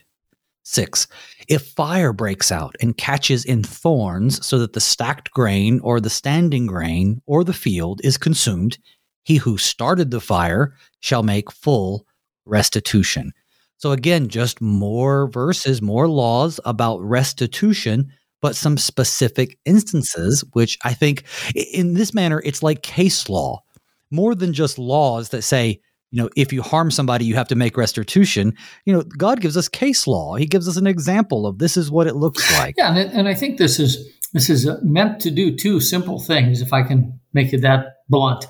6. 0.63 1.07
If 1.47 1.67
fire 1.69 2.13
breaks 2.13 2.51
out 2.51 2.75
and 2.79 2.95
catches 2.95 3.43
in 3.43 3.63
thorns 3.63 4.45
so 4.45 4.59
that 4.59 4.73
the 4.73 4.79
stacked 4.79 5.31
grain 5.31 5.79
or 5.79 5.99
the 5.99 6.09
standing 6.09 6.67
grain 6.67 7.21
or 7.25 7.43
the 7.43 7.53
field 7.53 7.99
is 8.03 8.17
consumed, 8.17 8.77
he 9.23 9.37
who 9.37 9.57
started 9.57 10.11
the 10.11 10.21
fire 10.21 10.75
shall 10.99 11.23
make 11.23 11.51
full 11.51 12.05
restitution. 12.45 13.33
So 13.79 13.93
again, 13.93 14.27
just 14.27 14.59
more 14.59 15.27
verses, 15.27 15.81
more 15.81 16.07
laws 16.09 16.59
about 16.65 17.01
restitution, 17.01 18.11
but 18.41 18.55
some 18.55 18.77
specific 18.77 19.57
instances, 19.63 20.43
which 20.51 20.77
I 20.83 20.93
think 20.93 21.23
in 21.55 21.93
this 21.93 22.13
manner, 22.13 22.41
it's 22.43 22.61
like 22.61 22.83
case 22.83 23.29
law, 23.29 23.63
more 24.11 24.35
than 24.35 24.51
just 24.51 24.77
laws 24.77 25.29
that 25.29 25.43
say, 25.43 25.79
you 26.11 26.21
know, 26.21 26.29
if 26.35 26.51
you 26.51 26.61
harm 26.61 26.91
somebody, 26.91 27.23
you 27.23 27.35
have 27.35 27.47
to 27.47 27.55
make 27.55 27.77
restitution. 27.77 28.53
You 28.83 28.93
know, 28.93 29.03
God 29.17 29.39
gives 29.39 29.55
us 29.55 29.69
case 29.69 30.07
law. 30.07 30.35
He 30.35 30.45
gives 30.45 30.67
us 30.67 30.75
an 30.75 30.87
example 30.87 31.47
of 31.47 31.59
this 31.59 31.77
is 31.77 31.89
what 31.89 32.07
it 32.07 32.15
looks 32.15 32.51
like. 32.59 32.75
Yeah, 32.77 32.93
and, 32.93 33.11
and 33.13 33.27
I 33.29 33.33
think 33.33 33.59
this 33.59 33.79
is 33.79 34.09
this 34.33 34.49
is 34.49 34.67
uh, 34.67 34.77
meant 34.83 35.21
to 35.21 35.31
do 35.31 35.55
two 35.55 35.79
simple 35.79 36.19
things, 36.19 36.61
if 36.61 36.73
I 36.73 36.83
can 36.83 37.19
make 37.33 37.53
it 37.53 37.61
that 37.61 37.97
blunt. 38.09 38.45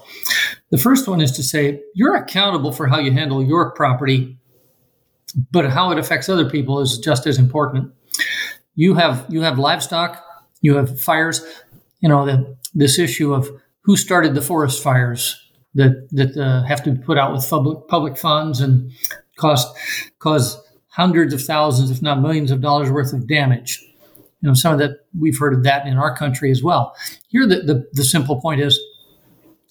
The 0.71 0.77
first 0.77 1.07
one 1.07 1.21
is 1.21 1.31
to 1.33 1.43
say 1.43 1.81
you're 1.93 2.15
accountable 2.15 2.71
for 2.71 2.87
how 2.87 2.99
you 2.99 3.11
handle 3.11 3.43
your 3.43 3.71
property 3.71 4.38
but 5.33 5.69
how 5.69 5.91
it 5.91 5.97
affects 5.97 6.29
other 6.29 6.49
people 6.49 6.79
is 6.79 6.97
just 6.97 7.27
as 7.27 7.37
important. 7.37 7.91
You 8.75 8.95
have 8.95 9.25
you 9.29 9.41
have 9.41 9.59
livestock, 9.59 10.23
you 10.61 10.75
have 10.75 10.99
fires. 10.99 11.43
You 11.99 12.09
know 12.09 12.25
the, 12.25 12.57
this 12.73 12.97
issue 12.97 13.33
of 13.33 13.49
who 13.81 13.97
started 13.97 14.35
the 14.35 14.41
forest 14.41 14.81
fires 14.81 15.41
that 15.75 16.07
that 16.11 16.37
uh, 16.37 16.63
have 16.63 16.83
to 16.83 16.91
be 16.91 17.01
put 17.01 17.17
out 17.17 17.33
with 17.33 17.47
public 17.49 17.87
public 17.87 18.17
funds 18.17 18.59
and 18.59 18.91
cost 19.37 19.67
cause 20.19 20.61
hundreds 20.89 21.33
of 21.33 21.41
thousands, 21.41 21.91
if 21.91 22.01
not 22.01 22.21
millions 22.21 22.51
of 22.51 22.61
dollars 22.61 22.91
worth 22.91 23.13
of 23.13 23.27
damage. 23.27 23.85
You 24.41 24.47
know, 24.47 24.53
some 24.53 24.73
of 24.73 24.79
that 24.79 25.05
we've 25.17 25.37
heard 25.37 25.53
of 25.53 25.63
that 25.63 25.85
in 25.85 25.97
our 25.97 26.15
country 26.15 26.49
as 26.51 26.63
well. 26.63 26.95
Here, 27.27 27.45
the, 27.45 27.57
the, 27.61 27.87
the 27.93 28.03
simple 28.03 28.39
point 28.39 28.61
is 28.61 28.79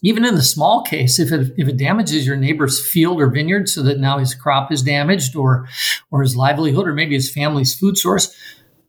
even 0.03 0.25
in 0.25 0.37
the 0.37 0.43
small 0.43 0.83
case, 0.83 1.19
if 1.19 1.33
it, 1.33 1.53
if 1.57 1.69
it 1.69 1.77
damages 1.77 2.27
your 2.27 2.37
neighbor's 2.37 2.85
field 2.87 3.21
or 3.21 3.31
vineyard 3.31 3.69
so 3.69 3.83
that 3.83 3.99
now 3.99 4.19
his 4.19 4.35
crop 4.35 4.71
is 4.71 4.83
damaged 4.83 5.35
or, 5.35 5.69
or 6.11 6.23
his 6.23 6.37
livelihood 6.37 6.87
or 6.87 6.95
maybe 6.95 7.15
his 7.15 7.33
family's 7.33 7.77
food 7.77 7.99
source, 7.99 8.35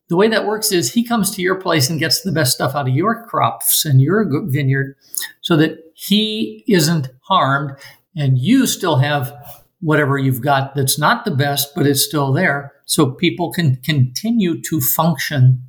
the 0.10 0.16
way 0.16 0.28
that 0.28 0.46
works 0.46 0.72
is 0.72 0.94
he 0.94 1.04
comes 1.04 1.32
to 1.32 1.42
your 1.42 1.56
place 1.56 1.90
and 1.90 2.00
gets 2.00 2.22
the 2.22 2.32
best 2.32 2.54
stuff 2.54 2.76
out 2.76 2.88
of 2.88 2.96
your 2.96 3.26
crops 3.26 3.86
and 3.86 4.02
your 4.02 4.28
vineyard 4.48 4.96
so 5.42 5.56
that 5.58 5.80
he 5.94 6.64
isn't 6.68 7.10
harmed 7.22 7.78
and 8.16 8.38
you 8.38 8.68
still 8.68 8.98
have 8.98 9.34
whatever 9.82 10.18
you've 10.18 10.42
got 10.42 10.76
that's 10.76 11.00
not 11.00 11.26
the 11.26 11.32
best, 11.32 11.74
but 11.76 11.88
it's 11.88 12.04
still 12.04 12.34
there. 12.34 12.74
So 12.86 13.12
people 13.12 13.52
can 13.52 13.78
continue 13.78 14.62
to 14.62 14.82
function 14.82 15.64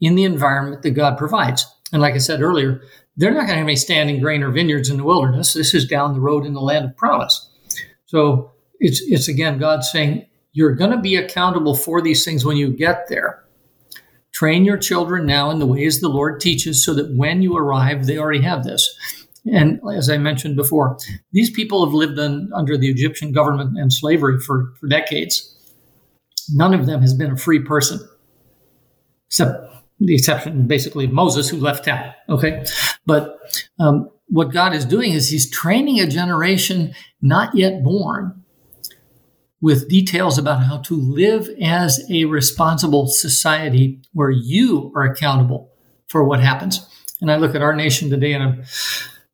in 0.00 0.14
the 0.14 0.24
environment 0.24 0.82
that 0.82 0.90
God 0.90 1.16
provides. 1.16 1.66
And 1.92 2.02
like 2.02 2.14
I 2.14 2.18
said 2.18 2.42
earlier, 2.42 2.80
they're 3.16 3.30
not 3.30 3.46
going 3.46 3.50
to 3.50 3.56
have 3.56 3.66
any 3.66 3.76
standing 3.76 4.20
grain 4.20 4.42
or 4.42 4.50
vineyards 4.50 4.90
in 4.90 4.98
the 4.98 5.04
wilderness. 5.04 5.52
This 5.52 5.74
is 5.74 5.86
down 5.86 6.14
the 6.14 6.20
road 6.20 6.44
in 6.44 6.54
the 6.54 6.60
land 6.60 6.84
of 6.84 6.96
promise. 6.96 7.48
So 8.06 8.52
it's 8.78 9.00
it's 9.02 9.28
again 9.28 9.58
God 9.58 9.84
saying 9.84 10.26
you're 10.52 10.74
going 10.74 10.90
to 10.90 10.98
be 10.98 11.16
accountable 11.16 11.74
for 11.74 12.00
these 12.00 12.24
things 12.24 12.44
when 12.44 12.56
you 12.56 12.70
get 12.70 13.08
there. 13.08 13.44
Train 14.32 14.64
your 14.64 14.76
children 14.76 15.26
now 15.26 15.50
in 15.50 15.58
the 15.58 15.66
ways 15.66 16.00
the 16.00 16.08
Lord 16.08 16.40
teaches 16.40 16.84
so 16.84 16.94
that 16.94 17.14
when 17.14 17.42
you 17.42 17.56
arrive, 17.56 18.06
they 18.06 18.18
already 18.18 18.42
have 18.42 18.64
this. 18.64 19.26
And 19.52 19.80
as 19.94 20.10
I 20.10 20.18
mentioned 20.18 20.56
before, 20.56 20.98
these 21.32 21.50
people 21.50 21.84
have 21.84 21.94
lived 21.94 22.18
on, 22.18 22.50
under 22.54 22.76
the 22.76 22.90
Egyptian 22.90 23.32
government 23.32 23.78
and 23.78 23.92
slavery 23.92 24.38
for, 24.40 24.74
for 24.80 24.88
decades. 24.88 25.54
None 26.52 26.74
of 26.74 26.86
them 26.86 27.00
has 27.00 27.14
been 27.14 27.32
a 27.32 27.36
free 27.36 27.60
person, 27.60 28.00
except 29.28 29.75
the 29.98 30.14
exception 30.14 30.66
basically 30.66 31.06
of 31.06 31.12
Moses 31.12 31.48
who 31.48 31.58
left 31.58 31.84
town. 31.84 32.12
Okay. 32.28 32.64
But 33.06 33.38
um, 33.78 34.10
what 34.28 34.52
God 34.52 34.74
is 34.74 34.84
doing 34.84 35.12
is 35.12 35.28
he's 35.28 35.50
training 35.50 36.00
a 36.00 36.06
generation 36.06 36.94
not 37.22 37.54
yet 37.54 37.82
born 37.82 38.42
with 39.60 39.88
details 39.88 40.38
about 40.38 40.62
how 40.62 40.78
to 40.78 40.94
live 40.94 41.48
as 41.62 42.04
a 42.10 42.24
responsible 42.26 43.06
society 43.06 44.00
where 44.12 44.30
you 44.30 44.92
are 44.94 45.04
accountable 45.04 45.72
for 46.08 46.24
what 46.24 46.40
happens. 46.40 46.86
And 47.20 47.32
I 47.32 47.36
look 47.36 47.54
at 47.54 47.62
our 47.62 47.74
nation 47.74 48.10
today 48.10 48.32
and 48.32 48.42
I'm 48.42 48.64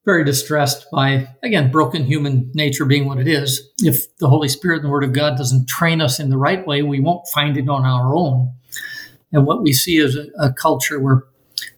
very 0.04 0.24
distressed 0.24 0.86
by, 0.90 1.28
again, 1.42 1.70
broken 1.70 2.04
human 2.04 2.50
nature 2.54 2.84
being 2.84 3.06
what 3.06 3.18
it 3.18 3.28
is. 3.28 3.70
If 3.78 4.16
the 4.18 4.28
Holy 4.28 4.48
Spirit 4.48 4.76
and 4.76 4.86
the 4.86 4.90
Word 4.90 5.04
of 5.04 5.12
God 5.12 5.36
doesn't 5.36 5.68
train 5.68 6.00
us 6.00 6.18
in 6.18 6.30
the 6.30 6.38
right 6.38 6.66
way, 6.66 6.82
we 6.82 7.00
won't 7.00 7.26
find 7.28 7.56
it 7.56 7.68
on 7.68 7.84
our 7.84 8.14
own. 8.14 8.52
And 9.33 9.47
what 9.47 9.62
we 9.62 9.72
see 9.72 9.97
is 9.97 10.16
a, 10.16 10.26
a 10.39 10.53
culture 10.53 11.01
where 11.01 11.24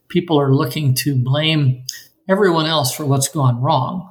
people 0.09 0.39
are 0.41 0.55
looking 0.55 0.95
to 0.95 1.15
blame 1.15 1.85
everyone 2.29 2.67
else 2.67 2.95
for 2.95 3.05
what's 3.05 3.29
gone 3.29 3.61
wrong. 3.61 4.11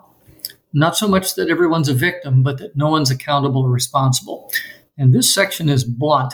Not 0.74 0.98
so 0.98 1.08
much 1.08 1.36
that 1.36 1.50
everyone's 1.50 1.90
a 1.90 1.94
victim, 1.94 2.42
but 2.42 2.58
that 2.58 2.76
no 2.76 2.90
one's 2.90 3.12
accountable 3.12 3.62
or 3.64 3.70
responsible. 3.70 4.52
And 4.98 5.14
this 5.14 5.34
section 5.34 5.70
is 5.70 5.84
blunt. 5.84 6.34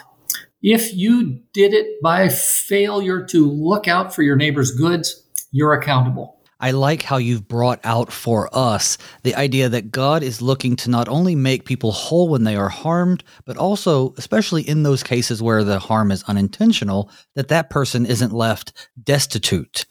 If 0.61 0.93
you 0.93 1.39
did 1.53 1.73
it 1.73 2.01
by 2.01 2.29
failure 2.29 3.25
to 3.27 3.49
look 3.49 3.87
out 3.87 4.13
for 4.13 4.23
your 4.23 4.35
neighbor's 4.35 4.71
goods, 4.71 5.23
you're 5.51 5.73
accountable. 5.73 6.38
I 6.59 6.71
like 6.71 7.03
how 7.03 7.17
you've 7.17 7.47
brought 7.47 7.79
out 7.83 8.11
for 8.11 8.49
us 8.51 8.97
the 9.23 9.35
idea 9.35 9.69
that 9.69 9.91
God 9.91 10.23
is 10.23 10.41
looking 10.41 10.75
to 10.77 10.89
not 10.89 11.07
only 11.07 11.35
make 11.35 11.65
people 11.65 11.91
whole 11.91 12.27
when 12.27 12.43
they 12.43 12.55
are 12.55 12.69
harmed, 12.69 13.23
but 13.45 13.57
also, 13.57 14.13
especially 14.17 14.67
in 14.67 14.83
those 14.83 15.01
cases 15.01 15.41
where 15.41 15.63
the 15.63 15.79
harm 15.79 16.11
is 16.11 16.23
unintentional, 16.23 17.09
that 17.35 17.47
that 17.47 17.69
person 17.69 18.05
isn't 18.05 18.33
left 18.33 18.73
destitute. 19.01 19.85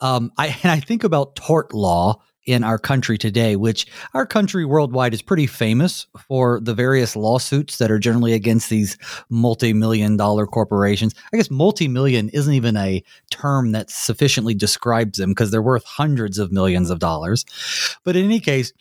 Um, 0.00 0.30
I, 0.38 0.46
and 0.62 0.70
I 0.70 0.80
think 0.80 1.02
about 1.02 1.36
tort 1.36 1.74
law 1.74 2.22
in 2.46 2.62
our 2.62 2.78
country 2.78 3.16
today, 3.16 3.56
which 3.56 3.86
our 4.12 4.26
country 4.26 4.64
worldwide 4.64 5.14
is 5.14 5.22
pretty 5.22 5.46
famous 5.46 6.06
for 6.28 6.60
the 6.60 6.74
various 6.74 7.16
lawsuits 7.16 7.78
that 7.78 7.90
are 7.90 7.98
generally 7.98 8.32
against 8.32 8.70
these 8.70 8.98
multi 9.30 9.72
million 9.72 10.16
dollar 10.16 10.46
corporations. 10.46 11.14
I 11.32 11.36
guess 11.36 11.50
multi 11.50 11.88
million 11.88 12.28
isn't 12.30 12.52
even 12.52 12.76
a 12.76 13.02
term 13.30 13.72
that 13.72 13.90
sufficiently 13.90 14.54
describes 14.54 15.18
them 15.18 15.30
because 15.30 15.50
they're 15.50 15.62
worth 15.62 15.84
hundreds 15.84 16.38
of 16.38 16.52
millions 16.52 16.90
of 16.90 16.98
dollars. 16.98 17.44
But 18.04 18.16
in 18.16 18.24
any 18.24 18.40
case, 18.40 18.72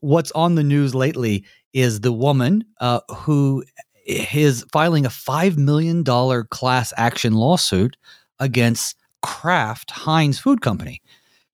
what's 0.00 0.32
on 0.32 0.56
the 0.56 0.64
news 0.64 0.94
lately 0.94 1.44
is 1.72 2.00
the 2.00 2.12
woman 2.12 2.64
uh, 2.80 3.00
who 3.08 3.64
is 4.04 4.64
filing 4.72 5.06
a 5.06 5.10
$5 5.10 5.56
million 5.56 6.04
class 6.04 6.92
action 6.96 7.34
lawsuit 7.34 7.96
against 8.40 8.96
Kraft 9.22 9.92
Heinz 9.92 10.38
Food 10.38 10.60
Company. 10.60 11.00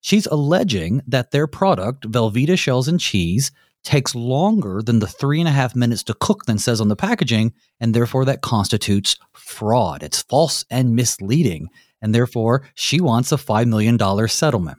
She's 0.01 0.27
alleging 0.27 1.03
that 1.07 1.31
their 1.31 1.47
product, 1.47 2.11
Velveeta 2.11 2.59
shells 2.59 2.89
and 2.89 3.01
cheese, 3.01 3.51
takes 3.85 4.15
longer 4.15 4.83
than 4.83 4.99
the 4.99 5.07
three 5.07 5.41
and 5.41 5.49
a 5.49 5.53
half 5.53 5.75
minutes 5.75 6.03
to 6.05 6.15
cook 6.15 6.45
than 6.47 6.59
says 6.59 6.81
on 6.81 6.89
the 6.89 6.97
packaging, 6.97 7.53
and 7.81 7.95
therefore 7.95 8.25
that 8.25 8.43
constitutes 8.43 9.17
fraud. 9.33 10.03
It's 10.03 10.23
false 10.23 10.65
and 10.71 10.95
misleading, 10.95 11.69
and 12.03 12.15
therefore 12.15 12.69
she 12.75 13.01
wants 13.01 13.33
a 13.33 13.37
$5 13.37 13.67
million 13.67 13.99
settlement. 14.29 14.79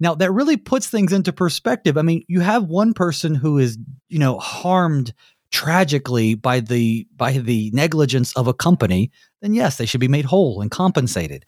Now, 0.00 0.14
that 0.16 0.32
really 0.32 0.56
puts 0.56 0.88
things 0.88 1.12
into 1.12 1.32
perspective. 1.32 1.96
I 1.96 2.02
mean, 2.02 2.24
you 2.26 2.40
have 2.40 2.64
one 2.64 2.92
person 2.92 3.34
who 3.36 3.58
is, 3.58 3.78
you 4.08 4.18
know, 4.18 4.38
harmed 4.38 5.12
tragically 5.52 6.34
by 6.34 6.58
the 6.58 7.06
by 7.14 7.34
the 7.34 7.70
negligence 7.72 8.32
of 8.32 8.48
a 8.48 8.54
company, 8.54 9.12
then 9.40 9.54
yes, 9.54 9.76
they 9.76 9.86
should 9.86 10.00
be 10.00 10.08
made 10.08 10.24
whole 10.24 10.60
and 10.60 10.72
compensated. 10.72 11.44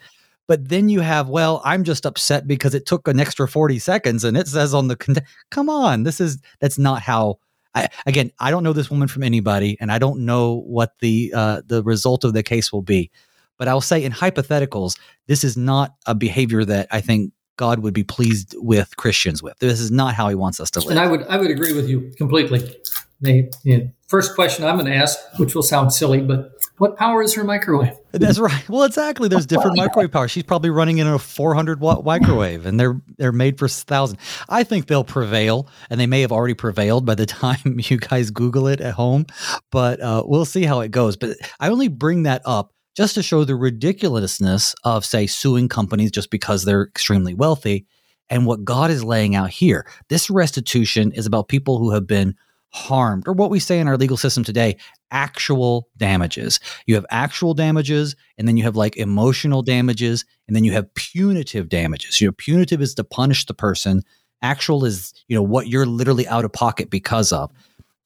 But 0.49 0.69
then 0.69 0.89
you 0.89 1.01
have, 1.01 1.29
well, 1.29 1.61
I'm 1.65 1.85
just 1.85 2.07
upset 2.07 2.47
because 2.47 2.75
it 2.75 2.87
took 2.87 3.09
an 3.09 3.19
extra 3.19 3.49
40 3.49 3.79
seconds 3.79 4.25
and 4.25 4.37
it 4.37 4.47
says 4.47 4.75
on 4.75 4.89
the, 4.89 4.97
con- 4.97 5.17
come 5.51 5.69
on, 5.69 6.05
this 6.05 6.21
is, 6.21 6.39
that's 6.61 6.79
not 6.79 7.03
how, 7.03 7.39
I, 7.75 7.89
again, 8.07 8.31
I 8.39 8.51
don't 8.51 8.63
know 8.63 8.73
this 8.73 8.91
woman 8.91 9.09
from 9.09 9.23
anybody 9.23 9.77
and 9.81 9.91
I 9.91 9.99
don't 9.99 10.21
know 10.21 10.63
what 10.67 10.93
the, 11.01 11.33
uh, 11.35 11.63
the 11.67 11.83
result 11.83 12.25
of 12.25 12.33
the 12.33 12.43
case 12.43 12.73
will 12.73 12.83
be. 12.83 13.11
But 13.59 13.69
I'll 13.69 13.81
say 13.81 14.05
in 14.05 14.13
hypotheticals, 14.13 14.99
this 15.27 15.43
is 15.43 15.57
not 15.57 15.95
a 16.07 16.15
behavior 16.15 16.65
that 16.65 16.89
I 16.91 17.01
think 17.01 17.33
God 17.57 17.81
would 17.81 17.95
be 17.95 18.05
pleased 18.05 18.55
with 18.59 18.97
Christians 18.97 19.43
with. 19.43 19.59
This 19.59 19.81
is 19.81 19.91
not 19.91 20.15
how 20.15 20.29
he 20.29 20.35
wants 20.35 20.61
us 20.61 20.71
to 20.73 20.81
live. 20.81 20.91
And 20.91 20.99
I 20.99 21.07
would, 21.07 21.23
I 21.25 21.39
would 21.39 21.51
agree 21.51 21.73
with 21.73 21.89
you 21.89 22.13
completely. 22.19 22.77
The, 23.23 23.51
the 23.65 23.91
first 24.09 24.35
question 24.35 24.65
I'm 24.65 24.77
going 24.77 24.87
to 24.87 24.95
ask, 24.95 25.19
which 25.39 25.55
will 25.55 25.63
sound 25.63 25.93
silly, 25.93 26.21
but 26.21 26.56
what 26.79 26.97
power 26.97 27.23
is 27.23 27.35
her 27.35 27.45
microwave? 27.45 27.99
That's 28.13 28.39
right. 28.39 28.69
Well, 28.69 28.85
exactly. 28.85 29.29
There's 29.29 29.47
different 29.47 29.77
microwave 29.77 30.11
power. 30.11 30.29
She's 30.29 30.43
probably 30.43 30.71
running 30.71 30.99
in 30.99 31.07
a 31.07 31.19
400 31.19 31.81
watt 31.81 32.05
microwave, 32.05 32.67
and 32.67 32.79
they're 32.79 33.01
they're 33.17 33.33
made 33.33 33.59
for 33.59 33.69
thousand. 33.69 34.19
I 34.49 34.63
think 34.65 34.87
they'll 34.87 35.05
prevail, 35.05 35.69
and 35.91 35.99
they 36.01 36.07
may 36.07 36.21
have 36.21 36.33
already 36.33 36.55
prevailed 36.55 37.07
by 37.07 37.15
the 37.15 37.27
time 37.27 37.79
you 37.79 37.97
guys 37.99 38.31
Google 38.31 38.69
it 38.69 38.81
at 38.81 38.95
home. 38.95 39.27
But 39.71 40.01
uh, 40.01 40.23
we'll 40.27 40.45
see 40.45 40.65
how 40.65 40.81
it 40.81 40.91
goes. 40.91 41.17
But 41.17 41.37
I 41.61 41.69
only 41.69 41.89
bring 41.89 42.25
that 42.25 42.43
up 42.45 42.73
just 42.97 43.15
to 43.15 43.23
show 43.23 43.45
the 43.45 43.57
ridiculousness 43.57 44.75
of, 44.85 45.05
say, 45.05 45.27
suing 45.27 45.69
companies 45.69 46.11
just 46.11 46.31
because 46.31 46.65
they're 46.65 46.85
extremely 46.85 47.35
wealthy, 47.35 47.87
and 48.29 48.47
what 48.47 48.65
God 48.65 48.91
is 48.91 49.05
laying 49.05 49.35
out 49.35 49.51
here. 49.51 49.87
This 50.09 50.29
restitution 50.31 51.13
is 51.13 51.27
about 51.27 51.49
people 51.49 51.79
who 51.79 51.93
have 51.93 52.07
been 52.07 52.35
harmed, 52.77 53.27
or 53.27 53.33
what 53.33 53.51
we 53.51 53.59
say 53.59 53.81
in 53.81 53.89
our 53.89 53.97
legal 53.97 54.17
system 54.17 54.45
today, 54.45 54.77
actual 55.11 55.89
damages. 55.97 56.61
You 56.87 56.95
have 56.95 57.07
actual 57.11 57.55
damages, 57.55 58.15
and 58.39 58.47
then 58.47 58.57
you 58.57 58.65
have 58.65 58.77
like 58.77 58.97
emotional 58.97 59.63
damages, 59.63 60.25
and 60.47 60.55
then 60.55 60.63
you 60.63 60.73
have 60.73 60.93
punitive 60.95 61.69
damages. 61.69 62.21
You 62.21 62.29
know, 62.29 62.33
punitive 62.37 62.83
is 62.83 62.95
to 62.95 63.05
punish 63.05 63.47
the 63.47 63.55
person. 63.55 64.03
Actual 64.43 64.85
is, 64.85 65.15
you 65.27 65.35
know, 65.35 65.43
what 65.43 65.69
you're 65.69 65.87
literally 65.87 66.29
out 66.29 66.45
of 66.45 66.53
pocket 66.53 66.91
because 66.91 67.33
of. 67.33 67.51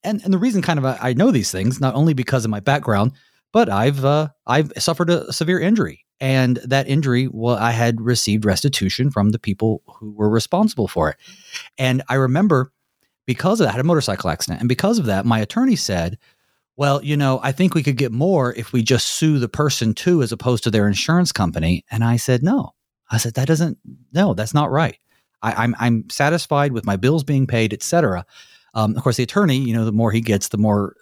And 0.02 0.22
and 0.22 0.32
the 0.32 0.38
reason 0.38 0.62
kind 0.62 0.78
of 0.78 0.84
I, 0.84 1.12
know 1.12 1.30
these 1.30 1.50
things 1.50 1.80
not 1.80 1.94
only 1.94 2.14
because 2.14 2.44
of 2.44 2.50
my 2.50 2.60
background, 2.60 3.12
but 3.52 3.68
I've 3.68 4.04
uh, 4.04 4.28
I've 4.46 4.72
suffered 4.78 5.10
a 5.10 5.32
severe 5.32 5.60
injury, 5.60 6.06
and 6.20 6.56
that 6.64 6.88
injury, 6.88 7.28
well, 7.30 7.56
I 7.56 7.72
had 7.72 8.00
received 8.00 8.44
restitution 8.44 9.10
from 9.10 9.30
the 9.30 9.38
people 9.38 9.82
who 9.86 10.12
were 10.12 10.30
responsible 10.30 10.88
for 10.88 11.10
it. 11.10 11.16
And 11.76 12.02
I 12.08 12.14
remember 12.14 12.72
because 13.30 13.60
of 13.60 13.64
that, 13.64 13.70
I 13.70 13.72
had 13.74 13.80
a 13.80 13.84
motorcycle 13.84 14.28
accident. 14.28 14.58
And 14.58 14.68
because 14.68 14.98
of 14.98 15.06
that, 15.06 15.24
my 15.24 15.38
attorney 15.38 15.76
said, 15.76 16.18
well, 16.76 17.00
you 17.04 17.16
know, 17.16 17.38
I 17.44 17.52
think 17.52 17.74
we 17.74 17.84
could 17.84 17.96
get 17.96 18.10
more 18.10 18.52
if 18.56 18.72
we 18.72 18.82
just 18.82 19.06
sue 19.06 19.38
the 19.38 19.48
person 19.48 19.94
too, 19.94 20.20
as 20.20 20.32
opposed 20.32 20.64
to 20.64 20.70
their 20.72 20.88
insurance 20.88 21.30
company. 21.30 21.84
And 21.92 22.02
I 22.02 22.16
said, 22.16 22.42
no. 22.42 22.72
I 23.08 23.18
said, 23.18 23.34
that 23.34 23.46
doesn't, 23.46 23.78
no, 24.12 24.34
that's 24.34 24.52
not 24.52 24.72
right. 24.72 24.98
I, 25.42 25.52
am 25.52 25.56
I'm, 25.58 25.74
I'm 25.78 26.10
satisfied 26.10 26.72
with 26.72 26.84
my 26.84 26.96
bills 26.96 27.22
being 27.22 27.46
paid, 27.46 27.72
et 27.72 27.84
cetera. 27.84 28.26
Um, 28.74 28.96
of 28.96 29.02
course, 29.04 29.16
the 29.16 29.22
attorney, 29.22 29.58
you 29.58 29.74
know, 29.74 29.84
the 29.84 29.92
more 29.92 30.10
he 30.10 30.20
gets, 30.20 30.48
the 30.48 30.58
more 30.58 30.96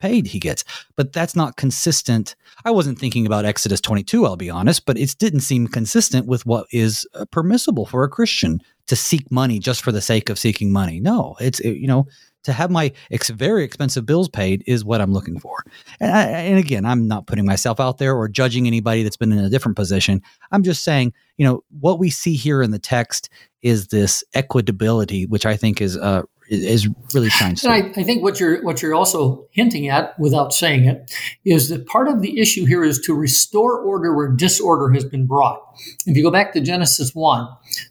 paid 0.00 0.28
he 0.28 0.38
gets. 0.38 0.64
But 0.96 1.12
that's 1.12 1.36
not 1.36 1.56
consistent. 1.56 2.34
I 2.64 2.70
wasn't 2.70 2.98
thinking 2.98 3.26
about 3.26 3.44
Exodus 3.44 3.80
22, 3.80 4.26
I'll 4.26 4.36
be 4.36 4.50
honest, 4.50 4.86
but 4.86 4.98
it 4.98 5.14
didn't 5.18 5.40
seem 5.40 5.66
consistent 5.66 6.26
with 6.26 6.46
what 6.46 6.66
is 6.72 7.06
uh, 7.14 7.24
permissible 7.26 7.86
for 7.86 8.04
a 8.04 8.08
Christian 8.08 8.60
to 8.86 8.96
seek 8.96 9.30
money 9.30 9.58
just 9.58 9.82
for 9.82 9.92
the 9.92 10.02
sake 10.02 10.28
of 10.28 10.38
seeking 10.38 10.72
money. 10.72 11.00
No, 11.00 11.36
it's, 11.40 11.60
it, 11.60 11.76
you 11.76 11.86
know, 11.86 12.06
to 12.44 12.52
have 12.52 12.70
my 12.70 12.92
ex- 13.10 13.30
very 13.30 13.64
expensive 13.64 14.06
bills 14.06 14.28
paid 14.28 14.62
is 14.66 14.84
what 14.84 15.00
I'm 15.00 15.12
looking 15.12 15.40
for. 15.40 15.64
And, 15.98 16.12
I, 16.12 16.22
and, 16.22 16.58
again, 16.58 16.84
I'm 16.84 17.08
not 17.08 17.26
putting 17.26 17.46
myself 17.46 17.80
out 17.80 17.98
there 17.98 18.14
or 18.14 18.28
judging 18.28 18.66
anybody 18.66 19.02
that's 19.02 19.16
been 19.16 19.32
in 19.32 19.38
a 19.38 19.50
different 19.50 19.76
position. 19.76 20.22
I'm 20.52 20.62
just 20.62 20.84
saying, 20.84 21.14
you 21.38 21.46
know, 21.46 21.64
what 21.80 21.98
we 21.98 22.10
see 22.10 22.34
here 22.34 22.62
in 22.62 22.70
the 22.70 22.78
text 22.78 23.30
is 23.62 23.88
this 23.88 24.22
equitability, 24.34 25.28
which 25.28 25.46
I 25.46 25.56
think 25.56 25.80
is 25.80 25.96
uh, 25.96 26.22
is 26.48 26.88
really 27.14 27.30
shines. 27.30 27.64
And 27.64 27.72
I, 27.72 27.78
I, 27.98 28.02
think 28.02 28.22
what 28.22 28.38
you're 28.38 28.62
what 28.62 28.82
you're 28.82 28.94
also 28.94 29.46
hinting 29.52 29.88
at, 29.88 30.18
without 30.18 30.52
saying 30.52 30.84
it, 30.84 31.10
is 31.44 31.68
that 31.70 31.86
part 31.86 32.08
of 32.08 32.20
the 32.20 32.38
issue 32.38 32.66
here 32.66 32.84
is 32.84 33.00
to 33.00 33.14
restore 33.14 33.78
order 33.78 34.14
where 34.14 34.28
disorder 34.28 34.92
has 34.92 35.04
been 35.04 35.26
brought. 35.26 35.60
If 36.06 36.16
you 36.16 36.22
go 36.22 36.30
back 36.30 36.52
to 36.52 36.60
Genesis 36.60 37.14
one, 37.14 37.48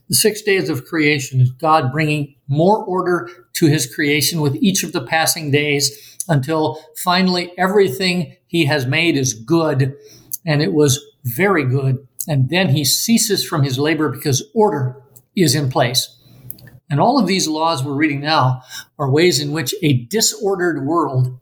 the 0.08 0.16
six 0.16 0.41
days 0.41 0.70
of 0.70 0.86
creation 0.86 1.41
is 1.41 1.51
God 1.51 1.91
bringing 1.91 2.36
more 2.47 2.84
order 2.84 3.30
to 3.54 3.66
His 3.68 3.93
creation 3.93 4.39
with 4.39 4.56
each 4.58 4.84
of 4.84 4.91
the 4.91 5.06
passing 5.06 5.49
days 5.49 6.18
until 6.30 6.80
finally 6.95 7.51
everything 7.58 8.36
He 8.45 8.66
has 8.66 8.86
made 8.86 9.18
is 9.18 9.34
good, 9.34 9.95
and 10.45 10.62
it 10.62 10.74
was 10.74 11.04
very 11.24 11.66
good. 11.66 12.08
And 12.28 12.49
then 12.49 12.70
He 12.70 12.86
ceases 12.86 13.43
from 13.43 13.64
His 13.64 13.80
labor 13.80 14.10
because 14.10 14.43
order 14.54 15.01
is 15.36 15.56
in 15.56 15.70
place. 15.70 16.16
And 16.94 17.02
all 17.02 17.18
of 17.18 17.26
these 17.26 17.48
laws 17.48 17.84
we're 17.84 17.96
reading 17.96 18.22
now 18.22 18.62
are 19.00 19.10
ways 19.10 19.39
in 19.39 19.52
which 19.52 19.74
a 19.82 20.06
disordered 20.06 20.86
world 20.86 21.36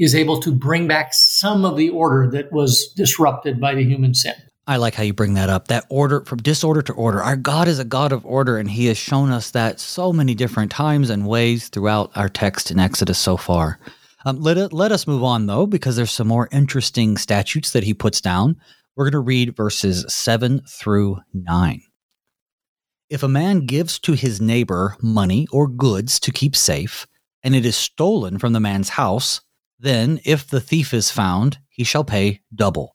is 0.00 0.16
able 0.16 0.40
to 0.40 0.50
bring 0.50 0.88
back 0.88 1.14
some 1.14 1.64
of 1.64 1.76
the 1.76 1.90
order 1.90 2.28
that 2.32 2.50
was 2.50 2.92
disrupted 2.96 3.60
by 3.60 3.76
the 3.76 3.84
human 3.84 4.14
sin. 4.14 4.34
I 4.66 4.78
like 4.78 4.94
how 4.94 5.04
you 5.04 5.12
bring 5.12 5.34
that 5.34 5.48
up. 5.48 5.68
That 5.68 5.86
order 5.90 6.24
from 6.24 6.42
disorder 6.42 6.82
to 6.82 6.92
order. 6.94 7.22
Our 7.22 7.36
God 7.36 7.68
is 7.68 7.78
a 7.78 7.84
God 7.84 8.10
of 8.10 8.26
order, 8.26 8.58
and 8.58 8.68
He 8.68 8.86
has 8.86 8.98
shown 8.98 9.30
us 9.30 9.52
that 9.52 9.78
so 9.78 10.12
many 10.12 10.34
different 10.34 10.72
times 10.72 11.08
and 11.08 11.24
ways 11.24 11.68
throughout 11.68 12.10
our 12.16 12.28
text 12.28 12.72
in 12.72 12.80
Exodus 12.80 13.18
so 13.20 13.36
far. 13.36 13.78
Um, 14.24 14.40
let, 14.40 14.58
it, 14.58 14.72
let 14.72 14.90
us 14.90 15.06
move 15.06 15.22
on, 15.22 15.46
though, 15.46 15.66
because 15.66 15.94
there's 15.94 16.10
some 16.10 16.26
more 16.26 16.48
interesting 16.50 17.16
statutes 17.16 17.70
that 17.70 17.84
He 17.84 17.94
puts 17.94 18.20
down 18.20 18.56
We're 18.96 19.04
going 19.04 19.12
to 19.12 19.20
read 19.20 19.54
verses 19.54 20.04
7 20.12 20.62
through 20.66 21.18
9. 21.32 21.80
If 23.10 23.24
a 23.24 23.28
man 23.28 23.66
gives 23.66 23.98
to 24.00 24.12
his 24.12 24.40
neighbor 24.40 24.96
money 25.02 25.48
or 25.50 25.66
goods 25.66 26.20
to 26.20 26.30
keep 26.30 26.54
safe, 26.54 27.08
and 27.42 27.56
it 27.56 27.66
is 27.66 27.74
stolen 27.74 28.38
from 28.38 28.52
the 28.52 28.60
man's 28.60 28.90
house, 28.90 29.40
then 29.80 30.20
if 30.24 30.46
the 30.46 30.60
thief 30.60 30.94
is 30.94 31.10
found, 31.10 31.58
he 31.68 31.82
shall 31.82 32.04
pay 32.04 32.40
double. 32.54 32.94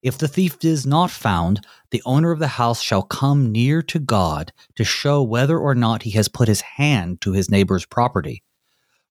If 0.00 0.16
the 0.16 0.28
thief 0.28 0.64
is 0.64 0.86
not 0.86 1.10
found, 1.10 1.66
the 1.90 2.02
owner 2.06 2.30
of 2.30 2.38
the 2.38 2.46
house 2.46 2.80
shall 2.80 3.02
come 3.02 3.50
near 3.50 3.82
to 3.82 3.98
God 3.98 4.52
to 4.76 4.84
show 4.84 5.24
whether 5.24 5.58
or 5.58 5.74
not 5.74 6.04
he 6.04 6.10
has 6.12 6.28
put 6.28 6.46
his 6.46 6.60
hand 6.60 7.20
to 7.22 7.32
his 7.32 7.50
neighbor's 7.50 7.84
property. 7.84 8.44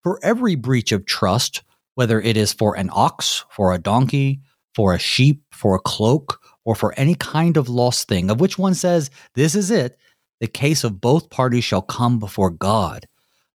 For 0.02 0.18
every 0.24 0.56
breach 0.56 0.93
of 0.93 1.06
trust, 1.06 1.62
whether 1.95 2.22
it 2.22 2.38
is 2.38 2.54
for 2.54 2.78
an 2.78 2.89
ox, 2.93 3.43
for 3.50 3.74
a 3.74 3.80
donkey, 3.80 4.39
for 4.74 4.93
a 4.93 5.00
sheep, 5.00 5.43
for 5.52 5.76
a 5.76 5.80
cloak, 5.80 6.39
or 6.64 6.74
for 6.74 6.93
any 6.98 7.16
kind 7.16 7.58
of 7.58 7.68
lost 7.68 8.08
thing, 8.08 8.30
of 8.30 8.39
which 8.39 8.58
one 8.58 8.76
says, 8.76 9.10
This 9.34 9.54
is 9.54 9.72
it, 9.72 9.98
the 10.40 10.48
case 10.48 10.84
of 10.84 11.02
both 11.02 11.30
parties 11.30 11.64
shall 11.64 11.82
come 11.82 12.20
before 12.20 12.52
God. 12.52 13.08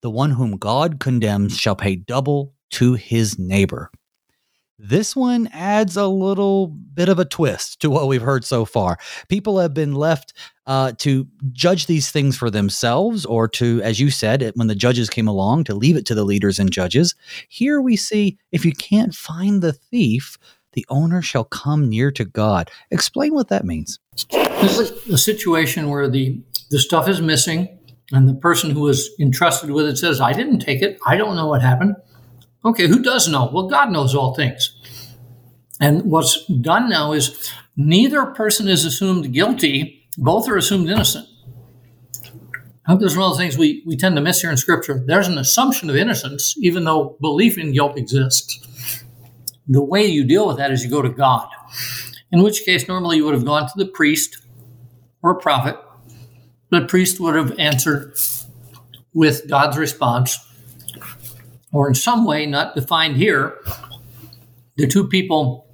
The 0.03 0.11
one 0.11 0.31
whom 0.31 0.57
God 0.57 0.99
condemns 1.01 1.59
shall 1.59 1.77
pay 1.77 1.97
double 1.97 2.55
to 2.71 2.95
his 2.95 3.39
neighbor. 3.39 3.91
This 4.83 5.15
one 5.15 5.47
adds 5.53 5.99
a 5.99 6.07
little 6.07 6.69
bit 6.69 7.11
of 7.11 7.19
a 7.19 7.27
twist 7.27 7.81
to 7.81 7.91
what 7.91 8.09
we've 8.09 8.23
heard 8.23 8.47
so 8.47 8.65
far. 8.65 8.97
People 9.29 9.59
have 9.59 9.75
been 9.75 9.93
left 9.95 10.33
uh, 10.67 10.93
to 10.99 11.29
judge 11.53 11.85
these 11.85 12.11
things 12.11 12.35
for 12.39 12.49
themselves, 12.49 13.27
or 13.27 13.47
to, 13.47 13.83
as 13.83 14.01
you 14.01 14.11
said, 14.11 14.51
when 14.55 14.69
the 14.69 14.75
judges 14.75 15.11
came 15.11 15.29
along, 15.29 15.65
to 15.65 15.75
leave 15.75 15.97
it 15.97 16.07
to 16.07 16.15
the 16.15 16.25
leaders 16.25 16.59
and 16.59 16.73
judges. 16.73 17.15
Here 17.51 17.79
we 17.79 17.95
see 17.95 18.39
if 18.53 18.65
you 18.65 18.73
can't 18.73 19.15
find 19.15 19.61
the 19.61 19.75
thief, 19.75 20.39
the 20.73 20.87
owner 20.89 21.21
shall 21.21 21.45
come 21.45 21.91
near 21.91 22.11
to 22.13 22.25
God. 22.25 22.71
Explain 22.91 23.35
what 23.35 23.49
that 23.49 23.67
means. 23.67 23.99
This 24.63 24.79
is 24.79 25.09
a 25.09 25.19
situation 25.19 25.91
where 25.91 26.09
the, 26.09 26.41
the 26.71 26.79
stuff 26.79 27.09
is 27.09 27.21
missing, 27.21 27.79
and 28.13 28.29
the 28.29 28.35
person 28.35 28.71
who 28.71 28.81
was 28.81 29.11
entrusted 29.21 29.71
with 29.71 29.87
it 29.87 29.99
says, 29.99 30.21
I 30.21 30.33
didn't 30.33 30.61
take 30.61 30.83
it. 30.83 30.99
I 31.07 31.17
don't 31.17 31.37
know 31.37 31.47
what 31.47 31.63
happened. 31.63 31.97
Okay, 32.65 32.87
who 32.87 33.03
does 33.03 33.29
know? 33.29 33.51
Well, 33.53 33.69
God 33.69 33.91
knows 33.91 34.15
all 34.15 34.35
things. 34.35 34.77
And 35.81 36.05
what's 36.11 36.47
done 36.47 36.89
now 36.89 37.13
is 37.13 37.53
neither 37.77 38.27
person 38.27 38.69
is 38.69 38.85
assumed 38.85 39.33
guilty, 39.33 40.07
both 40.19 40.49
are 40.49 40.57
assumed 40.57 40.91
innocent. 40.91 41.27
I 42.87 42.93
think 42.93 43.01
there's 43.01 43.17
one 43.17 43.31
of 43.31 43.37
the 43.37 43.43
things 43.43 43.57
we, 43.57 43.83
we 43.87 43.97
tend 43.97 44.17
to 44.17 44.23
miss 44.23 44.41
here 44.41 44.51
in 44.51 44.57
Scripture. 44.57 45.03
There's 45.07 45.29
an 45.29 45.39
assumption 45.39 45.89
of 45.89 45.97
innocence, 45.97 46.55
even 46.59 46.85
though 46.85 47.17
belief 47.21 47.57
in 47.57 47.73
guilt 47.73 47.97
exists. 47.97 49.05
The 49.69 49.83
way 49.83 50.05
you 50.07 50.25
deal 50.25 50.49
with 50.49 50.57
that 50.57 50.73
is 50.73 50.83
you 50.85 50.91
go 50.91 51.01
to 51.01 51.09
God, 51.09 51.49
in 52.33 52.43
which 52.43 52.65
case, 52.65 52.89
normally 52.89 53.19
you 53.19 53.25
would 53.25 53.35
have 53.35 53.45
gone 53.45 53.69
to 53.69 53.73
the 53.77 53.87
priest 53.87 54.39
or 55.23 55.31
a 55.31 55.39
prophet. 55.39 55.77
The 56.71 56.83
priest 56.87 57.21
would 57.21 57.35
have 57.35 57.59
answered 57.59 58.17
with 59.13 59.49
God's 59.49 59.77
response 59.77 60.39
or 61.73 61.89
in 61.89 61.95
some 61.95 62.25
way 62.25 62.47
not 62.47 62.75
defined 62.75 63.17
here, 63.17 63.59
the 64.77 64.87
two 64.87 65.07
people 65.07 65.67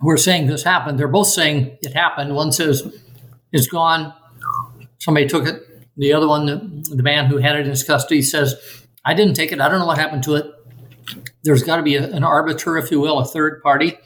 who 0.00 0.10
are 0.10 0.16
saying 0.16 0.46
this 0.46 0.62
happened, 0.62 0.98
they're 0.98 1.08
both 1.08 1.28
saying 1.28 1.78
it 1.82 1.94
happened. 1.94 2.34
One 2.34 2.52
says 2.52 3.00
it's 3.52 3.66
gone, 3.66 4.12
somebody 4.98 5.26
took 5.26 5.46
it. 5.46 5.62
The 5.96 6.12
other 6.12 6.26
one, 6.26 6.46
the, 6.46 6.96
the 6.96 7.02
man 7.02 7.26
who 7.26 7.36
had 7.36 7.56
it 7.56 7.60
in 7.60 7.70
his 7.70 7.84
custody, 7.84 8.22
says, 8.22 8.56
I 9.04 9.14
didn't 9.14 9.34
take 9.34 9.52
it. 9.52 9.60
I 9.60 9.68
don't 9.68 9.78
know 9.78 9.86
what 9.86 9.98
happened 9.98 10.22
to 10.24 10.36
it. 10.36 10.46
There's 11.44 11.62
got 11.62 11.76
to 11.76 11.82
be 11.82 11.96
a, 11.96 12.10
an 12.10 12.24
arbiter, 12.24 12.78
if 12.78 12.90
you 12.90 12.98
will, 12.98 13.18
a 13.18 13.24
third 13.24 13.62
party. 13.62 13.98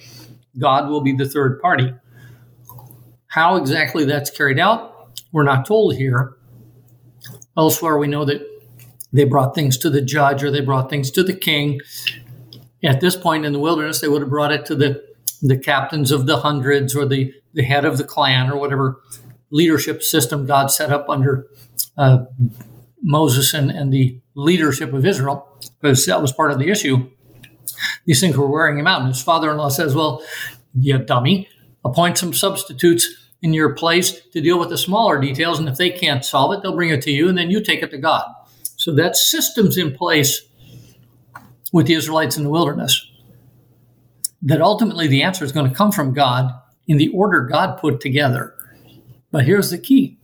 God 0.59 0.89
will 0.89 1.01
be 1.01 1.13
the 1.13 1.29
third 1.29 1.61
party. 1.61 1.95
How 3.29 3.57
exactly 3.57 4.05
that's 4.05 4.31
carried 4.31 4.59
out, 4.59 4.96
we're 5.33 5.45
not 5.45 5.66
told 5.66 5.97
here. 5.97 6.37
Elsewhere, 7.57 7.99
we 7.99 8.07
know 8.07 8.24
that 8.24 8.47
they 9.12 9.24
brought 9.24 9.55
things 9.55 9.79
to 9.79 9.91
the 9.91 10.03
judge 10.03 10.43
or 10.43 10.51
they 10.51 10.61
brought 10.61 10.91
things 10.91 11.11
to 11.12 11.22
the 11.22 11.35
king. 11.35 11.81
At 12.85 13.01
this 13.01 13.16
point 13.16 13.45
in 13.45 13.53
the 13.53 13.59
wilderness, 13.59 14.01
they 14.01 14.09
would 14.09 14.22
have 14.22 14.31
brought 14.31 14.53
it 14.53 14.66
to 14.66 14.74
the, 14.74 15.03
the 15.43 15.59
captains 15.59 16.11
of 16.11 16.27
the 16.27 16.39
hundreds 16.39 16.95
or 16.95 17.07
the, 17.07 17.33
the 17.55 17.62
head 17.62 17.85
of 17.85 17.99
the 17.99 18.05
clan 18.05 18.51
or 18.51 18.57
whatever 18.57 19.01
leadership 19.51 20.03
system 20.03 20.47
God 20.47 20.70
set 20.70 20.91
up 20.91 21.09
under 21.09 21.47
uh, 21.97 22.24
Moses 23.03 23.55
and, 23.55 23.70
and 23.70 23.93
the 23.93 24.20
leadership 24.35 24.93
of 24.93 25.07
Israel, 25.07 25.49
because 25.81 26.05
that 26.07 26.20
was 26.20 26.33
part 26.33 26.51
of 26.51 26.59
the 26.59 26.68
issue. 26.68 27.11
These 28.05 28.20
things 28.20 28.37
were 28.37 28.51
wearing 28.51 28.79
him 28.79 28.87
out. 28.87 29.01
And 29.01 29.09
his 29.09 29.22
father 29.22 29.51
in 29.51 29.57
law 29.57 29.68
says, 29.68 29.95
Well, 29.95 30.22
you 30.79 30.99
dummy, 30.99 31.49
appoint 31.85 32.18
some 32.18 32.33
substitutes 32.33 33.09
in 33.43 33.53
your 33.53 33.74
place 33.74 34.20
to 34.32 34.41
deal 34.41 34.59
with 34.59 34.70
the 34.70 34.78
smaller 34.78 35.20
details. 35.20 35.59
And 35.59 35.68
if 35.68 35.76
they 35.76 35.91
can't 35.91 36.24
solve 36.24 36.53
it, 36.53 36.62
they'll 36.62 36.74
bring 36.74 36.91
it 36.91 37.03
to 37.03 37.11
you, 37.11 37.28
and 37.28 37.37
then 37.37 37.51
you 37.51 37.62
take 37.62 37.82
it 37.82 37.91
to 37.91 37.99
God. 37.99 38.24
So 38.76 38.95
that 38.95 39.16
system's 39.16 39.76
in 39.76 39.95
place 39.95 40.43
with 41.72 41.87
the 41.87 41.95
Israelites 41.95 42.37
in 42.37 42.45
the 42.45 42.51
wilderness. 42.51 43.07
That 44.43 44.61
ultimately 44.61 45.09
the 45.09 45.22
answer 45.22 45.45
is 45.45 45.53
going 45.53 45.68
to 45.68 45.76
come 45.76 45.93
from 45.93 46.12
God 46.12 46.53
in 46.87 46.99
the 46.99 47.09
order 47.09 47.43
God 47.43 47.78
put 47.78 48.01
together. 48.01 48.55
But 49.30 49.45
here's 49.45 49.70
the 49.70 49.78
key 49.78 50.18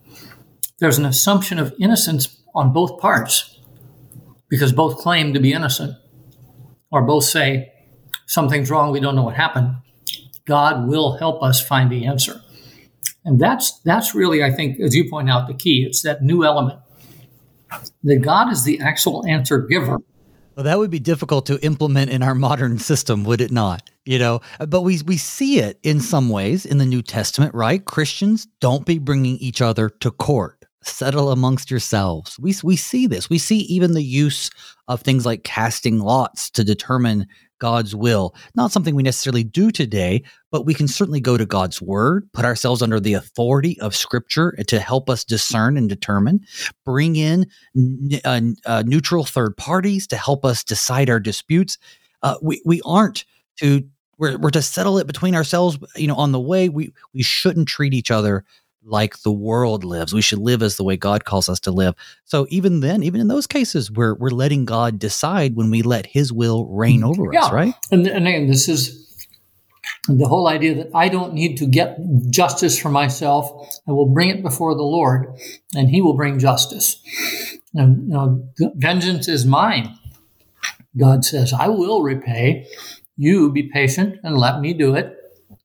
there's 0.79 0.99
an 0.99 1.05
assumption 1.05 1.59
of 1.59 1.75
innocence 1.79 2.41
on 2.55 2.73
both 2.73 2.99
parts 2.99 3.61
because 4.49 4.73
both 4.73 4.99
claim 4.99 5.33
to 5.33 5.41
be 5.41 5.53
innocent 5.53 5.97
or 6.91 7.03
both 7.03 7.25
say 7.25 7.73
something's 8.27 8.71
wrong, 8.71 8.91
we 8.91 9.01
don't 9.01 9.17
know 9.17 9.23
what 9.23 9.37
happened. 9.37 9.77
God 10.45 10.89
will 10.89 11.17
help 11.17 11.43
us 11.43 11.65
find 11.65 11.91
the 11.91 12.05
answer. 12.05 12.41
And 13.25 13.41
that's 13.41 13.81
that's 13.81 14.15
really, 14.15 14.43
I 14.43 14.51
think, 14.51 14.81
as 14.81 14.95
you 14.95 15.09
point 15.09 15.31
out, 15.31 15.47
the 15.47 15.55
key. 15.55 15.85
It's 15.87 16.03
that 16.03 16.23
new 16.23 16.45
element 16.45 16.81
that 18.03 18.17
God 18.17 18.53
is 18.53 18.65
the 18.65 18.81
actual 18.81 19.25
answer 19.27 19.59
giver. 19.59 19.99
Well, 20.57 20.65
that 20.65 20.79
would 20.79 20.91
be 20.91 20.99
difficult 20.99 21.47
to 21.47 21.65
implement 21.65 22.11
in 22.11 22.23
our 22.23 22.35
modern 22.35 22.79
system, 22.79 23.25
would 23.25 23.41
it 23.41 23.51
not? 23.51 23.89
You 24.05 24.19
know, 24.19 24.41
but 24.69 24.83
we 24.83 25.01
we 25.07 25.17
see 25.17 25.61
it 25.61 25.79
in 25.83 26.01
some 26.01 26.29
ways 26.29 26.67
in 26.67 26.79
the 26.79 26.85
New 26.85 27.03
Testament, 27.03 27.55
right? 27.55 27.85
Christians 27.85 28.47
don't 28.61 28.85
be 28.85 28.99
bringing 28.99 29.37
each 29.39 29.63
other 29.63 29.89
to 29.89 30.11
court. 30.11 30.65
Settle 30.83 31.31
amongst 31.31 31.71
yourselves. 31.71 32.39
We 32.41 32.55
we 32.63 32.77
see 32.77 33.07
this. 33.07 33.31
We 33.31 33.39
see 33.39 33.59
even 33.61 33.93
the 33.93 34.03
use 34.03 34.51
of 34.89 35.01
things 35.01 35.25
like 35.25 35.45
casting 35.45 36.01
lots 36.01 36.51
to 36.51 36.65
determine 36.65 37.29
God's 37.63 37.95
will. 37.95 38.35
Not 38.57 38.73
something 38.73 38.97
we 38.97 39.05
necessarily 39.05 39.45
do 39.45 39.71
today, 39.71 40.25
but 40.51 40.67
we 40.67 40.75
can 40.75 40.89
certainly 40.89 41.21
go 41.21 41.37
to 41.37 41.47
God's 41.47 41.81
word, 41.81 42.29
put 42.33 42.45
ourselves 42.45 42.83
under 42.83 42.99
the 42.99 43.15
authority 43.15 43.81
of 43.81 43.95
scripture 43.95 44.51
to 44.67 44.81
help 44.81 45.09
us 45.09 45.23
discern 45.23 45.77
and 45.77 45.89
determine, 45.89 46.41
bring 46.85 47.15
in 47.15 47.47
uh, 48.25 48.41
uh, 48.67 48.83
neutral 48.85 49.25
third 49.25 49.57
parties 49.57 50.09
to 50.09 50.17
help 50.17 50.45
us 50.45 50.65
decide 50.65 51.09
our 51.09 51.21
disputes. 51.21 51.79
Uh, 52.25 52.35
we, 52.43 52.61
we 52.65 52.83
aren't 52.85 53.25
to, 53.59 53.89
we're, 54.19 54.37
we're 54.39 54.51
to 54.51 54.61
settle 54.61 54.99
it 54.99 55.07
between 55.07 55.37
ourselves, 55.37 55.79
you 55.95 56.09
know, 56.09 56.17
on 56.17 56.33
the 56.33 56.41
way. 56.41 56.69
We, 56.69 56.93
we 57.15 57.23
shouldn't 57.23 57.69
treat 57.69 57.95
each 57.95 58.11
other 58.11 58.45
like 58.85 59.19
the 59.23 59.33
world 59.33 59.85
lives. 59.85 60.13
We 60.13 60.23
should 60.23 60.39
live 60.39 60.63
as 60.63 60.77
the 60.77 60.85
way 60.85 60.97
God 60.97 61.25
calls 61.25 61.49
us 61.49 61.61
to 61.61 61.71
live. 61.71 61.95
So 62.25 62.47
even 62.51 62.81
then, 62.81 63.03
even 63.03 63.21
in 63.21 63.29
those 63.29 63.47
cases, 63.47 63.91
we're 63.91 64.15
we're 64.15 64.31
letting 64.31 64.65
God 64.65 64.99
decide 64.99 65.57
when 65.57 65.71
we 65.71 65.83
let 65.83 66.07
His 66.07 66.33
will 66.33 66.67
reign 66.67 67.01
mm-hmm. 67.01 67.21
over 67.21 67.33
yeah. 67.33 67.45
us, 67.45 67.53
right? 67.53 67.75
And, 67.91 68.07
and 68.07 68.27
again, 68.27 68.49
this 68.49 68.69
is 68.69 69.27
the 70.09 70.27
whole 70.27 70.49
idea 70.49 70.75
that 70.75 70.91
I 70.95 71.09
don't 71.09 71.35
need 71.35 71.57
to 71.59 71.67
get 71.67 71.99
justice 72.31 72.79
for 72.79 72.89
myself. 72.89 73.81
I 73.87 73.93
will 73.93 74.09
bring 74.09 74.31
it 74.31 74.43
before 74.43 74.75
the 74.75 74.83
Lord, 74.83 75.37
and 75.75 75.89
He 75.89 76.03
will 76.03 76.15
bring 76.15 76.39
justice. 76.39 77.01
And 77.75 78.09
you 78.09 78.15
know, 78.15 78.49
vengeance 78.75 79.29
is 79.29 79.47
mine. 79.47 79.99
God 80.97 81.25
says, 81.25 81.53
"I 81.53 81.69
will 81.69 82.03
repay." 82.03 82.67
You 83.19 83.53
be 83.53 83.65
patient 83.65 84.17
and 84.25 84.39
let 84.39 84.61
me 84.61 84.73
do 84.73 84.95
it 84.95 85.22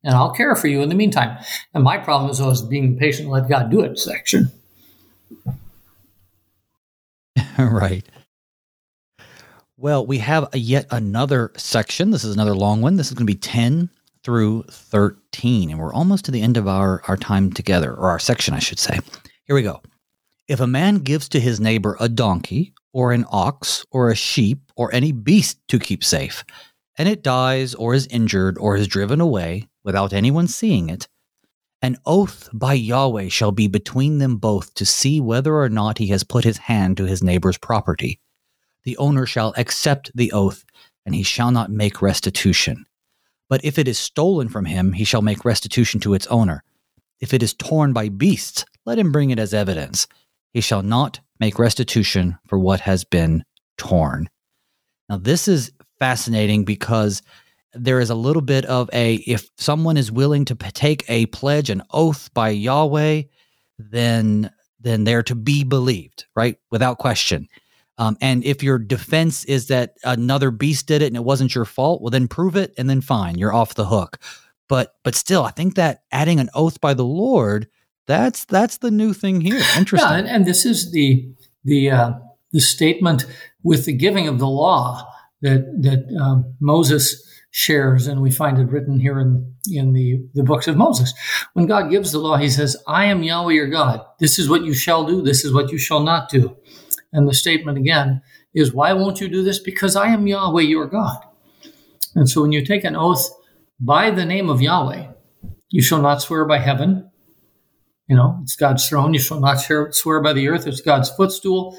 and 0.08 0.16
I'll 0.16 0.32
care 0.32 0.56
for 0.56 0.68
you 0.68 0.82
in 0.82 0.88
the 0.90 0.96
meantime. 0.96 1.38
And 1.74 1.84
my 1.84 1.98
problem 1.98 2.32
is 2.32 2.40
always 2.40 2.62
being 2.62 2.98
patient, 2.98 3.28
let 3.30 3.50
God 3.50 3.70
do 3.70 3.82
it 3.82 4.00
section. 4.00 4.50
right. 7.60 8.06
Well, 9.76 10.08
we 10.08 10.20
have 10.20 10.48
yet 10.54 10.88
another 10.92 11.52
section. 11.58 12.12
This 12.12 12.24
is 12.24 12.34
another 12.34 12.56
long 12.56 12.82
one. 12.82 12.96
This 12.96 13.08
is 13.08 13.14
going 13.14 13.28
to 13.28 13.34
be 13.34 13.38
10 13.38 13.90
through 14.24 14.64
13, 14.70 15.70
and 15.70 15.80
we're 15.80 15.94
almost 15.94 16.26
to 16.26 16.32
the 16.32 16.42
end 16.42 16.56
of 16.56 16.68
our, 16.68 17.02
our 17.08 17.18
time 17.18 17.52
together, 17.52 17.94
or 17.94 18.10
our 18.10 18.20
section, 18.20 18.54
I 18.54 18.60
should 18.60 18.80
say. 18.80 19.00
Here 19.44 19.56
we 19.56 19.62
go. 19.62 19.82
If 20.48 20.62
a 20.62 20.68
man 20.68 21.00
gives 21.00 21.28
to 21.30 21.40
his 21.40 21.60
neighbor 21.60 21.98
a 22.00 22.08
donkey, 22.08 22.74
or 22.94 23.12
an 23.12 23.26
ox, 23.30 23.86
or 23.92 24.10
a 24.10 24.16
sheep, 24.16 24.72
or 24.78 24.94
any 24.94 25.12
beast 25.12 25.60
to 25.68 25.80
keep 25.80 26.04
safe, 26.04 26.46
and 26.98 27.08
it 27.08 27.22
dies, 27.22 27.76
or 27.76 27.94
is 27.94 28.08
injured, 28.08 28.58
or 28.58 28.78
is 28.78 28.88
driven 28.88 29.22
away, 29.22 29.68
without 29.88 30.12
anyone 30.12 30.50
seeing 30.50 30.90
it, 30.90 31.08
an 31.82 31.96
oath 32.06 32.50
by 32.52 32.74
Yahweh 32.74 33.30
shall 33.30 33.54
be 33.54 33.70
between 33.70 34.18
them 34.18 34.36
both 34.36 34.74
to 34.74 34.86
see 34.86 35.22
whether 35.22 35.56
or 35.56 35.70
not 35.70 35.98
he 35.98 36.08
has 36.08 36.26
put 36.26 36.44
his 36.44 36.58
hand 36.58 36.98
to 36.98 37.06
his 37.06 37.24
neighbor's 37.24 37.58
property. 37.58 38.20
The 38.84 38.98
owner 38.98 39.26
shall 39.26 39.54
accept 39.56 40.12
the 40.14 40.34
oath, 40.34 40.66
and 41.06 41.16
he 41.16 41.24
shall 41.24 41.52
not 41.52 41.72
make 41.72 42.02
restitution. 42.02 42.86
But 43.48 43.64
if 43.64 43.80
it 43.80 43.88
is 43.88 43.98
stolen 43.98 44.50
from 44.50 44.66
him, 44.66 44.92
he 44.92 45.06
shall 45.06 45.22
make 45.22 45.46
restitution 45.46 46.02
to 46.02 46.14
its 46.14 46.28
owner. 46.28 46.66
If 47.22 47.34
it 47.34 47.42
is 47.42 47.54
torn 47.54 47.94
by 47.94 48.10
beasts, 48.10 48.66
let 48.86 49.00
him 49.00 49.14
bring 49.14 49.30
it 49.30 49.40
as 49.40 49.54
evidence. 49.54 50.06
He 50.52 50.60
shall 50.60 50.82
not 50.82 51.22
make 51.40 51.60
restitution 51.60 52.38
for 52.46 52.60
what 52.60 52.82
has 52.82 53.06
been 53.06 53.46
torn. 53.78 54.28
Now, 55.08 55.16
this 55.16 55.48
is 55.48 55.72
fascinating 55.98 56.66
because 56.66 57.22
there 57.80 58.00
is 58.00 58.10
a 58.10 58.16
little 58.16 58.42
bit 58.42 58.66
of 58.66 58.90
a 58.94 59.16
if 59.16 59.50
someone 59.58 59.98
is 59.98 60.12
willing 60.12 60.46
to 60.46 60.56
take 60.56 61.04
a 61.08 61.26
pledge, 61.28 61.70
an 61.70 61.84
oath 61.92 62.34
by 62.34 62.50
Yahweh, 62.50 63.24
then 63.78 64.52
then 64.80 65.04
they're 65.04 65.24
to 65.24 65.36
be 65.36 65.64
believed, 65.64 66.26
right? 66.36 66.58
Without 66.72 66.98
question. 66.98 67.48
Um, 67.98 68.16
and 68.22 68.44
if 68.46 68.62
your 68.62 68.78
defense 68.78 69.44
is 69.46 69.68
that 69.68 69.96
another 70.04 70.52
beast 70.52 70.86
did 70.88 71.02
it 71.02 71.08
and 71.08 71.16
it 71.16 71.24
wasn't 71.24 71.56
your 71.56 71.66
fault, 71.66 72.02
well, 72.02 72.12
then 72.12 72.28
prove 72.28 72.56
it 72.56 72.74
and 72.78 72.88
then 72.90 73.02
fine, 73.02 73.40
you're 73.40 73.54
off 73.54 73.74
the 73.74 73.86
hook. 73.86 74.20
But 74.70 74.94
but 75.04 75.16
still, 75.16 75.44
I 75.44 75.52
think 75.52 75.76
that 75.76 76.04
adding 76.12 76.40
an 76.40 76.50
oath 76.54 76.80
by 76.82 76.94
the 76.94 77.06
Lord, 77.06 77.68
that's 78.06 78.46
that's 78.46 78.78
the 78.78 78.92
new 78.92 79.14
thing 79.14 79.42
here. 79.42 79.62
Interesting. 79.78 80.10
Yeah, 80.10 80.18
and, 80.18 80.28
and 80.28 80.46
this 80.46 80.66
is 80.66 80.92
the 80.92 81.30
the 81.64 81.90
uh, 81.90 82.12
the 82.52 82.60
statement 82.60 83.26
with 83.64 83.86
the 83.86 83.94
giving 83.94 84.28
of 84.28 84.40
the 84.40 84.48
law 84.48 85.08
that 85.42 85.66
that 85.82 86.22
um, 86.22 86.54
Moses 86.60 87.24
shares, 87.52 88.08
and 88.08 88.22
we 88.22 88.32
find 88.32 88.60
it 88.60 88.70
written 88.70 89.00
here 89.00 89.20
in 89.20 89.54
in 89.72 89.94
the 89.94 90.22
the 90.34 90.44
books 90.44 90.68
of 90.68 90.78
Moses. 90.78 91.14
When 91.54 91.66
God 91.66 91.90
gives 91.90 92.12
the 92.12 92.20
law, 92.20 92.38
He 92.38 92.50
says, 92.50 92.78
"I 92.88 93.06
am 93.06 93.24
Yahweh 93.24 93.54
your 93.54 93.68
God. 93.68 94.02
This 94.20 94.40
is 94.40 94.50
what 94.50 94.64
you 94.64 94.74
shall 94.74 95.06
do. 95.06 95.22
This 95.22 95.44
is 95.44 95.54
what 95.54 95.72
you 95.72 95.78
shall 95.78 96.02
not 96.02 96.30
do." 96.30 96.56
And 97.14 97.28
the 97.28 97.34
statement 97.34 97.78
again 97.78 98.22
is, 98.54 98.74
"Why 98.74 98.94
won't 98.94 99.22
you 99.22 99.28
do 99.28 99.44
this? 99.44 99.60
Because 99.60 99.96
I 99.96 100.08
am 100.08 100.28
Yahweh 100.28 100.64
your 100.64 100.88
God." 100.88 101.20
And 102.16 102.30
so, 102.30 102.42
when 102.42 102.52
you 102.52 102.66
take 102.66 102.84
an 102.84 102.96
oath 102.96 103.30
by 103.80 104.12
the 104.12 104.26
name 104.26 104.50
of 104.50 104.62
Yahweh, 104.62 105.08
you 105.70 105.82
shall 105.82 106.02
not 106.02 106.22
swear 106.22 106.46
by 106.46 106.60
heaven. 106.60 107.10
You 108.08 108.16
know, 108.16 108.40
it's 108.42 108.56
God's 108.56 108.88
throne. 108.88 109.14
You 109.14 109.20
shall 109.20 109.40
not 109.40 109.60
swear 109.92 110.22
by 110.22 110.34
the 110.34 110.48
earth. 110.48 110.66
It's 110.66 110.82
God's 110.82 111.10
footstool. 111.10 111.78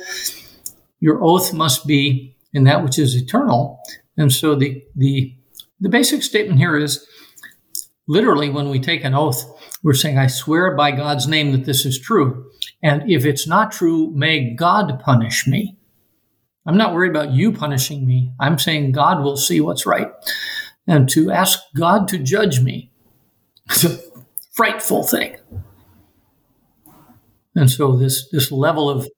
Your 1.00 1.22
oath 1.24 1.54
must 1.54 1.86
be 1.86 2.36
in 2.52 2.64
that 2.64 2.82
which 2.82 2.98
is 2.98 3.14
eternal. 3.14 3.80
And 4.16 4.32
so 4.32 4.54
the 4.54 4.82
the 4.94 5.34
the 5.80 5.88
basic 5.88 6.22
statement 6.22 6.58
here 6.58 6.76
is 6.76 7.06
literally 8.06 8.50
when 8.50 8.70
we 8.70 8.80
take 8.80 9.04
an 9.04 9.14
oath, 9.14 9.44
we're 9.82 9.94
saying, 9.94 10.18
I 10.18 10.26
swear 10.26 10.74
by 10.74 10.90
God's 10.90 11.28
name 11.28 11.52
that 11.52 11.64
this 11.64 11.84
is 11.84 12.00
true. 12.00 12.50
And 12.82 13.10
if 13.10 13.24
it's 13.24 13.46
not 13.46 13.72
true, 13.72 14.10
may 14.14 14.54
God 14.54 15.00
punish 15.04 15.46
me. 15.46 15.76
I'm 16.66 16.76
not 16.76 16.94
worried 16.94 17.10
about 17.10 17.32
you 17.32 17.52
punishing 17.52 18.06
me. 18.06 18.32
I'm 18.38 18.58
saying 18.58 18.92
God 18.92 19.22
will 19.22 19.36
see 19.36 19.60
what's 19.60 19.86
right. 19.86 20.10
And 20.86 21.08
to 21.10 21.30
ask 21.30 21.60
God 21.76 22.08
to 22.08 22.18
judge 22.18 22.60
me 22.60 22.90
is 23.70 23.84
a 23.84 23.98
frightful 24.52 25.04
thing. 25.04 25.36
And 27.54 27.70
so 27.70 27.96
this 27.96 28.28
this 28.30 28.52
level 28.52 28.88
of 28.88 29.08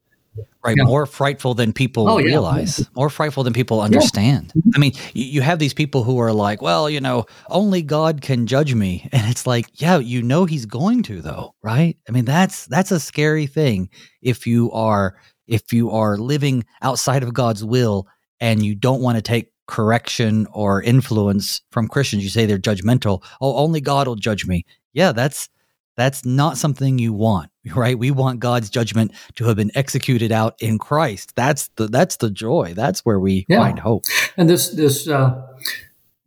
right? 0.64 0.76
Yeah. 0.76 0.84
more 0.84 1.06
frightful 1.06 1.54
than 1.54 1.72
people 1.72 2.08
oh, 2.08 2.18
realize. 2.18 2.80
Yeah. 2.80 2.86
more 2.94 3.10
frightful 3.10 3.44
than 3.44 3.52
people 3.52 3.80
understand. 3.80 4.52
Yeah. 4.54 4.72
i 4.74 4.78
mean 4.78 4.92
you 5.14 5.40
have 5.42 5.58
these 5.58 5.74
people 5.74 6.04
who 6.04 6.18
are 6.18 6.32
like 6.32 6.62
well 6.62 6.88
you 6.90 7.00
know 7.00 7.26
only 7.48 7.82
god 7.82 8.20
can 8.22 8.46
judge 8.46 8.74
me. 8.74 9.08
And 9.20 9.30
it's 9.30 9.46
like 9.46 9.66
yeah 9.74 9.98
you 9.98 10.22
know 10.22 10.44
he's 10.44 10.66
going 10.66 11.02
to 11.04 11.20
though 11.20 11.54
right? 11.62 11.96
I 12.08 12.12
mean 12.12 12.24
that's 12.24 12.66
that's 12.66 12.90
a 12.90 13.00
scary 13.00 13.46
thing 13.46 13.88
if 14.22 14.46
you 14.46 14.70
are 14.72 15.16
if 15.46 15.72
you 15.72 15.90
are 15.90 16.16
living 16.16 16.64
outside 16.82 17.22
of 17.22 17.34
god's 17.34 17.64
will 17.64 18.06
and 18.40 18.64
you 18.64 18.74
don't 18.74 19.02
want 19.02 19.16
to 19.16 19.22
take 19.22 19.52
correction 19.66 20.46
or 20.52 20.82
influence 20.82 21.60
from 21.70 21.88
christians. 21.88 22.24
You 22.24 22.30
say 22.30 22.46
they're 22.46 22.58
judgmental. 22.58 23.22
Oh 23.40 23.56
only 23.56 23.80
god 23.80 24.06
will 24.08 24.16
judge 24.16 24.46
me. 24.46 24.64
Yeah 24.92 25.12
that's 25.12 25.48
that's 25.96 26.24
not 26.24 26.56
something 26.56 26.98
you 26.98 27.12
want, 27.12 27.50
right? 27.74 27.98
We 27.98 28.10
want 28.10 28.40
God's 28.40 28.70
judgment 28.70 29.12
to 29.36 29.44
have 29.46 29.56
been 29.56 29.70
executed 29.74 30.32
out 30.32 30.54
in 30.60 30.78
Christ. 30.78 31.34
That's 31.36 31.68
the 31.76 31.88
that's 31.88 32.16
the 32.16 32.30
joy. 32.30 32.72
That's 32.74 33.00
where 33.00 33.20
we 33.20 33.46
yeah. 33.48 33.58
find 33.58 33.78
hope. 33.78 34.04
And 34.36 34.48
this 34.48 34.70
this 34.70 35.08
uh, 35.08 35.46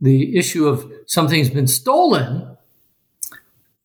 the 0.02 0.38
issue 0.38 0.68
of 0.68 0.92
something's 1.08 1.50
been 1.50 1.68
stolen, 1.68 2.58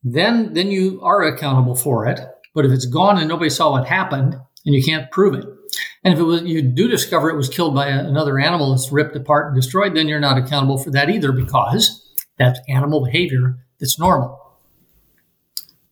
then 0.03 0.53
then 0.53 0.71
you 0.71 0.99
are 1.01 1.23
accountable 1.23 1.75
for 1.75 2.05
it. 2.05 2.19
But 2.53 2.65
if 2.65 2.71
it's 2.71 2.85
gone 2.85 3.17
and 3.17 3.27
nobody 3.27 3.49
saw 3.49 3.71
what 3.71 3.87
happened, 3.87 4.35
and 4.65 4.75
you 4.75 4.83
can't 4.83 5.09
prove 5.11 5.33
it, 5.35 5.45
and 6.03 6.13
if 6.13 6.19
it 6.19 6.23
was 6.23 6.43
you 6.43 6.61
do 6.61 6.87
discover 6.87 7.29
it 7.29 7.37
was 7.37 7.49
killed 7.49 7.75
by 7.75 7.87
another 7.87 8.39
animal 8.39 8.71
that's 8.71 8.91
ripped 8.91 9.15
apart 9.15 9.47
and 9.47 9.55
destroyed, 9.55 9.95
then 9.95 10.07
you're 10.07 10.19
not 10.19 10.37
accountable 10.37 10.77
for 10.77 10.91
that 10.91 11.09
either 11.09 11.31
because 11.31 12.05
that's 12.37 12.59
animal 12.67 13.03
behavior 13.03 13.57
that's 13.79 13.99
normal. 13.99 14.38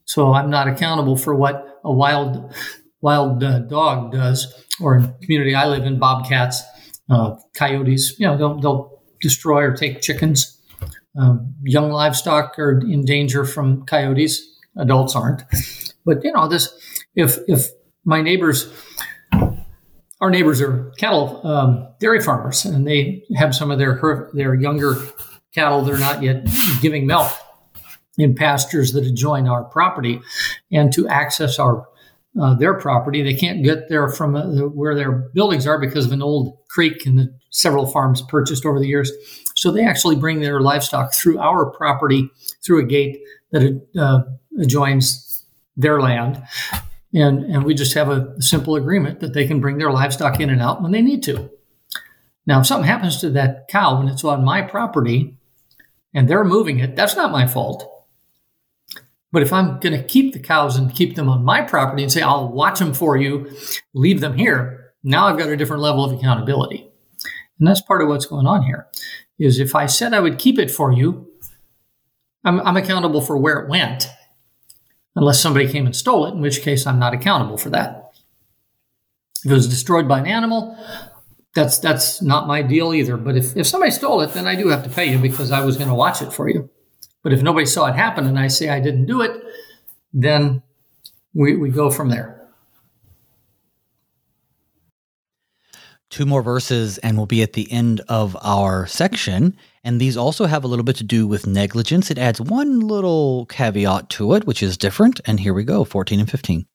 So 0.07 0.33
I'm 0.33 0.49
not 0.49 0.67
accountable 0.67 1.17
for 1.17 1.35
what 1.35 1.79
a 1.83 1.91
wild 1.91 2.53
wild 3.01 3.43
uh, 3.43 3.59
dog 3.59 4.11
does, 4.11 4.65
or 4.81 4.97
in 4.97 5.13
community 5.21 5.53
I 5.53 5.67
live 5.67 5.85
in, 5.85 5.99
bobcats, 5.99 6.63
uh, 7.09 7.35
coyotes. 7.53 8.17
You 8.17 8.27
know, 8.27 8.37
they'll, 8.37 8.59
they'll 8.59 9.03
destroy 9.21 9.63
or 9.63 9.75
take 9.75 10.01
chickens. 10.01 10.59
Um, 11.19 11.53
young 11.63 11.91
livestock 11.91 12.57
are 12.57 12.79
in 12.79 13.05
danger 13.05 13.45
from 13.45 13.85
coyotes. 13.85 14.41
Adults 14.77 15.15
aren't. 15.15 15.43
But 16.05 16.23
you 16.23 16.31
know, 16.31 16.47
this 16.47 16.69
if 17.15 17.37
if 17.47 17.67
my 18.05 18.21
neighbors, 18.21 18.71
our 20.21 20.29
neighbors 20.29 20.61
are 20.61 20.91
cattle 20.97 21.45
um, 21.45 21.87
dairy 21.99 22.21
farmers, 22.21 22.63
and 22.63 22.87
they 22.87 23.23
have 23.35 23.53
some 23.53 23.71
of 23.71 23.77
their 23.77 24.29
their 24.33 24.55
younger 24.55 24.95
cattle 25.53 25.81
They're 25.81 25.97
not 25.97 26.23
yet 26.23 26.47
giving 26.81 27.07
milk 27.07 27.31
in 28.17 28.35
pastures 28.35 28.93
that 28.93 29.05
adjoin 29.05 29.47
our 29.47 29.63
property 29.63 30.19
and 30.71 30.91
to 30.93 31.07
access 31.07 31.59
our 31.59 31.87
uh, 32.39 32.53
their 32.53 32.75
property. 32.75 33.23
They 33.23 33.33
can't 33.33 33.63
get 33.63 33.89
there 33.89 34.09
from 34.09 34.35
uh, 34.35 34.67
where 34.67 34.93
their 34.93 35.11
buildings 35.11 35.65
are 35.65 35.79
because 35.79 36.05
of 36.05 36.11
an 36.11 36.21
old 36.21 36.57
creek 36.69 37.05
and 37.05 37.17
the 37.17 37.33
several 37.49 37.87
farms 37.87 38.21
purchased 38.21 38.65
over 38.65 38.79
the 38.79 38.87
years. 38.87 39.11
So 39.55 39.71
they 39.71 39.83
actually 39.83 40.17
bring 40.17 40.41
their 40.41 40.61
livestock 40.61 41.13
through 41.13 41.39
our 41.39 41.65
property 41.71 42.29
through 42.63 42.83
a 42.83 42.87
gate 42.87 43.19
that 43.51 43.81
uh, 43.97 44.21
adjoins 44.61 45.45
their 45.75 45.99
land. 45.99 46.43
And, 47.13 47.43
and 47.45 47.63
we 47.63 47.73
just 47.73 47.93
have 47.95 48.09
a 48.09 48.39
simple 48.39 48.75
agreement 48.75 49.19
that 49.21 49.33
they 49.33 49.47
can 49.47 49.59
bring 49.59 49.77
their 49.77 49.91
livestock 49.91 50.39
in 50.39 50.49
and 50.49 50.61
out 50.61 50.83
when 50.83 50.91
they 50.91 51.01
need 51.01 51.23
to. 51.23 51.49
Now, 52.45 52.59
if 52.59 52.67
something 52.67 52.87
happens 52.87 53.19
to 53.21 53.29
that 53.31 53.67
cow 53.67 53.97
when 53.97 54.07
it's 54.07 54.23
on 54.23 54.45
my 54.45 54.61
property 54.61 55.37
and 56.13 56.27
they're 56.27 56.43
moving 56.43 56.79
it, 56.79 56.95
that's 56.95 57.15
not 57.15 57.31
my 57.31 57.47
fault. 57.47 57.96
But 59.37 59.43
if 59.43 59.53
I'm 59.53 59.79
going 59.79 59.93
to 59.93 60.03
keep 60.03 60.33
the 60.33 60.39
cows 60.39 60.77
and 60.77 60.91
keep 60.91 61.15
them 61.15 61.29
on 61.29 61.45
my 61.45 61.61
property 61.61 62.01
and 62.01 62.11
say, 62.11 62.23
I'll 62.23 62.51
watch 62.51 62.79
them 62.79 62.91
for 62.91 63.15
you, 63.15 63.55
leave 63.93 64.19
them 64.19 64.35
here, 64.35 64.95
now 65.03 65.27
I've 65.27 65.37
got 65.37 65.49
a 65.49 65.55
different 65.55 65.83
level 65.83 66.03
of 66.03 66.11
accountability. 66.11 66.89
And 67.59 67.67
that's 67.67 67.79
part 67.79 68.01
of 68.01 68.07
what's 68.07 68.25
going 68.25 68.47
on 68.47 68.63
here 68.63 68.87
is 69.37 69.59
if 69.59 69.75
I 69.75 69.85
said 69.85 70.11
I 70.11 70.21
would 70.21 70.39
keep 70.39 70.57
it 70.57 70.71
for 70.71 70.91
you, 70.91 71.29
I'm, 72.45 72.59
I'm 72.61 72.77
accountable 72.77 73.21
for 73.21 73.37
where 73.37 73.59
it 73.59 73.69
went, 73.69 74.09
unless 75.15 75.39
somebody 75.39 75.71
came 75.71 75.85
and 75.85 75.95
stole 75.95 76.25
it, 76.25 76.33
in 76.33 76.41
which 76.41 76.63
case 76.63 76.87
I'm 76.87 76.97
not 76.97 77.13
accountable 77.13 77.59
for 77.59 77.69
that. 77.69 78.13
If 79.45 79.51
it 79.51 79.53
was 79.53 79.69
destroyed 79.69 80.07
by 80.07 80.17
an 80.17 80.25
animal, 80.25 80.75
that's 81.53 81.77
that's 81.77 82.23
not 82.23 82.47
my 82.47 82.63
deal 82.63 82.91
either. 82.91 83.17
But 83.17 83.37
if, 83.37 83.55
if 83.55 83.67
somebody 83.67 83.91
stole 83.91 84.21
it, 84.21 84.33
then 84.33 84.47
I 84.47 84.55
do 84.55 84.69
have 84.69 84.83
to 84.85 84.89
pay 84.89 85.11
you 85.11 85.19
because 85.19 85.51
I 85.51 85.63
was 85.63 85.77
going 85.77 85.89
to 85.89 85.93
watch 85.93 86.23
it 86.23 86.33
for 86.33 86.49
you. 86.49 86.71
But 87.27 87.33
if 87.33 87.41
nobody 87.41 87.65
saw 87.65 87.87
it 87.87 87.95
happen 87.95 88.25
and 88.25 88.39
I 88.39 88.47
say 88.47 88.69
I 88.69 88.79
didn't 88.79 89.05
do 89.05 89.21
it, 89.21 89.43
then 90.13 90.63
we, 91.33 91.57
we 91.57 91.67
go 91.67 91.91
from 91.91 92.07
there. 92.07 92.47
Two 96.09 96.25
more 96.25 96.41
verses, 96.41 96.99
and 96.99 97.17
we'll 97.17 97.25
be 97.25 97.43
at 97.43 97.51
the 97.51 97.69
end 97.69 97.99
of 98.07 98.37
our 98.41 98.87
section. 98.87 99.57
And 99.83 99.99
these 99.99 100.15
also 100.15 100.45
have 100.45 100.63
a 100.63 100.69
little 100.69 100.85
bit 100.85 100.95
to 100.95 101.03
do 101.03 101.27
with 101.27 101.45
negligence. 101.45 102.09
It 102.09 102.17
adds 102.17 102.39
one 102.39 102.79
little 102.79 103.45
caveat 103.47 104.09
to 104.11 104.33
it, 104.35 104.47
which 104.47 104.63
is 104.63 104.77
different. 104.77 105.19
And 105.25 105.37
here 105.37 105.53
we 105.53 105.65
go 105.65 105.83
14 105.83 106.21
and 106.21 106.31
15. 106.31 106.65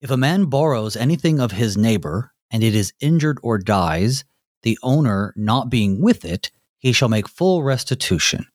If 0.00 0.10
a 0.10 0.16
man 0.16 0.46
borrows 0.46 0.96
anything 0.96 1.38
of 1.38 1.52
his 1.52 1.76
neighbor, 1.76 2.32
and 2.50 2.64
it 2.64 2.74
is 2.74 2.94
injured 2.98 3.38
or 3.44 3.58
dies, 3.58 4.24
the 4.62 4.76
owner 4.82 5.32
not 5.36 5.70
being 5.70 6.00
with 6.02 6.24
it, 6.24 6.50
he 6.80 6.92
shall 6.92 7.08
make 7.08 7.28
full 7.28 7.62
restitution. 7.62 8.46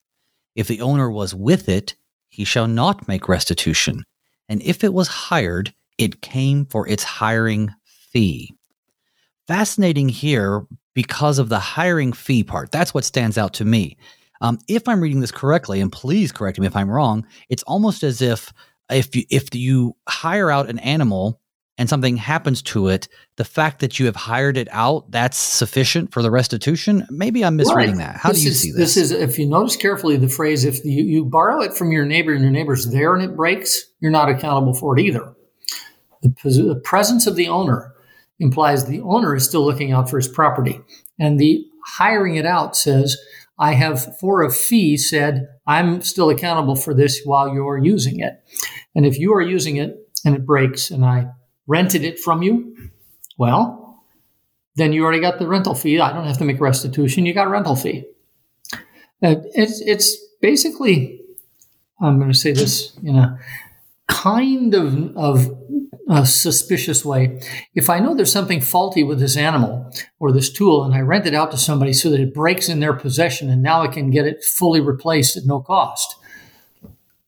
If 0.57 0.67
the 0.67 0.81
owner 0.81 1.09
was 1.09 1.35
with 1.35 1.69
it, 1.69 1.95
he 2.27 2.43
shall 2.43 2.67
not 2.67 3.07
make 3.07 3.29
restitution. 3.29 4.03
And 4.49 4.61
if 4.63 4.83
it 4.83 4.93
was 4.93 5.07
hired, 5.07 5.73
it 5.97 6.21
came 6.21 6.65
for 6.65 6.87
its 6.87 7.03
hiring 7.03 7.73
fee. 7.83 8.55
Fascinating 9.47 10.09
here 10.09 10.65
because 10.95 11.37
of 11.37 11.49
the 11.49 11.59
hiring 11.59 12.11
fee 12.11 12.43
part. 12.43 12.71
That's 12.71 12.91
what 12.93 13.05
stands 13.05 13.37
out 13.37 13.53
to 13.53 13.65
me. 13.65 13.97
Um, 14.41 14.57
if 14.67 14.87
I'm 14.87 14.99
reading 14.99 15.21
this 15.21 15.31
correctly, 15.31 15.79
and 15.79 15.91
please 15.91 16.31
correct 16.31 16.59
me 16.59 16.65
if 16.65 16.75
I'm 16.75 16.89
wrong, 16.89 17.25
it's 17.49 17.63
almost 17.63 18.03
as 18.03 18.21
if 18.21 18.51
if 18.89 19.15
you, 19.15 19.23
if 19.29 19.53
you 19.53 19.95
hire 20.07 20.49
out 20.49 20.69
an 20.69 20.79
animal 20.79 21.39
and 21.77 21.89
something 21.89 22.17
happens 22.17 22.61
to 22.63 22.87
it, 22.87 23.07
the 23.35 23.45
fact 23.45 23.79
that 23.79 23.99
you 23.99 24.05
have 24.07 24.15
hired 24.15 24.57
it 24.57 24.67
out, 24.71 25.11
that's 25.11 25.37
sufficient 25.37 26.11
for 26.11 26.21
the 26.21 26.31
restitution? 26.31 27.05
Maybe 27.09 27.45
I'm 27.45 27.55
misreading 27.55 27.97
right. 27.97 28.13
that. 28.13 28.17
How 28.17 28.29
this 28.29 28.39
do 28.39 28.43
you 28.45 28.51
is, 28.51 28.61
see 28.61 28.71
this? 28.71 28.95
This 28.95 28.97
is, 28.97 29.11
if 29.11 29.37
you 29.37 29.47
notice 29.47 29.75
carefully, 29.75 30.17
the 30.17 30.29
phrase, 30.29 30.65
if 30.65 30.83
you, 30.83 31.03
you 31.03 31.25
borrow 31.25 31.61
it 31.61 31.75
from 31.75 31.91
your 31.91 32.05
neighbor 32.05 32.33
and 32.33 32.41
your 32.41 32.51
neighbor's 32.51 32.87
there 32.87 33.13
and 33.13 33.23
it 33.23 33.35
breaks, 33.35 33.83
you're 33.99 34.11
not 34.11 34.29
accountable 34.29 34.73
for 34.73 34.97
it 34.97 35.03
either. 35.03 35.33
The, 36.23 36.29
the 36.43 36.81
presence 36.83 37.27
of 37.27 37.35
the 37.35 37.47
owner 37.47 37.93
implies 38.39 38.85
the 38.85 39.01
owner 39.01 39.35
is 39.35 39.45
still 39.45 39.65
looking 39.65 39.91
out 39.91 40.09
for 40.09 40.17
his 40.17 40.27
property. 40.27 40.79
And 41.19 41.39
the 41.39 41.65
hiring 41.85 42.35
it 42.35 42.45
out 42.45 42.75
says, 42.75 43.17
I 43.59 43.73
have, 43.73 44.19
for 44.19 44.43
a 44.43 44.51
fee, 44.51 44.97
said, 44.97 45.47
I'm 45.65 46.01
still 46.01 46.29
accountable 46.29 46.75
for 46.75 46.93
this 46.93 47.21
while 47.23 47.53
you're 47.53 47.77
using 47.77 48.19
it. 48.19 48.33
And 48.95 49.05
if 49.05 49.17
you 49.17 49.33
are 49.33 49.41
using 49.41 49.77
it 49.77 49.95
and 50.25 50.35
it 50.35 50.45
breaks 50.45 50.91
and 50.91 51.03
I 51.03 51.27
rented 51.67 52.03
it 52.03 52.19
from 52.19 52.41
you, 52.41 52.75
well, 53.37 54.03
then 54.75 54.93
you 54.93 55.03
already 55.03 55.19
got 55.19 55.39
the 55.39 55.47
rental 55.47 55.75
fee. 55.75 55.99
I 55.99 56.13
don't 56.13 56.25
have 56.25 56.37
to 56.37 56.45
make 56.45 56.59
restitution. 56.59 57.25
You 57.25 57.33
got 57.33 57.49
rental 57.49 57.75
fee. 57.75 58.05
Uh, 59.21 59.35
it's, 59.53 59.81
it's 59.81 60.15
basically, 60.41 61.21
I'm 61.99 62.19
going 62.19 62.31
to 62.31 62.37
say 62.37 62.51
this 62.51 62.95
in 63.03 63.15
a 63.15 63.39
kind 64.07 64.73
of, 64.73 65.15
of 65.17 65.51
a 66.09 66.25
suspicious 66.25 67.03
way. 67.03 67.41
If 67.75 67.89
I 67.89 67.99
know 67.99 68.15
there's 68.15 68.31
something 68.31 68.61
faulty 68.61 69.03
with 69.03 69.19
this 69.19 69.35
animal 69.35 69.91
or 70.19 70.31
this 70.31 70.51
tool 70.51 70.83
and 70.83 70.93
I 70.93 71.01
rent 71.01 71.25
it 71.25 71.33
out 71.33 71.51
to 71.51 71.57
somebody 71.57 71.91
so 71.91 72.09
that 72.11 72.19
it 72.19 72.33
breaks 72.33 72.69
in 72.69 72.79
their 72.79 72.93
possession 72.93 73.49
and 73.49 73.61
now 73.61 73.81
I 73.81 73.87
can 73.87 74.11
get 74.11 74.25
it 74.25 74.43
fully 74.43 74.79
replaced 74.79 75.35
at 75.35 75.45
no 75.45 75.59
cost, 75.59 76.15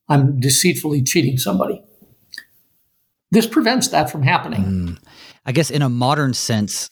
I'm 0.07 0.39
deceitfully 0.39 1.03
cheating 1.03 1.37
somebody. 1.37 1.83
This 3.31 3.45
prevents 3.45 3.89
that 3.89 4.09
from 4.09 4.23
happening. 4.23 4.63
Mm. 4.63 5.03
I 5.45 5.51
guess 5.51 5.69
in 5.69 5.81
a 5.81 5.89
modern 5.89 6.33
sense, 6.33 6.89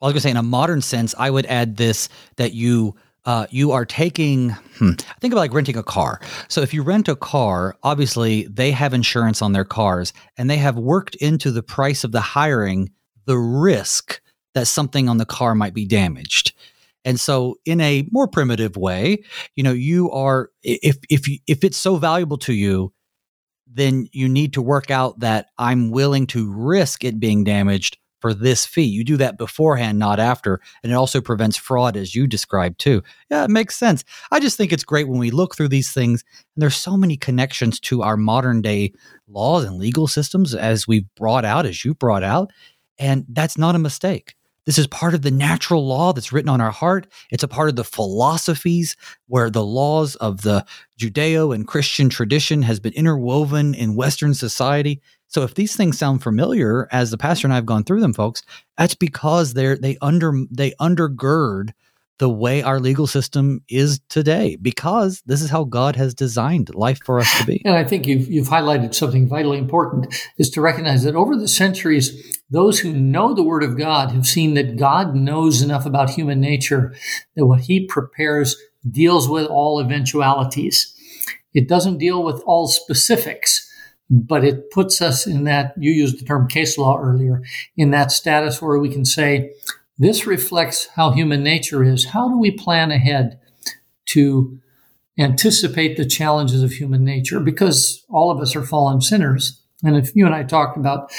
I 0.00 0.06
was 0.06 0.12
going 0.12 0.20
to 0.20 0.20
say 0.22 0.30
in 0.30 0.36
a 0.36 0.42
modern 0.42 0.80
sense, 0.82 1.14
I 1.16 1.30
would 1.30 1.46
add 1.46 1.76
this 1.76 2.08
that 2.36 2.52
you 2.52 2.94
uh, 3.24 3.46
you 3.50 3.72
are 3.72 3.86
taking 3.86 4.50
hmm, 4.50 4.92
think 5.20 5.32
about 5.32 5.40
like 5.40 5.54
renting 5.54 5.78
a 5.78 5.82
car 5.82 6.20
so 6.48 6.60
if 6.60 6.74
you 6.74 6.82
rent 6.82 7.08
a 7.08 7.16
car 7.16 7.74
obviously 7.82 8.46
they 8.48 8.70
have 8.70 8.92
insurance 8.92 9.40
on 9.40 9.52
their 9.52 9.64
cars 9.64 10.12
and 10.36 10.50
they 10.50 10.58
have 10.58 10.76
worked 10.76 11.14
into 11.16 11.50
the 11.50 11.62
price 11.62 12.04
of 12.04 12.12
the 12.12 12.20
hiring 12.20 12.90
the 13.24 13.38
risk 13.38 14.20
that 14.52 14.66
something 14.66 15.08
on 15.08 15.16
the 15.16 15.24
car 15.24 15.54
might 15.54 15.72
be 15.72 15.86
damaged 15.86 16.52
and 17.04 17.18
so 17.18 17.56
in 17.64 17.80
a 17.80 18.06
more 18.10 18.28
primitive 18.28 18.76
way 18.76 19.22
you 19.56 19.62
know 19.62 19.72
you 19.72 20.10
are 20.10 20.50
if 20.62 20.98
if 21.08 21.26
if 21.46 21.64
it's 21.64 21.78
so 21.78 21.96
valuable 21.96 22.36
to 22.36 22.52
you 22.52 22.92
then 23.74 24.06
you 24.12 24.28
need 24.28 24.52
to 24.52 24.62
work 24.62 24.90
out 24.90 25.18
that 25.20 25.48
i'm 25.58 25.90
willing 25.90 26.26
to 26.26 26.52
risk 26.52 27.04
it 27.04 27.20
being 27.20 27.44
damaged 27.44 27.98
for 28.24 28.32
this 28.32 28.64
fee. 28.64 28.84
You 28.84 29.04
do 29.04 29.18
that 29.18 29.36
beforehand, 29.36 29.98
not 29.98 30.18
after. 30.18 30.58
And 30.82 30.90
it 30.90 30.94
also 30.94 31.20
prevents 31.20 31.58
fraud, 31.58 31.94
as 31.94 32.14
you 32.14 32.26
described 32.26 32.80
too. 32.80 33.02
Yeah, 33.30 33.44
it 33.44 33.50
makes 33.50 33.76
sense. 33.76 34.02
I 34.30 34.40
just 34.40 34.56
think 34.56 34.72
it's 34.72 34.82
great 34.82 35.08
when 35.08 35.18
we 35.18 35.30
look 35.30 35.54
through 35.54 35.68
these 35.68 35.92
things, 35.92 36.24
and 36.56 36.62
there's 36.62 36.74
so 36.74 36.96
many 36.96 37.18
connections 37.18 37.78
to 37.80 38.00
our 38.00 38.16
modern 38.16 38.62
day 38.62 38.94
laws 39.28 39.64
and 39.64 39.76
legal 39.76 40.06
systems 40.06 40.54
as 40.54 40.88
we've 40.88 41.04
brought 41.16 41.44
out, 41.44 41.66
as 41.66 41.84
you 41.84 41.92
brought 41.92 42.22
out. 42.22 42.50
And 42.98 43.26
that's 43.28 43.58
not 43.58 43.74
a 43.74 43.78
mistake. 43.78 44.36
This 44.66 44.78
is 44.78 44.86
part 44.86 45.14
of 45.14 45.22
the 45.22 45.30
natural 45.30 45.86
law 45.86 46.12
that's 46.12 46.32
written 46.32 46.48
on 46.48 46.60
our 46.60 46.70
heart. 46.70 47.06
It's 47.30 47.42
a 47.42 47.48
part 47.48 47.68
of 47.68 47.76
the 47.76 47.84
philosophies 47.84 48.96
where 49.26 49.50
the 49.50 49.64
laws 49.64 50.16
of 50.16 50.42
the 50.42 50.64
Judeo 50.98 51.54
and 51.54 51.66
Christian 51.66 52.08
tradition 52.08 52.62
has 52.62 52.80
been 52.80 52.94
interwoven 52.94 53.74
in 53.74 53.94
Western 53.94 54.32
society. 54.32 55.02
So 55.28 55.42
if 55.42 55.54
these 55.54 55.76
things 55.76 55.98
sound 55.98 56.22
familiar 56.22 56.88
as 56.92 57.10
the 57.10 57.18
pastor 57.18 57.46
and 57.46 57.52
I 57.52 57.56
have 57.56 57.66
gone 57.66 57.84
through 57.84 58.00
them, 58.00 58.14
folks, 58.14 58.42
that's 58.78 58.94
because 58.94 59.52
they're 59.52 59.76
they 59.76 59.98
under 60.00 60.32
they 60.50 60.70
undergird 60.80 61.70
the 62.18 62.30
way 62.30 62.62
our 62.62 62.78
legal 62.78 63.06
system 63.06 63.60
is 63.68 64.00
today 64.08 64.56
because 64.60 65.22
this 65.26 65.42
is 65.42 65.50
how 65.50 65.64
God 65.64 65.96
has 65.96 66.14
designed 66.14 66.74
life 66.74 67.00
for 67.04 67.18
us 67.18 67.38
to 67.38 67.46
be. 67.46 67.62
And 67.64 67.74
I 67.74 67.84
think 67.84 68.06
you've, 68.06 68.30
you've 68.30 68.48
highlighted 68.48 68.94
something 68.94 69.28
vitally 69.28 69.58
important 69.58 70.14
is 70.38 70.50
to 70.50 70.60
recognize 70.60 71.02
that 71.02 71.16
over 71.16 71.36
the 71.36 71.48
centuries, 71.48 72.40
those 72.50 72.80
who 72.80 72.92
know 72.92 73.34
the 73.34 73.42
Word 73.42 73.64
of 73.64 73.76
God 73.76 74.12
have 74.12 74.26
seen 74.26 74.54
that 74.54 74.76
God 74.76 75.14
knows 75.14 75.60
enough 75.60 75.86
about 75.86 76.10
human 76.10 76.40
nature 76.40 76.94
that 77.36 77.46
what 77.46 77.62
He 77.62 77.84
prepares 77.86 78.56
deals 78.88 79.28
with 79.28 79.46
all 79.46 79.80
eventualities. 79.80 80.92
It 81.52 81.68
doesn't 81.68 81.98
deal 81.98 82.22
with 82.22 82.42
all 82.46 82.68
specifics 82.68 83.70
but 84.10 84.44
it 84.44 84.70
puts 84.70 85.00
us 85.00 85.26
in 85.26 85.44
that 85.44 85.72
you 85.78 85.90
used 85.90 86.20
the 86.20 86.24
term 86.24 86.46
case 86.46 86.76
law 86.76 86.98
earlier 86.98 87.42
in 87.76 87.90
that 87.90 88.12
status 88.12 88.60
where 88.60 88.78
we 88.78 88.90
can 88.90 89.04
say 89.04 89.50
this 89.98 90.26
reflects 90.26 90.88
how 90.94 91.12
human 91.12 91.42
nature 91.42 91.84
is. 91.84 92.06
How 92.06 92.28
do 92.28 92.38
we 92.38 92.50
plan 92.50 92.90
ahead 92.90 93.38
to 94.06 94.58
anticipate 95.18 95.96
the 95.96 96.06
challenges 96.06 96.62
of 96.62 96.72
human 96.72 97.04
nature? 97.04 97.40
Because 97.40 98.04
all 98.08 98.30
of 98.30 98.40
us 98.40 98.56
are 98.56 98.64
fallen 98.64 99.00
sinners. 99.00 99.60
And 99.84 99.96
if 99.96 100.14
you 100.16 100.24
and 100.26 100.34
I 100.34 100.42
talked 100.42 100.76
about 100.76 101.12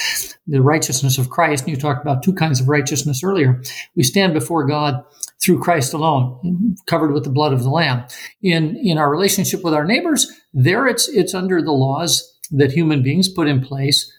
the 0.47 0.61
righteousness 0.61 1.17
of 1.17 1.29
Christ, 1.29 1.63
and 1.63 1.71
you 1.71 1.77
talked 1.77 2.01
about 2.01 2.23
two 2.23 2.33
kinds 2.33 2.59
of 2.59 2.67
righteousness 2.67 3.23
earlier, 3.23 3.61
we 3.95 4.03
stand 4.03 4.33
before 4.33 4.65
God 4.65 5.03
through 5.41 5.59
Christ 5.59 5.93
alone, 5.93 6.75
covered 6.87 7.13
with 7.13 7.23
the 7.23 7.29
blood 7.29 7.53
of 7.53 7.63
the 7.63 7.69
Lamb. 7.69 8.05
In 8.41 8.75
in 8.77 8.97
our 8.97 9.11
relationship 9.11 9.63
with 9.63 9.73
our 9.73 9.85
neighbors, 9.85 10.31
there 10.53 10.87
it's 10.87 11.07
it's 11.09 11.35
under 11.35 11.61
the 11.61 11.71
laws 11.71 12.33
that 12.51 12.71
human 12.71 13.03
beings 13.03 13.29
put 13.29 13.47
in 13.47 13.61
place, 13.61 14.11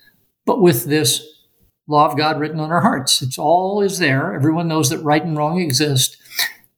but 0.45 0.61
with 0.61 0.85
this 0.85 1.27
law 1.89 2.07
of 2.07 2.17
God 2.17 2.41
written 2.41 2.61
on 2.61 2.71
our 2.71 2.81
hearts. 2.81 3.23
It's 3.23 3.39
all 3.39 3.81
is 3.81 3.99
there. 3.99 4.35
Everyone 4.35 4.69
knows 4.69 4.91
that 4.91 4.99
right 4.99 5.25
and 5.25 5.37
wrong 5.37 5.61
exist. 5.61 6.17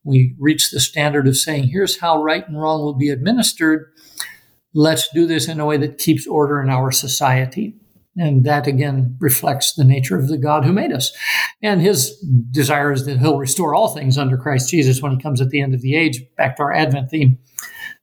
We 0.03 0.35
reach 0.39 0.71
the 0.71 0.79
standard 0.79 1.27
of 1.27 1.37
saying, 1.37 1.69
here's 1.69 1.99
how 1.99 2.21
right 2.21 2.47
and 2.47 2.59
wrong 2.59 2.81
will 2.81 2.93
be 2.93 3.09
administered. 3.09 3.91
Let's 4.73 5.09
do 5.13 5.25
this 5.25 5.47
in 5.47 5.59
a 5.59 5.65
way 5.65 5.77
that 5.77 5.97
keeps 5.97 6.27
order 6.27 6.61
in 6.61 6.69
our 6.69 6.91
society. 6.91 7.75
And 8.15 8.43
that 8.43 8.67
again 8.67 9.17
reflects 9.19 9.73
the 9.73 9.83
nature 9.83 10.17
of 10.17 10.27
the 10.27 10.37
God 10.37 10.65
who 10.65 10.73
made 10.73 10.91
us. 10.91 11.11
And 11.61 11.81
his 11.81 12.17
desire 12.51 12.91
is 12.91 13.05
that 13.05 13.19
he'll 13.19 13.37
restore 13.37 13.73
all 13.73 13.89
things 13.89 14.17
under 14.17 14.37
Christ 14.37 14.69
Jesus 14.69 15.01
when 15.01 15.13
he 15.13 15.21
comes 15.21 15.41
at 15.41 15.49
the 15.49 15.61
end 15.61 15.73
of 15.73 15.81
the 15.81 15.95
age, 15.95 16.21
back 16.37 16.57
to 16.57 16.63
our 16.63 16.73
Advent 16.73 17.09
theme. 17.09 17.37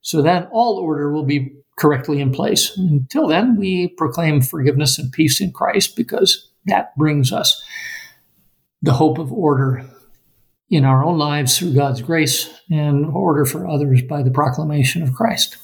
So 0.00 0.22
then 0.22 0.48
all 0.52 0.78
order 0.78 1.12
will 1.12 1.24
be 1.24 1.52
correctly 1.78 2.20
in 2.20 2.32
place. 2.32 2.76
Until 2.76 3.28
then, 3.28 3.56
we 3.56 3.88
proclaim 3.88 4.40
forgiveness 4.40 4.98
and 4.98 5.12
peace 5.12 5.40
in 5.40 5.52
Christ 5.52 5.96
because 5.96 6.50
that 6.66 6.96
brings 6.96 7.32
us 7.32 7.62
the 8.82 8.92
hope 8.92 9.18
of 9.18 9.32
order 9.32 9.84
in 10.68 10.84
our 10.84 11.04
own 11.04 11.18
lives 11.18 11.58
through 11.58 11.74
God's 11.74 12.02
grace 12.02 12.50
and 12.70 13.06
order 13.06 13.44
for 13.44 13.68
others 13.68 14.02
by 14.02 14.22
the 14.22 14.30
proclamation 14.30 15.02
of 15.02 15.14
Christ. 15.14 15.56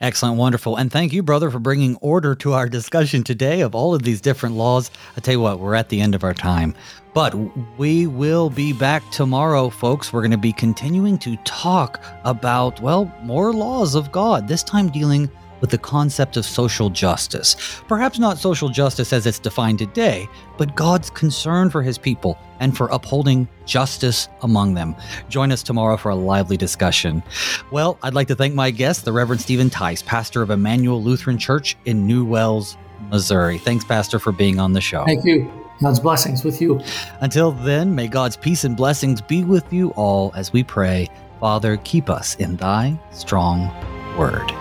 Excellent, 0.00 0.36
wonderful. 0.36 0.76
And 0.76 0.90
thank 0.90 1.12
you, 1.12 1.22
brother, 1.22 1.48
for 1.48 1.60
bringing 1.60 1.94
order 1.96 2.34
to 2.34 2.54
our 2.54 2.68
discussion 2.68 3.22
today 3.22 3.60
of 3.60 3.76
all 3.76 3.94
of 3.94 4.02
these 4.02 4.20
different 4.20 4.56
laws. 4.56 4.90
I 5.16 5.20
tell 5.20 5.34
you 5.34 5.40
what, 5.40 5.60
we're 5.60 5.76
at 5.76 5.90
the 5.90 6.00
end 6.00 6.16
of 6.16 6.24
our 6.24 6.34
time. 6.34 6.74
But 7.14 7.36
we 7.78 8.08
will 8.08 8.50
be 8.50 8.72
back 8.72 9.08
tomorrow, 9.12 9.70
folks. 9.70 10.12
We're 10.12 10.22
going 10.22 10.32
to 10.32 10.38
be 10.38 10.52
continuing 10.52 11.18
to 11.18 11.36
talk 11.44 12.02
about, 12.24 12.80
well, 12.80 13.14
more 13.22 13.52
laws 13.52 13.94
of 13.94 14.10
God, 14.10 14.48
this 14.48 14.64
time 14.64 14.88
dealing 14.90 15.30
with 15.62 15.70
the 15.70 15.78
concept 15.78 16.36
of 16.36 16.44
social 16.44 16.90
justice. 16.90 17.56
Perhaps 17.88 18.18
not 18.18 18.36
social 18.36 18.68
justice 18.68 19.14
as 19.14 19.24
it's 19.24 19.38
defined 19.38 19.78
today, 19.78 20.28
but 20.58 20.74
God's 20.74 21.08
concern 21.08 21.70
for 21.70 21.82
his 21.82 21.96
people 21.96 22.38
and 22.60 22.76
for 22.76 22.88
upholding 22.88 23.48
justice 23.64 24.28
among 24.42 24.74
them. 24.74 24.94
Join 25.30 25.50
us 25.50 25.62
tomorrow 25.62 25.96
for 25.96 26.10
a 26.10 26.14
lively 26.14 26.58
discussion. 26.58 27.22
Well, 27.70 27.98
I'd 28.02 28.12
like 28.12 28.28
to 28.28 28.34
thank 28.34 28.54
my 28.54 28.70
guest, 28.70 29.06
the 29.06 29.12
Reverend 29.12 29.40
Stephen 29.40 29.70
Tice, 29.70 30.02
pastor 30.02 30.42
of 30.42 30.50
Emmanuel 30.50 31.02
Lutheran 31.02 31.38
Church 31.38 31.76
in 31.86 32.06
New 32.06 32.26
Wells, 32.26 32.76
Missouri. 33.10 33.58
Thanks, 33.58 33.84
Pastor, 33.84 34.18
for 34.18 34.32
being 34.32 34.58
on 34.58 34.74
the 34.74 34.80
show. 34.80 35.04
Thank 35.06 35.24
you. 35.24 35.50
God's 35.82 36.00
blessings 36.00 36.44
with 36.44 36.60
you. 36.60 36.80
Until 37.20 37.52
then, 37.52 37.94
may 37.94 38.06
God's 38.06 38.36
peace 38.36 38.64
and 38.64 38.76
blessings 38.76 39.20
be 39.20 39.42
with 39.42 39.72
you 39.72 39.90
all 39.90 40.32
as 40.36 40.52
we 40.52 40.62
pray. 40.62 41.08
Father, 41.40 41.76
keep 41.78 42.08
us 42.08 42.36
in 42.36 42.56
thy 42.56 42.98
strong 43.10 43.68
word. 44.16 44.52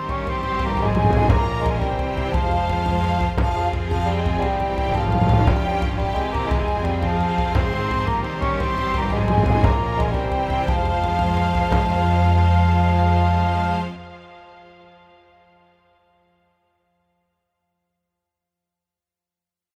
Bye. 0.95 1.30